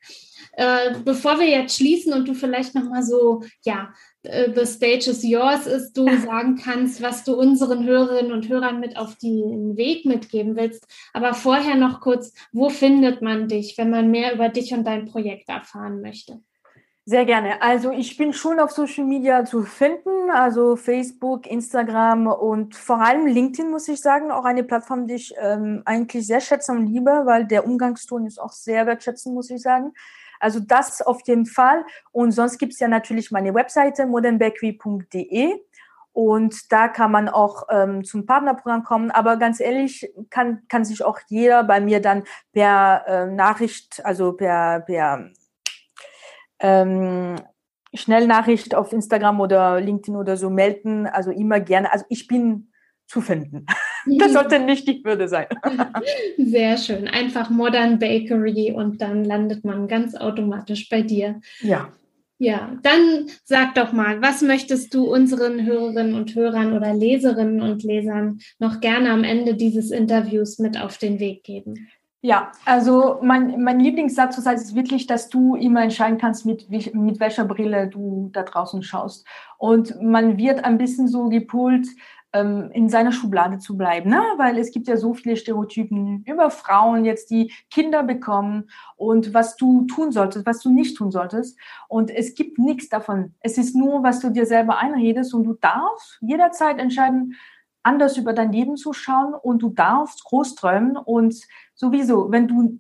Äh, 0.54 0.94
bevor 1.04 1.42
wir 1.42 1.50
jetzt 1.50 1.76
schließen 1.76 2.14
und 2.14 2.30
du 2.30 2.36
vielleicht 2.36 2.74
nochmal 2.74 3.04
so, 3.04 3.44
ja, 3.66 3.94
the 4.24 4.66
stage 4.66 5.08
is 5.08 5.24
yours 5.24 5.66
ist, 5.66 5.94
du 5.94 6.06
sagen 6.26 6.58
kannst, 6.58 7.02
was 7.02 7.24
du 7.24 7.36
unseren 7.36 7.86
Hörerinnen 7.86 8.32
und 8.32 8.50
Hörern 8.50 8.80
mit 8.80 8.98
auf 8.98 9.16
den 9.16 9.78
Weg 9.78 10.06
mitgeben 10.06 10.56
willst. 10.56 10.86
Aber 11.14 11.34
vorher 11.34 11.76
noch 11.76 12.02
kurz, 12.02 12.34
wo 12.52 12.70
findet 12.70 13.22
man 13.22 13.48
dich, 13.48 13.78
wenn 13.78 13.90
man 13.90 14.12
mehr 14.12 14.34
über 14.34 14.50
dich 14.50 14.74
und 14.74 14.86
dein 14.86 15.06
Projekt 15.06 15.50
erfahren 15.50 16.02
möchte? 16.02 16.42
Sehr 17.06 17.26
gerne. 17.26 17.60
Also 17.64 17.90
ich 17.90 18.18
bin 18.18 18.34
schon 18.34 18.60
auf 18.60 18.70
Social 18.70 19.04
Media 19.04 19.44
zu 19.44 19.64
finden, 19.64 20.30
also 20.32 20.76
Facebook, 20.76 21.48
Instagram 21.48 22.28
und 22.28 22.76
vor 22.76 23.02
allem 23.02 23.26
LinkedIn, 23.26 23.72
muss 23.72 23.88
ich 23.88 24.00
sagen, 24.00 24.30
auch 24.30 24.46
eine 24.46 24.64
Plattform, 24.64 25.08
die 25.08 25.16
ich 25.16 25.34
ähm, 25.40 25.82
eigentlich 25.86 26.28
sehr 26.28 26.40
schätze 26.40 26.72
und 26.72 26.86
liebe, 26.86 27.24
weil 27.26 27.48
der 27.48 27.66
Umgangston 27.66 28.28
ist 28.28 28.40
auch 28.40 28.52
sehr 28.52 28.86
wertschätzend, 28.86 29.34
muss 29.34 29.50
ich 29.50 29.60
sagen. 29.60 29.94
Also 30.40 30.60
das 30.60 31.02
auf 31.02 31.22
jeden 31.26 31.46
Fall. 31.46 31.86
Und 32.12 32.32
sonst 32.32 32.58
gibt 32.58 32.74
es 32.74 32.80
ja 32.80 32.88
natürlich 32.88 33.32
meine 33.32 33.54
Webseite 33.54 34.06
modernbakery.de. 34.06 35.62
Und 36.12 36.72
da 36.72 36.88
kann 36.88 37.12
man 37.12 37.30
auch 37.30 37.68
ähm, 37.70 38.04
zum 38.04 38.26
Partnerprogramm 38.26 38.84
kommen. 38.84 39.12
Aber 39.12 39.38
ganz 39.38 39.60
ehrlich, 39.60 40.12
kann, 40.30 40.64
kann 40.68 40.84
sich 40.84 41.04
auch 41.04 41.20
jeder 41.28 41.64
bei 41.64 41.80
mir 41.80 42.02
dann 42.02 42.24
per 42.52 43.04
äh, 43.08 43.26
Nachricht, 43.28 44.04
also 44.04 44.34
per, 44.34 44.82
per 44.82 45.30
ähm, 46.60 47.36
Schnellnachricht 47.94 48.76
auf 48.76 48.92
Instagram 48.92 49.40
oder 49.40 49.80
LinkedIn 49.80 50.16
oder 50.16 50.36
so 50.36 50.50
melden. 50.50 51.08
Also 51.08 51.32
immer 51.32 51.60
gerne. 51.60 51.92
Also 51.92 52.06
ich 52.10 52.28
bin 52.28 52.72
zu 53.08 53.22
finden. 53.22 53.66
Das 54.06 54.34
sollte 54.34 54.60
nicht 54.60 54.88
die 54.88 55.04
Würde 55.04 55.28
sein. 55.28 55.48
Sehr 56.38 56.78
schön. 56.78 57.08
Einfach 57.08 57.50
Modern 57.50 58.00
Bakery 58.00 58.72
und 58.72 59.02
dann 59.02 59.24
landet 59.24 59.66
man 59.66 59.88
ganz 59.88 60.16
automatisch 60.16 60.90
bei 60.90 61.02
dir. 61.02 61.42
Ja. 61.62 61.94
Ja, 62.42 62.72
dann 62.84 63.28
sag 63.44 63.76
doch 63.76 63.92
mal, 63.92 64.22
was 64.22 64.42
möchtest 64.42 64.94
du 64.94 65.14
unseren 65.14 65.66
Hörerinnen 65.66 66.14
und 66.14 66.36
Hörern 66.36 66.72
oder 66.72 66.94
Leserinnen 66.94 67.62
und 67.62 67.84
Lesern 67.84 68.40
noch 68.60 68.80
gerne 68.80 69.12
am 69.12 69.26
Ende 69.26 69.56
dieses 69.56 69.92
Interviews 69.92 70.58
mit 70.58 70.80
auf 70.82 70.98
den 70.98 71.20
Weg 71.20 71.44
geben? 71.44 71.90
Ja, 72.22 72.52
also 72.66 73.20
mein, 73.22 73.62
mein 73.64 73.80
Lieblingssatz 73.80 74.38
ist 74.38 74.76
wirklich, 74.76 75.08
dass 75.08 75.30
du 75.30 75.56
immer 75.56 75.84
entscheiden 75.84 76.18
kannst, 76.18 76.46
mit, 76.46 76.70
mit 76.70 77.20
welcher 77.22 77.46
Brille 77.46 77.88
du 77.88 78.30
da 78.34 78.44
draußen 78.44 78.84
schaust. 78.84 79.26
Und 79.58 80.02
man 80.02 80.38
wird 80.38 80.66
ein 80.66 80.78
bisschen 80.78 81.08
so 81.08 81.30
gepult, 81.30 81.88
ähm, 82.34 82.70
in 82.74 82.90
seiner 82.90 83.12
Schublade 83.12 83.58
zu 83.58 83.78
bleiben, 83.78 84.10
ne? 84.10 84.22
weil 84.38 84.58
es 84.58 84.72
gibt 84.72 84.88
ja 84.88 84.98
so 84.98 85.14
viele 85.14 85.36
Stereotypen 85.36 86.24
über 86.26 86.50
Frauen 86.52 87.06
jetzt, 87.06 87.32
die 87.32 87.52
Kinder 87.72 88.04
bekommen 88.04 88.70
und 88.98 89.34
was 89.34 89.56
du 89.56 89.86
tun 89.86 90.12
solltest, 90.12 90.46
was 90.46 90.60
du 90.60 90.70
nicht 90.70 90.98
tun 90.98 91.12
solltest. 91.12 91.58
Und 91.88 92.12
es 92.12 92.36
gibt 92.36 92.60
nichts 92.60 92.90
davon. 92.90 93.34
Es 93.40 93.58
ist 93.58 93.76
nur, 93.76 94.04
was 94.04 94.20
du 94.20 94.30
dir 94.30 94.46
selber 94.46 94.78
einredest 94.78 95.34
und 95.34 95.44
du 95.44 95.54
darfst 95.54 96.20
jederzeit 96.22 96.78
entscheiden, 96.80 97.36
anders 97.82 98.18
über 98.18 98.34
dein 98.34 98.52
Leben 98.52 98.76
zu 98.76 98.94
schauen 98.94 99.34
und 99.34 99.62
du 99.62 99.70
darfst 99.70 100.24
groß 100.26 100.56
träumen 100.56 100.98
und 100.98 101.36
sowieso, 101.74 102.32
wenn 102.32 102.48
du, 102.48 102.80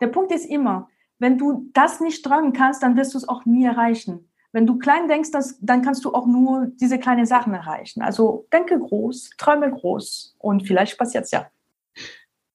der 0.00 0.08
Punkt 0.08 0.32
ist 0.32 0.46
immer, 0.46 0.88
wenn 1.18 1.36
du 1.36 1.68
das 1.74 2.00
nicht 2.00 2.24
träumen 2.24 2.52
kannst, 2.52 2.82
dann 2.82 2.96
wirst 2.96 3.14
du 3.14 3.18
es 3.18 3.28
auch 3.28 3.44
nie 3.44 3.64
erreichen. 3.64 4.29
Wenn 4.52 4.66
du 4.66 4.78
klein 4.78 5.08
denkst, 5.08 5.30
das, 5.30 5.58
dann 5.60 5.82
kannst 5.82 6.04
du 6.04 6.12
auch 6.12 6.26
nur 6.26 6.68
diese 6.80 6.98
kleinen 6.98 7.26
Sachen 7.26 7.54
erreichen. 7.54 8.02
Also 8.02 8.46
denke 8.52 8.78
groß, 8.78 9.30
träume 9.38 9.70
groß 9.70 10.36
und 10.38 10.66
vielleicht 10.66 10.98
passiert 10.98 11.24
es 11.24 11.30
ja. 11.30 11.50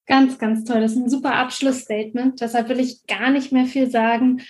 Ganz, 0.06 0.38
ganz 0.38 0.64
toll. 0.64 0.80
Das 0.80 0.92
ist 0.92 0.98
ein 0.98 1.10
super 1.10 1.34
Abschlussstatement. 1.34 2.40
Deshalb 2.40 2.68
will 2.68 2.80
ich 2.80 3.06
gar 3.06 3.30
nicht 3.30 3.50
mehr 3.50 3.64
viel 3.64 3.90
sagen. 3.90 4.42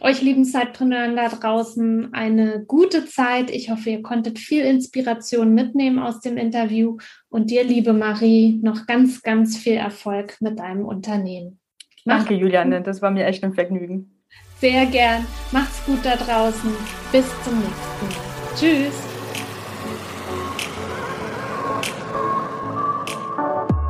Euch 0.00 0.22
lieben 0.22 0.44
Zeitpreneuren 0.44 1.14
da 1.14 1.28
draußen 1.28 2.12
eine 2.12 2.64
gute 2.66 3.06
Zeit. 3.06 3.50
Ich 3.50 3.70
hoffe, 3.70 3.90
ihr 3.90 4.02
konntet 4.02 4.40
viel 4.40 4.64
Inspiration 4.64 5.54
mitnehmen 5.54 6.00
aus 6.00 6.20
dem 6.20 6.36
Interview. 6.36 6.96
Und 7.28 7.50
dir, 7.50 7.62
liebe 7.62 7.92
Marie, 7.92 8.58
noch 8.60 8.86
ganz, 8.86 9.22
ganz 9.22 9.56
viel 9.56 9.74
Erfolg 9.74 10.36
mit 10.40 10.58
deinem 10.58 10.84
Unternehmen. 10.84 11.60
Danke, 12.04 12.34
Juliane. 12.34 12.82
Das 12.82 13.00
war 13.00 13.12
mir 13.12 13.24
echt 13.24 13.44
ein 13.44 13.54
Vergnügen. 13.54 14.13
Sehr 14.60 14.86
gern. 14.86 15.26
Macht's 15.52 15.84
gut 15.84 15.98
da 16.04 16.16
draußen. 16.16 16.74
Bis 17.12 17.26
zum 17.44 17.58
nächsten 17.58 18.06
Mal. 18.06 18.56
Tschüss. 18.56 18.94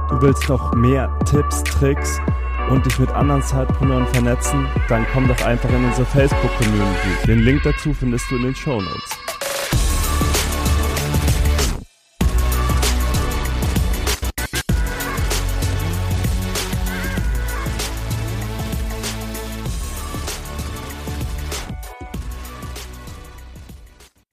Du 0.09 0.23
willst 0.23 0.49
noch 0.49 0.73
mehr 0.75 1.11
Tipps, 1.31 1.62
Tricks 1.65 2.19
und 2.71 2.87
dich 2.87 2.99
mit 2.99 3.11
anderen 3.11 3.43
Zeitpreneuren 3.43 4.07
vernetzen? 4.09 4.67
Dann 4.89 5.07
komm 5.12 5.29
doch 5.29 5.45
einfach 5.45 5.69
in 5.71 5.85
unsere 5.85 6.07
Facebook-Community. 6.07 7.27
Den 7.27 7.41
Link 7.41 7.62
dazu 7.65 7.93
findest 7.93 8.31
du 8.31 8.37
in 8.37 8.45
den 8.45 8.55
Show 8.55 8.81
Notes. 8.81 9.24